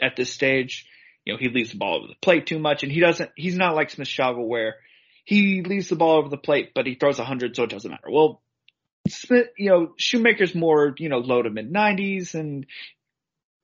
at 0.00 0.16
this 0.16 0.32
stage. 0.32 0.86
You 1.24 1.34
know, 1.34 1.38
he 1.38 1.48
leaves 1.48 1.70
the 1.70 1.78
ball 1.78 1.98
over 1.98 2.08
the 2.08 2.16
plate 2.20 2.46
too 2.46 2.58
much 2.58 2.82
and 2.82 2.90
he 2.90 3.00
doesn't, 3.00 3.30
he's 3.36 3.56
not 3.56 3.74
like 3.74 3.90
Smith 3.90 4.08
Shawver 4.08 4.44
where 4.44 4.76
he 5.24 5.62
leaves 5.62 5.88
the 5.88 5.96
ball 5.96 6.18
over 6.18 6.28
the 6.28 6.36
plate, 6.36 6.72
but 6.74 6.86
he 6.86 6.96
throws 6.96 7.20
a 7.20 7.24
hundred 7.24 7.54
so 7.54 7.62
it 7.64 7.70
doesn't 7.70 7.90
matter. 7.90 8.10
Well, 8.10 8.42
Smith, 9.08 9.48
you 9.56 9.70
know, 9.70 9.94
Shoemaker's 9.98 10.54
more, 10.54 10.94
you 10.98 11.08
know, 11.08 11.18
low 11.18 11.42
to 11.42 11.50
mid 11.50 11.70
nineties 11.70 12.34
and, 12.34 12.66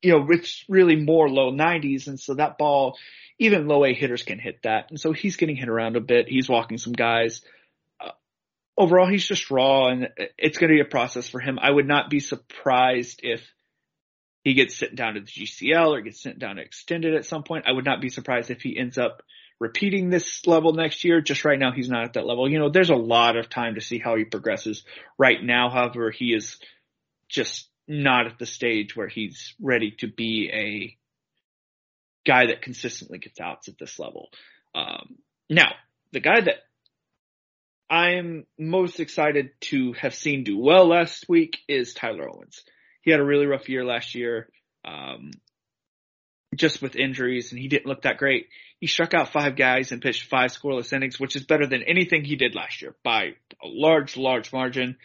you 0.03 0.13
know, 0.13 0.27
it's 0.31 0.65
really 0.69 0.97
more 0.97 1.29
low 1.29 1.51
nineties. 1.51 2.07
And 2.07 2.21
so 2.21 2.35
that 2.35 2.59
ball, 2.59 2.97
even 3.41 3.67
low 3.67 3.85
A 3.85 3.93
hitters 3.93 4.23
can 4.23 4.39
hit 4.39 4.61
that. 4.63 4.91
And 4.91 5.01
so 5.01 5.13
he's 5.13 5.37
getting 5.37 5.57
hit 5.57 5.69
around 5.69 5.97
a 5.97 6.01
bit. 6.01 6.29
He's 6.29 6.49
walking 6.49 6.79
some 6.79 6.93
guys 6.93 7.43
overall 8.79 9.09
he's 9.09 9.27
just 9.27 9.51
raw 9.51 9.89
and 9.89 10.09
it's 10.39 10.57
going 10.57 10.71
to 10.71 10.77
be 10.77 10.81
a 10.81 10.85
process 10.85 11.29
for 11.29 11.41
him. 11.41 11.59
I 11.61 11.71
would 11.71 11.89
not 11.89 12.09
be 12.09 12.21
surprised 12.21 13.21
if 13.25 13.43
he 14.45 14.55
gets 14.55 14.77
sent 14.77 14.95
down 14.95 15.15
to 15.15 15.21
the 15.21 15.27
GCL 15.27 15.89
or 15.89 16.01
gets 16.01 16.23
sent 16.23 16.39
down 16.39 16.57
to 16.57 16.63
extended 16.63 17.15
at 17.15 17.27
some 17.27 17.43
point. 17.43 17.65
I 17.67 17.73
would 17.73 17.85
not 17.85 18.01
be 18.01 18.09
surprised 18.09 18.51
if 18.51 18.63
he 18.63 18.79
ends 18.79 18.97
up 18.97 19.23
repeating 19.59 20.09
this 20.09 20.47
level 20.47 20.73
next 20.73 21.03
year. 21.03 21.21
Just 21.21 21.45
right 21.45 21.59
now 21.59 21.73
he's 21.73 21.91
not 21.91 22.05
at 22.05 22.13
that 22.13 22.25
level. 22.25 22.49
You 22.49 22.61
know, 22.61 22.71
there's 22.71 22.91
a 22.91 22.95
lot 22.95 23.37
of 23.37 23.51
time 23.51 23.75
to 23.75 23.81
see 23.81 23.99
how 23.99 24.17
he 24.17 24.25
progresses. 24.25 24.85
Right 25.19 25.43
now, 25.43 25.71
however, 25.71 26.13
he 26.13 26.33
is 26.33 26.59
just 27.29 27.69
not 27.89 28.27
at 28.27 28.39
the 28.39 28.47
stage 28.47 28.95
where 28.95 29.09
he's 29.09 29.55
ready 29.61 29.91
to 29.99 30.07
be 30.07 30.51
a 30.53 30.97
guy 32.29 32.47
that 32.47 32.63
consistently 32.63 33.19
gets 33.19 33.41
outs 33.41 33.69
at 33.69 33.79
this 33.79 33.99
level. 33.99 34.29
Um, 34.75 35.17
now, 35.51 35.73
the 36.13 36.21
guy 36.21 36.41
that 36.41 36.68
I'm 37.91 38.47
most 38.59 39.01
excited 39.01 39.51
to 39.63 39.95
have 39.95 40.15
seen 40.15 40.45
do 40.45 40.59
well 40.59 40.87
last 40.89 41.27
week 41.29 41.59
is 41.69 41.95
Tyler 41.95 42.29
Owens. 42.29 42.63
He 43.03 43.11
had 43.11 43.21
a 43.21 43.25
really 43.25 43.47
rough 43.47 43.69
year 43.69 43.85
last 43.85 44.15
year, 44.15 44.51
um, 44.85 45.31
just 46.55 46.83
with 46.83 46.97
injuries, 46.97 47.53
and 47.53 47.61
he 47.61 47.69
didn't 47.69 47.87
look 47.87 48.03
that 48.03 48.19
great. 48.19 48.49
He 48.79 48.87
struck 48.87 49.15
out 49.15 49.33
five 49.33 49.57
guys 49.57 49.91
and 49.91 50.03
pitched 50.03 50.29
five 50.29 50.51
scoreless 50.51 50.93
innings, 50.93 51.19
which 51.19 51.35
is 51.35 51.45
better 51.45 51.67
than 51.67 51.83
anything 51.83 52.25
he 52.25 52.37
did 52.37 52.55
last 52.55 52.83
year 52.83 52.95
by 53.03 53.35
a 53.63 53.67
large, 53.67 54.17
large 54.17 54.53
margin. 54.53 54.97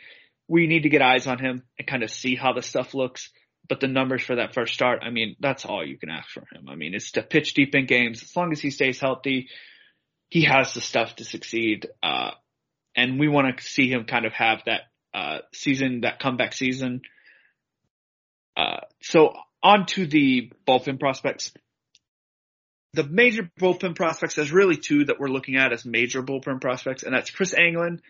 We 0.50 0.68
need 0.68 0.84
to 0.84 0.90
get 0.90 1.02
eyes 1.02 1.26
on 1.26 1.40
him 1.40 1.64
and 1.80 1.88
kind 1.88 2.04
of 2.04 2.12
see 2.12 2.36
how 2.36 2.54
the 2.54 2.62
stuff 2.62 2.94
looks. 2.94 3.30
But 3.70 3.80
the 3.80 3.88
numbers 3.88 4.22
for 4.22 4.36
that 4.36 4.54
first 4.54 4.74
start, 4.74 5.00
I 5.04 5.10
mean, 5.10 5.38
that's 5.40 5.64
all 5.64 5.86
you 5.86 5.98
can 5.98 6.10
ask 6.10 6.30
from 6.30 6.44
him. 6.52 6.68
I 6.68 6.76
mean, 6.76 6.94
it's 6.94 7.12
to 7.12 7.24
pitch 7.24 7.54
deep 7.54 7.74
in 7.76 7.86
games. 7.86 8.22
As 8.22 8.36
long 8.36 8.52
as 8.52 8.60
he 8.60 8.72
stays 8.72 9.00
healthy, 9.00 9.48
he 10.28 10.44
has 10.44 10.74
the 10.74 10.82
stuff 10.82 11.16
to 11.16 11.24
succeed. 11.24 11.88
Uh, 12.04 12.32
and 12.96 13.20
we 13.20 13.28
want 13.28 13.58
to 13.58 13.64
see 13.64 13.90
him 13.90 14.06
kind 14.06 14.26
of 14.26 14.34
have 14.34 14.64
that 14.66 14.82
uh, 15.14 15.40
season, 15.54 16.02
that 16.02 16.20
comeback 16.20 16.54
season. 16.54 17.02
Uh, 18.56 18.82
so 19.02 19.34
on 19.62 19.86
to 19.88 20.06
the 20.06 20.52
bullpen 20.68 21.00
prospects. 21.00 21.52
The 22.94 23.04
major 23.04 23.50
bullpen 23.60 23.96
prospects, 23.96 24.36
there's 24.36 24.52
really 24.52 24.78
two 24.78 25.06
that 25.06 25.20
we're 25.20 25.28
looking 25.28 25.56
at 25.56 25.74
as 25.74 25.84
major 25.84 26.22
bullpen 26.22 26.62
prospects, 26.62 27.04
and 27.04 27.14
that's 27.14 27.32
Chris 27.32 27.54
Anglin 27.54 28.02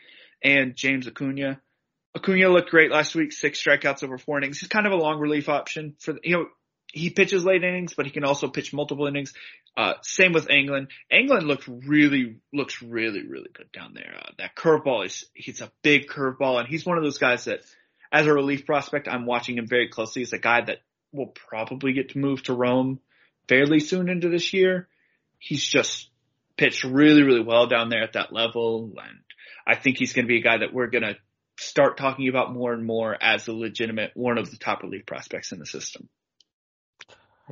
and 0.44 0.76
James 0.76 1.08
Acuna. 1.08 1.62
Acuna 2.16 2.50
looked 2.50 2.70
great 2.70 2.92
last 2.92 3.16
week, 3.16 3.32
six 3.32 3.64
strikeouts 3.64 4.04
over 4.04 4.18
four 4.18 4.38
innings. 4.38 4.60
He's 4.60 4.70
kind 4.70 4.86
of 4.86 4.92
a 4.92 4.98
long 4.98 5.20
relief 5.20 5.48
option 5.48 5.96
for, 6.00 6.16
you 6.24 6.38
know, 6.38 6.46
he 6.92 7.10
pitches 7.10 7.44
late 7.44 7.64
innings, 7.64 7.94
but 7.96 8.06
he 8.06 8.12
can 8.12 8.24
also 8.24 8.48
pitch 8.50 8.74
multiple 8.74 9.08
innings. 9.08 9.34
Uh, 9.76 9.94
same 10.04 10.34
with 10.34 10.50
Anglin. 10.50 10.88
Anglin 11.12 11.46
looks 11.46 11.68
really, 11.68 12.38
looks 12.54 12.82
really, 12.82 13.26
really 13.26 13.50
good 13.54 13.72
down 13.72 13.94
there. 13.96 14.14
Uh, 14.20 14.32
that 14.38 14.56
curveball 14.56 15.06
is, 15.06 15.26
he's 15.34 15.62
a 15.62 15.72
big 15.82 16.08
curveball 16.08 16.60
and 16.60 16.68
he's 16.68 16.86
one 16.86 16.98
of 16.98 17.04
those 17.04 17.18
guys 17.18 17.46
that 17.46 17.62
as 18.12 18.28
a 18.28 18.34
relief 18.34 18.68
prospect, 18.68 19.08
I'm 19.08 19.26
watching 19.26 19.58
him 19.58 19.68
very 19.68 19.90
closely. 19.90 20.22
He's 20.22 20.34
a 20.34 20.38
guy 20.38 20.62
that 20.62 20.80
will 21.12 21.28
probably 21.28 21.94
get 21.94 22.10
to 22.10 22.20
move 22.20 22.44
to 22.44 22.54
Rome 22.54 23.00
fairly 23.48 23.80
soon 23.80 24.10
into 24.10 24.30
this 24.30 24.54
year. 24.54 24.88
He's 25.40 25.64
just 25.64 26.10
pitched 26.56 26.84
really, 26.84 27.24
really 27.24 27.44
well 27.44 27.66
down 27.66 27.90
there 27.90 28.04
at 28.04 28.14
that 28.14 28.32
level. 28.32 28.94
And 29.04 29.20
I 29.66 29.76
think 29.76 29.98
he's 29.98 30.14
going 30.14 30.26
to 30.26 30.30
be 30.30 30.38
a 30.38 30.44
guy 30.44 30.60
that 30.60 30.74
we're 30.74 30.88
going 30.88 31.04
to 31.04 31.18
start 31.58 31.98
talking 31.98 32.30
about 32.30 32.54
more 32.54 32.74
and 32.74 32.86
more 32.86 33.18
as 33.20 33.48
a 33.48 33.54
legitimate 33.54 34.12
one 34.14 34.38
of 34.38 34.52
the 34.52 34.58
top 34.58 34.84
relief 34.84 35.06
prospects 35.08 35.52
in 35.52 35.60
the 35.60 35.66
system. 35.66 36.08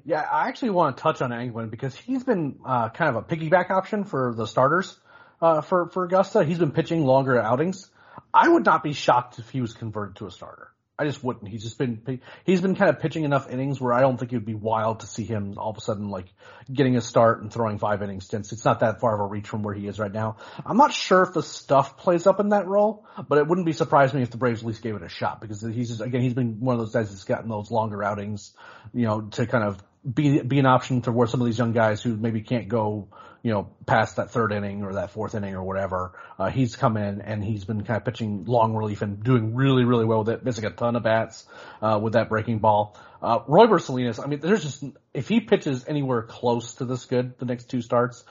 Yeah, 0.05 0.21
I 0.21 0.47
actually 0.47 0.71
want 0.71 0.97
to 0.97 1.03
touch 1.03 1.21
on 1.21 1.33
Anglin 1.33 1.69
because 1.69 1.95
he's 1.95 2.23
been 2.23 2.59
uh, 2.65 2.89
kind 2.89 3.15
of 3.15 3.17
a 3.17 3.23
piggyback 3.23 3.69
option 3.71 4.05
for 4.05 4.33
the 4.35 4.47
starters 4.47 4.97
uh, 5.41 5.61
for 5.61 5.89
for 5.89 6.05
Augusta. 6.05 6.43
He's 6.43 6.59
been 6.59 6.71
pitching 6.71 7.05
longer 7.05 7.39
outings. 7.39 7.89
I 8.33 8.47
would 8.47 8.65
not 8.65 8.83
be 8.83 8.93
shocked 8.93 9.39
if 9.39 9.49
he 9.49 9.59
was 9.59 9.73
converted 9.73 10.15
to 10.17 10.27
a 10.27 10.31
starter. 10.31 10.69
I 11.01 11.05
just 11.05 11.23
wouldn't. 11.23 11.47
He's 11.47 11.63
just 11.63 11.79
been 11.79 12.21
he's 12.45 12.61
been 12.61 12.75
kind 12.75 12.91
of 12.91 12.99
pitching 12.99 13.23
enough 13.23 13.49
innings 13.49 13.81
where 13.81 13.91
I 13.91 14.01
don't 14.01 14.17
think 14.17 14.31
it 14.33 14.35
would 14.35 14.45
be 14.45 14.53
wild 14.53 14.99
to 14.99 15.07
see 15.07 15.23
him 15.23 15.55
all 15.57 15.71
of 15.71 15.77
a 15.77 15.81
sudden 15.81 16.09
like 16.09 16.27
getting 16.71 16.95
a 16.95 17.01
start 17.01 17.41
and 17.41 17.51
throwing 17.51 17.79
five 17.79 18.03
innings 18.03 18.25
stints. 18.25 18.51
It's 18.51 18.63
not 18.63 18.81
that 18.81 18.99
far 18.99 19.15
of 19.15 19.19
a 19.19 19.25
reach 19.25 19.47
from 19.47 19.63
where 19.63 19.73
he 19.73 19.87
is 19.87 19.97
right 19.97 20.11
now. 20.11 20.37
I'm 20.63 20.77
not 20.77 20.93
sure 20.93 21.23
if 21.23 21.33
the 21.33 21.41
stuff 21.41 21.97
plays 21.97 22.27
up 22.27 22.39
in 22.39 22.49
that 22.49 22.67
role, 22.67 23.07
but 23.27 23.39
it 23.39 23.47
wouldn't 23.47 23.65
be 23.65 23.73
surprising 23.73 24.17
me 24.17 24.21
if 24.21 24.29
the 24.29 24.37
Braves 24.37 24.61
at 24.61 24.67
least 24.67 24.83
gave 24.83 24.93
it 24.93 25.01
a 25.01 25.09
shot 25.09 25.41
because 25.41 25.61
he's 25.61 25.89
just 25.89 26.01
again 26.01 26.21
he's 26.21 26.35
been 26.35 26.59
one 26.59 26.75
of 26.75 26.79
those 26.81 26.93
guys 26.93 27.09
that's 27.09 27.23
gotten 27.23 27.49
those 27.49 27.71
longer 27.71 28.03
outings, 28.03 28.53
you 28.93 29.07
know, 29.07 29.21
to 29.21 29.47
kind 29.47 29.63
of 29.63 29.81
be 30.09 30.41
be 30.41 30.59
an 30.59 30.65
option 30.65 31.01
to 31.03 31.11
where 31.11 31.27
some 31.27 31.41
of 31.41 31.45
these 31.45 31.57
young 31.57 31.73
guys 31.73 32.01
who 32.01 32.15
maybe 32.15 32.41
can't 32.41 32.67
go 32.67 33.09
you 33.43 33.51
know, 33.51 33.69
past 33.85 34.17
that 34.17 34.29
third 34.29 34.51
inning 34.51 34.83
or 34.83 34.93
that 34.93 35.11
fourth 35.11 35.33
inning 35.33 35.55
or 35.55 35.63
whatever, 35.63 36.13
uh, 36.37 36.49
he's 36.49 36.75
come 36.75 36.95
in 36.95 37.21
and 37.21 37.43
he's 37.43 37.65
been 37.65 37.83
kind 37.83 37.97
of 37.97 38.05
pitching 38.05 38.45
long 38.45 38.75
relief 38.75 39.01
and 39.01 39.23
doing 39.23 39.55
really, 39.55 39.83
really 39.83 40.05
well 40.05 40.19
with 40.19 40.29
it, 40.29 40.45
missing 40.45 40.65
a 40.65 40.69
ton 40.69 40.95
of 40.95 41.03
bats, 41.03 41.45
uh, 41.81 41.99
with 42.01 42.13
that 42.13 42.29
breaking 42.29 42.59
ball. 42.59 42.97
Uh, 43.21 43.39
Royber 43.45 43.81
Salinas, 43.81 44.19
I 44.19 44.27
mean, 44.27 44.39
there's 44.39 44.63
just, 44.63 44.83
if 45.13 45.27
he 45.27 45.39
pitches 45.39 45.85
anywhere 45.87 46.21
close 46.21 46.75
to 46.75 46.85
this 46.85 47.05
good 47.05 47.37
the 47.39 47.45
next 47.45 47.69
two 47.69 47.81
starts, 47.81 48.23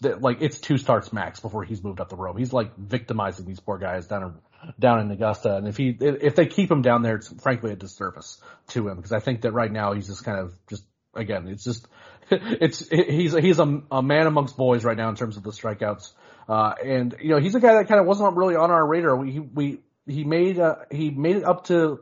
that 0.00 0.20
like 0.20 0.38
it's 0.40 0.58
two 0.58 0.78
starts 0.78 1.12
max 1.12 1.40
before 1.40 1.64
he's 1.64 1.82
moved 1.82 2.00
up 2.00 2.08
the 2.08 2.16
rope. 2.16 2.36
He's 2.36 2.52
like 2.52 2.76
victimizing 2.76 3.46
these 3.46 3.60
poor 3.60 3.78
guys 3.78 4.08
down 4.08 4.22
in, 4.24 4.72
down 4.78 5.00
in 5.00 5.10
Augusta. 5.10 5.56
And 5.56 5.68
if 5.68 5.76
he, 5.76 5.96
if 6.00 6.34
they 6.34 6.46
keep 6.46 6.70
him 6.70 6.82
down 6.82 7.02
there, 7.02 7.16
it's 7.16 7.32
frankly 7.40 7.70
a 7.70 7.76
disservice 7.76 8.40
to 8.68 8.88
him 8.88 8.96
because 8.96 9.12
I 9.12 9.20
think 9.20 9.42
that 9.42 9.52
right 9.52 9.70
now 9.70 9.92
he's 9.92 10.08
just 10.08 10.24
kind 10.24 10.38
of 10.38 10.54
just, 10.68 10.84
again, 11.16 11.48
it's 11.48 11.64
just, 11.64 11.86
it's 12.30 12.88
he's 12.88 13.32
he's 13.34 13.58
a, 13.58 13.82
a 13.90 14.02
man 14.02 14.26
amongst 14.26 14.56
boys 14.56 14.84
right 14.84 14.96
now 14.96 15.08
in 15.08 15.16
terms 15.16 15.36
of 15.36 15.42
the 15.42 15.50
strikeouts. 15.50 16.12
Uh, 16.48 16.74
and 16.84 17.16
you 17.20 17.30
know 17.30 17.40
he's 17.40 17.54
a 17.54 17.60
guy 17.60 17.74
that 17.74 17.88
kind 17.88 18.00
of 18.00 18.06
wasn't 18.06 18.36
really 18.36 18.56
on 18.56 18.70
our 18.70 18.86
radar. 18.86 19.16
We 19.16 19.40
we 19.40 19.80
he 20.06 20.24
made 20.24 20.58
uh, 20.58 20.76
he 20.90 21.10
made 21.10 21.36
it 21.36 21.44
up 21.44 21.66
to 21.66 22.00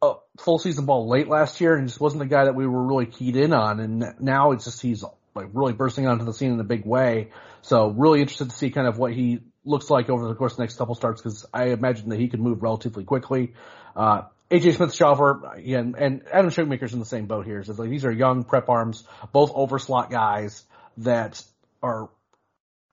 a 0.00 0.14
full 0.38 0.58
season 0.58 0.86
ball 0.86 1.08
late 1.08 1.28
last 1.28 1.60
year, 1.60 1.76
and 1.76 1.86
just 1.86 2.00
wasn't 2.00 2.20
the 2.20 2.26
guy 2.26 2.44
that 2.44 2.54
we 2.54 2.66
were 2.66 2.82
really 2.82 3.06
keyed 3.06 3.36
in 3.36 3.52
on. 3.52 3.80
And 3.80 4.14
now 4.20 4.52
it's 4.52 4.64
just 4.64 4.80
he's 4.80 5.04
like 5.34 5.48
really 5.52 5.72
bursting 5.72 6.06
onto 6.06 6.24
the 6.24 6.32
scene 6.32 6.52
in 6.52 6.60
a 6.60 6.64
big 6.64 6.84
way. 6.84 7.30
So 7.62 7.88
really 7.88 8.20
interested 8.20 8.50
to 8.50 8.56
see 8.56 8.70
kind 8.70 8.86
of 8.86 8.98
what 8.98 9.12
he 9.12 9.40
looks 9.64 9.90
like 9.90 10.08
over 10.08 10.26
the 10.26 10.34
course 10.34 10.52
of 10.52 10.56
the 10.58 10.62
next 10.62 10.76
couple 10.76 10.94
starts 10.94 11.20
because 11.20 11.44
I 11.52 11.66
imagine 11.66 12.08
that 12.08 12.18
he 12.18 12.28
could 12.28 12.40
move 12.40 12.62
relatively 12.62 13.04
quickly. 13.04 13.54
Uh, 13.94 14.22
AJ 14.50 14.76
Smith 14.76 14.94
Shawver 14.94 15.58
and, 15.78 15.94
and 15.96 16.22
Adam 16.32 16.50
Shoemaker's 16.50 16.94
in 16.94 17.00
the 17.00 17.04
same 17.04 17.26
boat 17.26 17.44
here. 17.44 17.62
So 17.62 17.74
like 17.74 17.90
these 17.90 18.04
are 18.04 18.12
young 18.12 18.44
prep 18.44 18.68
arms, 18.68 19.04
both 19.32 19.52
overslot 19.52 20.10
guys 20.10 20.64
that 20.98 21.42
are 21.82 22.08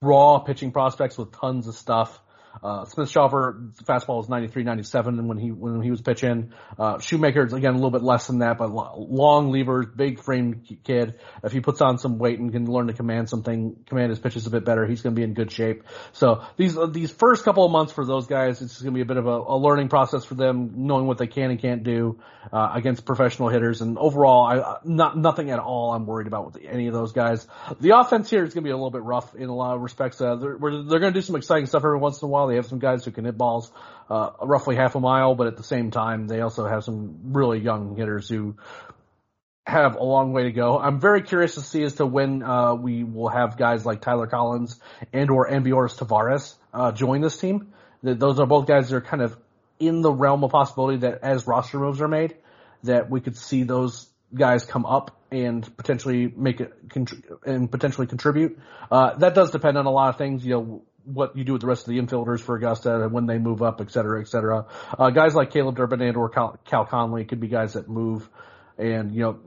raw 0.02 0.40
pitching 0.40 0.70
prospects 0.70 1.16
with 1.16 1.32
tons 1.32 1.66
of 1.66 1.74
stuff. 1.74 2.20
Uh, 2.62 2.84
Smith 2.86 3.10
Shawver 3.10 3.72
fastball 3.84 4.18
was 4.18 4.28
93, 4.28 4.64
97 4.64 5.28
when 5.28 5.38
he 5.38 5.50
when 5.50 5.82
he 5.82 5.90
was 5.90 6.00
pitching. 6.00 6.52
Uh, 6.78 6.98
Shoemaker's 6.98 7.52
again 7.52 7.72
a 7.72 7.76
little 7.76 7.90
bit 7.90 8.02
less 8.02 8.26
than 8.26 8.38
that, 8.38 8.58
but 8.58 8.70
long 8.70 9.50
levers, 9.50 9.86
big 9.94 10.20
frame 10.20 10.62
kid. 10.84 11.18
If 11.44 11.52
he 11.52 11.60
puts 11.60 11.80
on 11.80 11.98
some 11.98 12.18
weight 12.18 12.38
and 12.38 12.52
can 12.52 12.66
learn 12.66 12.86
to 12.88 12.92
command 12.92 13.28
something, 13.28 13.76
command 13.86 14.10
his 14.10 14.18
pitches 14.18 14.46
a 14.46 14.50
bit 14.50 14.64
better, 14.64 14.86
he's 14.86 15.02
going 15.02 15.14
to 15.14 15.18
be 15.18 15.24
in 15.24 15.34
good 15.34 15.50
shape. 15.50 15.84
So 16.12 16.44
these 16.56 16.76
these 16.90 17.10
first 17.10 17.44
couple 17.44 17.64
of 17.64 17.72
months 17.72 17.92
for 17.92 18.04
those 18.04 18.26
guys, 18.26 18.62
it's 18.62 18.80
going 18.80 18.94
to 18.94 18.96
be 18.96 19.02
a 19.02 19.06
bit 19.06 19.16
of 19.16 19.26
a, 19.26 19.30
a, 19.30 19.56
learning 19.56 19.88
process 19.88 20.24
for 20.24 20.34
them, 20.34 20.72
knowing 20.86 21.06
what 21.06 21.18
they 21.18 21.26
can 21.26 21.50
and 21.50 21.60
can't 21.60 21.82
do 21.82 22.20
uh, 22.52 22.70
against 22.74 23.04
professional 23.04 23.48
hitters. 23.48 23.80
And 23.80 23.98
overall, 23.98 24.44
I 24.44 24.78
not 24.84 25.16
nothing 25.16 25.50
at 25.50 25.58
all 25.58 25.92
I'm 25.92 26.06
worried 26.06 26.26
about 26.26 26.46
with 26.46 26.58
any 26.64 26.86
of 26.86 26.94
those 26.94 27.12
guys. 27.12 27.46
The 27.80 27.98
offense 27.98 28.30
here 28.30 28.44
is 28.44 28.54
going 28.54 28.64
to 28.64 28.68
be 28.68 28.72
a 28.72 28.76
little 28.76 28.90
bit 28.90 29.02
rough 29.02 29.34
in 29.34 29.48
a 29.48 29.54
lot 29.54 29.74
of 29.74 29.82
respects. 29.82 30.20
Uh, 30.20 30.36
they're, 30.36 30.58
they're 30.58 31.00
going 31.00 31.12
to 31.12 31.18
do 31.18 31.22
some 31.22 31.36
exciting 31.36 31.66
stuff 31.66 31.82
every 31.84 31.98
once 31.98 32.22
in 32.22 32.26
a 32.26 32.28
while. 32.28 32.45
They 32.48 32.56
have 32.56 32.66
some 32.66 32.78
guys 32.78 33.04
who 33.04 33.10
can 33.10 33.24
hit 33.24 33.36
balls 33.36 33.70
uh, 34.08 34.30
roughly 34.42 34.76
half 34.76 34.94
a 34.94 35.00
mile, 35.00 35.34
but 35.34 35.46
at 35.46 35.56
the 35.56 35.62
same 35.62 35.90
time, 35.90 36.26
they 36.26 36.40
also 36.40 36.66
have 36.66 36.84
some 36.84 37.32
really 37.32 37.58
young 37.58 37.96
hitters 37.96 38.28
who 38.28 38.56
have 39.66 39.96
a 39.96 40.02
long 40.02 40.32
way 40.32 40.44
to 40.44 40.52
go. 40.52 40.78
I'm 40.78 41.00
very 41.00 41.22
curious 41.22 41.54
to 41.54 41.60
see 41.60 41.82
as 41.82 41.94
to 41.94 42.06
when 42.06 42.42
uh, 42.42 42.74
we 42.74 43.02
will 43.02 43.28
have 43.28 43.56
guys 43.56 43.84
like 43.84 44.00
Tyler 44.00 44.28
Collins 44.28 44.78
and 45.12 45.28
or 45.30 45.48
Ambioris 45.50 45.96
Tavarez 45.98 46.54
uh, 46.72 46.92
join 46.92 47.20
this 47.20 47.36
team. 47.36 47.72
Those 48.02 48.38
are 48.38 48.46
both 48.46 48.66
guys 48.66 48.88
that 48.88 48.96
are 48.96 49.00
kind 49.00 49.22
of 49.22 49.36
in 49.80 50.02
the 50.02 50.12
realm 50.12 50.44
of 50.44 50.52
possibility 50.52 50.98
that 50.98 51.20
as 51.22 51.46
roster 51.46 51.78
moves 51.78 52.00
are 52.00 52.08
made, 52.08 52.36
that 52.84 53.10
we 53.10 53.20
could 53.20 53.36
see 53.36 53.64
those 53.64 54.08
guys 54.32 54.64
come 54.64 54.86
up 54.86 55.20
and 55.30 55.76
potentially 55.76 56.32
make 56.34 56.60
it 56.60 56.72
and 57.44 57.70
potentially 57.70 58.06
contribute. 58.06 58.58
Uh, 58.90 59.16
that 59.16 59.34
does 59.34 59.50
depend 59.50 59.76
on 59.76 59.86
a 59.86 59.90
lot 59.90 60.10
of 60.10 60.18
things. 60.18 60.44
You 60.44 60.52
know, 60.52 60.82
what 61.06 61.36
you 61.36 61.44
do 61.44 61.52
with 61.52 61.62
the 61.62 61.68
rest 61.68 61.88
of 61.88 61.94
the 61.94 62.00
infielders 62.00 62.40
for 62.40 62.56
Augusta 62.56 63.02
and 63.02 63.12
when 63.12 63.26
they 63.26 63.38
move 63.38 63.62
up, 63.62 63.80
et 63.80 63.90
cetera, 63.90 64.20
et 64.20 64.28
cetera. 64.28 64.66
Uh, 64.98 65.10
guys 65.10 65.34
like 65.34 65.50
Caleb 65.50 65.76
Durbin 65.76 66.02
and 66.02 66.16
or 66.16 66.28
Cal, 66.28 66.58
Cal 66.64 66.84
Conley 66.84 67.24
could 67.24 67.40
be 67.40 67.48
guys 67.48 67.74
that 67.74 67.88
move 67.88 68.28
and, 68.76 69.14
you 69.14 69.22
know, 69.22 69.38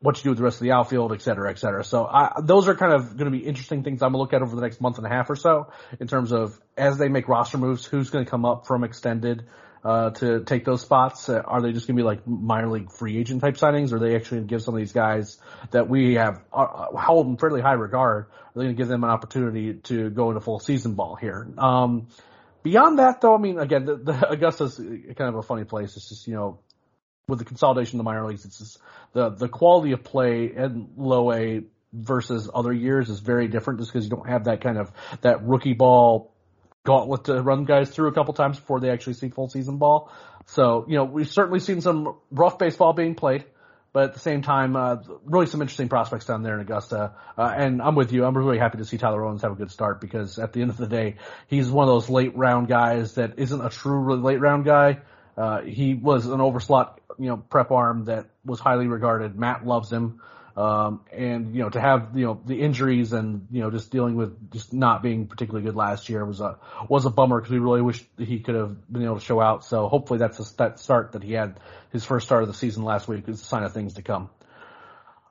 what 0.00 0.16
you 0.18 0.24
do 0.24 0.30
with 0.30 0.38
the 0.38 0.44
rest 0.44 0.56
of 0.58 0.62
the 0.62 0.72
outfield, 0.72 1.12
et 1.12 1.22
cetera, 1.22 1.50
et 1.50 1.58
cetera. 1.58 1.82
So 1.82 2.06
I, 2.06 2.40
those 2.40 2.68
are 2.68 2.74
kind 2.76 2.92
of 2.92 3.16
going 3.16 3.32
to 3.32 3.36
be 3.36 3.44
interesting 3.44 3.82
things 3.82 4.02
I'm 4.02 4.12
going 4.12 4.18
to 4.18 4.18
look 4.18 4.32
at 4.32 4.42
over 4.42 4.54
the 4.54 4.62
next 4.62 4.80
month 4.80 4.98
and 4.98 5.06
a 5.06 5.10
half 5.10 5.28
or 5.28 5.36
so 5.36 5.72
in 5.98 6.06
terms 6.06 6.32
of 6.32 6.60
as 6.76 6.98
they 6.98 7.08
make 7.08 7.28
roster 7.28 7.58
moves, 7.58 7.84
who's 7.84 8.10
going 8.10 8.24
to 8.24 8.30
come 8.30 8.44
up 8.44 8.66
from 8.66 8.84
extended, 8.84 9.46
uh, 9.84 10.10
to 10.10 10.44
take 10.44 10.64
those 10.64 10.80
spots? 10.80 11.28
Uh, 11.28 11.42
are 11.44 11.60
they 11.60 11.72
just 11.72 11.86
going 11.86 11.96
to 11.96 12.02
be 12.02 12.04
like 12.04 12.26
minor 12.26 12.68
league 12.68 12.90
free 12.92 13.18
agent 13.18 13.40
type 13.40 13.56
signings? 13.56 13.92
Or 13.92 13.96
are 13.96 13.98
they 13.98 14.16
actually 14.16 14.38
going 14.38 14.48
to 14.48 14.54
give 14.54 14.62
some 14.62 14.74
of 14.74 14.78
these 14.78 14.92
guys 14.92 15.38
that 15.70 15.88
we 15.88 16.14
have 16.14 16.40
uh, 16.52 16.56
uh 16.62 16.96
hold 16.98 17.26
in 17.26 17.36
fairly 17.36 17.60
high 17.60 17.72
regard? 17.72 18.26
Are 18.26 18.52
they 18.54 18.62
going 18.62 18.74
to 18.74 18.78
give 18.78 18.88
them 18.88 19.04
an 19.04 19.10
opportunity 19.10 19.74
to 19.74 20.10
go 20.10 20.30
into 20.30 20.40
full 20.40 20.60
season 20.60 20.94
ball 20.94 21.16
here? 21.16 21.48
Um, 21.58 22.08
beyond 22.62 22.98
that, 22.98 23.20
though, 23.20 23.34
I 23.34 23.38
mean, 23.38 23.58
again, 23.58 23.84
the, 23.84 23.96
the 23.96 24.12
Augusta's 24.32 24.76
kind 24.76 25.28
of 25.28 25.36
a 25.36 25.42
funny 25.42 25.64
place. 25.64 25.96
It's 25.96 26.08
just 26.08 26.26
you 26.26 26.34
know, 26.34 26.60
with 27.28 27.38
the 27.38 27.44
consolidation 27.44 27.98
of 27.98 28.04
the 28.04 28.10
minor 28.10 28.26
leagues, 28.26 28.44
it's 28.44 28.58
just 28.58 28.78
the 29.12 29.30
the 29.30 29.48
quality 29.48 29.92
of 29.92 30.02
play 30.02 30.46
in 30.46 30.90
low 30.96 31.32
A 31.32 31.62
versus 31.92 32.50
other 32.52 32.72
years 32.72 33.08
is 33.08 33.20
very 33.20 33.48
different 33.48 33.80
just 33.80 33.92
because 33.92 34.04
you 34.04 34.10
don't 34.10 34.28
have 34.28 34.44
that 34.44 34.60
kind 34.60 34.78
of 34.78 34.92
that 35.22 35.44
rookie 35.44 35.72
ball 35.72 36.34
gauntlet 36.88 37.24
to 37.24 37.42
run 37.42 37.64
guys 37.64 37.90
through 37.90 38.08
a 38.08 38.12
couple 38.12 38.32
times 38.32 38.58
before 38.58 38.80
they 38.80 38.90
actually 38.90 39.12
see 39.12 39.28
full 39.28 39.48
season 39.48 39.76
ball. 39.76 40.10
So, 40.46 40.86
you 40.88 40.96
know, 40.96 41.04
we've 41.04 41.28
certainly 41.28 41.60
seen 41.60 41.82
some 41.82 42.16
rough 42.30 42.58
baseball 42.58 42.94
being 42.94 43.14
played, 43.14 43.44
but 43.92 44.04
at 44.04 44.14
the 44.14 44.20
same 44.20 44.40
time, 44.40 44.74
uh, 44.74 44.96
really 45.26 45.44
some 45.44 45.60
interesting 45.60 45.90
prospects 45.90 46.24
down 46.24 46.42
there 46.42 46.54
in 46.54 46.60
Augusta. 46.60 47.12
Uh, 47.36 47.54
and 47.54 47.82
I'm 47.82 47.94
with 47.94 48.12
you. 48.12 48.24
I'm 48.24 48.36
really 48.36 48.58
happy 48.58 48.78
to 48.78 48.86
see 48.86 48.96
Tyler 48.96 49.22
Owens 49.26 49.42
have 49.42 49.52
a 49.52 49.56
good 49.56 49.70
start 49.70 50.00
because 50.00 50.38
at 50.38 50.54
the 50.54 50.62
end 50.62 50.70
of 50.70 50.78
the 50.78 50.86
day, 50.86 51.16
he's 51.48 51.68
one 51.68 51.86
of 51.86 51.92
those 51.92 52.08
late 52.08 52.34
round 52.34 52.68
guys 52.68 53.16
that 53.16 53.38
isn't 53.38 53.60
a 53.62 53.68
true 53.68 53.98
really 53.98 54.22
late 54.22 54.40
round 54.40 54.64
guy. 54.64 55.00
Uh, 55.36 55.60
he 55.60 55.92
was 55.92 56.24
an 56.24 56.40
overslot, 56.40 56.96
you 57.18 57.28
know, 57.28 57.36
prep 57.36 57.70
arm 57.70 58.06
that 58.06 58.26
was 58.44 58.58
highly 58.58 58.86
regarded. 58.86 59.38
Matt 59.38 59.66
loves 59.66 59.92
him. 59.92 60.22
Um, 60.58 61.02
and 61.12 61.54
you 61.54 61.62
know, 61.62 61.70
to 61.70 61.80
have 61.80 62.16
you 62.16 62.24
know 62.24 62.40
the 62.44 62.60
injuries 62.60 63.12
and 63.12 63.46
you 63.52 63.60
know 63.60 63.70
just 63.70 63.92
dealing 63.92 64.16
with 64.16 64.50
just 64.50 64.72
not 64.72 65.04
being 65.04 65.28
particularly 65.28 65.64
good 65.64 65.76
last 65.76 66.08
year 66.08 66.24
was 66.24 66.40
a 66.40 66.58
was 66.88 67.06
a 67.06 67.10
bummer 67.10 67.38
because 67.40 67.52
we 67.52 67.60
really 67.60 67.80
wish 67.80 68.04
he 68.18 68.40
could 68.40 68.56
have 68.56 68.92
been 68.92 69.04
able 69.04 69.20
to 69.20 69.24
show 69.24 69.40
out. 69.40 69.64
So 69.64 69.86
hopefully 69.86 70.18
that's 70.18 70.40
a, 70.40 70.56
that 70.56 70.80
start 70.80 71.12
that 71.12 71.22
he 71.22 71.32
had 71.32 71.60
his 71.92 72.04
first 72.04 72.26
start 72.26 72.42
of 72.42 72.48
the 72.48 72.54
season 72.54 72.82
last 72.82 73.06
week 73.06 73.28
is 73.28 73.40
a 73.40 73.44
sign 73.44 73.62
of 73.62 73.72
things 73.72 73.94
to 73.94 74.02
come. 74.02 74.30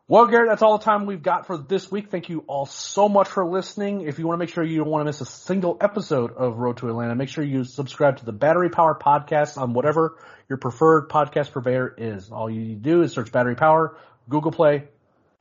Well, 0.07 0.27
Garrett, 0.27 0.47
that's 0.47 0.61
all 0.61 0.77
the 0.77 0.85
time 0.85 1.05
we've 1.05 1.21
got 1.21 1.45
for 1.45 1.57
this 1.57 1.91
week. 1.91 2.09
Thank 2.09 2.29
you 2.29 2.45
all 2.47 2.65
so 2.65 3.09
much 3.09 3.27
for 3.27 3.45
listening. 3.45 4.07
If 4.07 4.19
you 4.19 4.27
want 4.27 4.39
to 4.39 4.45
make 4.45 4.53
sure 4.53 4.63
you 4.63 4.77
don't 4.77 4.87
want 4.87 5.01
to 5.01 5.05
miss 5.05 5.19
a 5.19 5.25
single 5.25 5.75
episode 5.81 6.31
of 6.31 6.57
Road 6.57 6.77
to 6.77 6.87
Atlanta, 6.87 7.15
make 7.15 7.27
sure 7.27 7.43
you 7.43 7.65
subscribe 7.65 8.19
to 8.19 8.25
the 8.25 8.31
Battery 8.31 8.69
Power 8.69 8.97
podcast 8.97 9.61
on 9.61 9.73
whatever 9.73 10.17
your 10.47 10.57
preferred 10.57 11.09
podcast 11.09 11.51
purveyor 11.51 11.95
is. 11.97 12.31
All 12.31 12.49
you 12.49 12.75
do 12.75 13.01
is 13.01 13.11
search 13.11 13.33
Battery 13.33 13.55
Power, 13.55 13.97
Google 14.29 14.51
Play, 14.51 14.85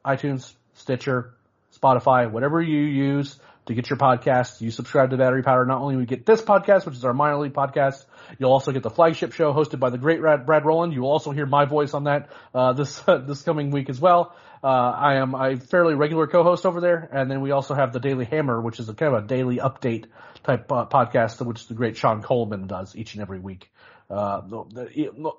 iTunes, 0.07 0.53
Stitcher, 0.75 1.35
Spotify, 1.77 2.31
whatever 2.31 2.63
you 2.63 2.81
use 2.81 3.39
to 3.67 3.75
get 3.75 3.91
your 3.91 3.99
podcast. 3.99 4.61
You 4.61 4.71
subscribe 4.71 5.11
to 5.11 5.17
Battery 5.17 5.43
Power. 5.43 5.67
Not 5.67 5.81
only 5.81 5.97
we 5.97 6.07
get 6.07 6.25
this 6.25 6.41
podcast, 6.41 6.87
which 6.87 6.95
is 6.95 7.05
our 7.05 7.13
minor 7.13 7.39
league 7.39 7.53
podcast, 7.53 8.05
you'll 8.39 8.53
also 8.53 8.73
get 8.73 8.83
the 8.83 8.91
flagship 8.91 9.33
show 9.33 9.53
hosted 9.53 9.81
by 9.81 9.91
the 9.91 9.99
great 9.99 10.21
Brad 10.21 10.65
Rowland. 10.65 10.93
You 10.93 11.03
will 11.03 11.11
also 11.11 11.33
hear 11.33 11.47
my 11.47 11.65
voice 11.65 11.93
on 11.93 12.05
that 12.05 12.31
uh, 12.55 12.73
this 12.73 13.03
uh, 13.07 13.19
this 13.27 13.43
coming 13.43 13.71
week 13.71 13.91
as 13.91 14.01
well. 14.01 14.35
Uh, 14.63 14.69
I 14.69 15.17
am 15.17 15.35
a 15.35 15.57
fairly 15.57 15.95
regular 15.95 16.27
co-host 16.27 16.65
over 16.65 16.81
there, 16.81 17.09
and 17.13 17.31
then 17.31 17.41
we 17.41 17.51
also 17.51 17.75
have 17.75 17.93
the 17.93 18.01
Daily 18.01 18.25
Hammer, 18.25 18.61
which 18.61 18.81
is 18.81 18.89
a 18.89 18.95
kind 18.95 19.15
of 19.15 19.25
a 19.25 19.27
daily 19.27 19.59
update 19.59 20.07
type 20.45 20.71
uh, 20.73 20.87
podcast, 20.87 21.45
which 21.45 21.69
the 21.69 21.75
great 21.75 21.97
Sean 21.97 22.23
Coleman 22.23 22.67
does 22.67 22.97
each 22.97 23.15
and 23.15 23.23
every 23.23 23.39
week. 23.39 23.71
Uh, 24.09 24.41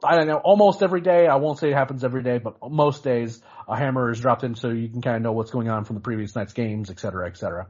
I 0.03 0.15
don't 0.17 0.27
know, 0.27 0.41
almost 0.43 0.83
every 0.83 1.01
day. 1.01 1.27
I 1.27 1.35
won't 1.35 1.57
say 1.57 1.69
it 1.69 1.73
happens 1.73 2.03
every 2.03 2.23
day, 2.23 2.37
but 2.37 2.57
most 2.69 3.03
days 3.03 3.41
a 3.67 3.77
hammer 3.77 4.11
is 4.11 4.19
dropped 4.19 4.43
in 4.43 4.55
so 4.55 4.69
you 4.69 4.89
can 4.89 5.01
kind 5.01 5.15
of 5.15 5.21
know 5.21 5.31
what's 5.31 5.51
going 5.51 5.69
on 5.69 5.85
from 5.85 5.95
the 5.95 6.01
previous 6.01 6.35
night's 6.35 6.53
games, 6.53 6.89
et 6.89 6.99
cetera, 6.99 7.27
et 7.27 7.37
cetera. 7.37 7.67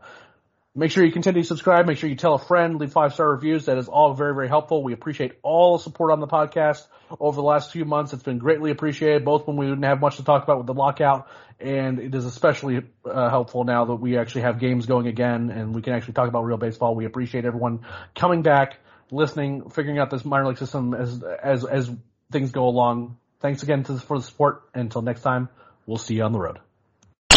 Make 0.75 0.91
sure 0.91 1.03
you 1.03 1.11
continue 1.11 1.41
to 1.41 1.47
subscribe. 1.47 1.87
Make 1.87 1.97
sure 1.97 2.07
you 2.07 2.15
tell 2.15 2.35
a 2.35 2.39
friend, 2.39 2.79
leave 2.79 2.91
five 2.91 3.13
star 3.13 3.31
reviews. 3.31 3.65
That 3.65 3.79
is 3.79 3.87
all 3.87 4.13
very, 4.13 4.35
very 4.35 4.47
helpful. 4.47 4.83
We 4.83 4.93
appreciate 4.93 5.33
all 5.41 5.77
the 5.77 5.83
support 5.83 6.11
on 6.11 6.19
the 6.19 6.27
podcast 6.27 6.85
over 7.19 7.35
the 7.35 7.41
last 7.41 7.71
few 7.71 7.83
months. 7.83 8.13
It's 8.13 8.21
been 8.21 8.37
greatly 8.37 8.69
appreciated, 8.69 9.25
both 9.25 9.47
when 9.47 9.57
we 9.57 9.65
didn't 9.65 9.85
have 9.85 9.99
much 9.99 10.17
to 10.17 10.23
talk 10.23 10.43
about 10.43 10.57
with 10.57 10.67
the 10.67 10.75
lockout, 10.75 11.29
and 11.59 11.99
it 11.99 12.13
is 12.13 12.25
especially 12.25 12.83
uh, 13.05 13.29
helpful 13.29 13.63
now 13.63 13.85
that 13.85 13.95
we 13.95 14.19
actually 14.19 14.41
have 14.41 14.59
games 14.59 14.85
going 14.85 15.07
again 15.07 15.49
and 15.49 15.73
we 15.73 15.81
can 15.81 15.93
actually 15.93 16.13
talk 16.13 16.27
about 16.27 16.43
real 16.43 16.57
baseball. 16.57 16.95
We 16.95 17.05
appreciate 17.05 17.45
everyone 17.45 17.79
coming 18.13 18.43
back, 18.43 18.77
listening, 19.11 19.69
figuring 19.69 19.99
out 19.99 20.09
this 20.09 20.25
minor 20.25 20.47
league 20.47 20.57
system 20.57 20.93
as 20.93 21.23
as 21.23 21.65
as 21.65 21.91
things 22.31 22.51
go 22.51 22.67
along. 22.67 23.17
Thanks 23.39 23.63
again 23.63 23.83
to, 23.83 23.99
for 23.99 24.17
the 24.17 24.23
support. 24.23 24.63
Until 24.73 25.01
next 25.01 25.21
time, 25.21 25.49
we'll 25.85 25.97
see 25.97 26.15
you 26.15 26.23
on 26.23 26.33
the 26.33 26.39
road. 26.39 26.59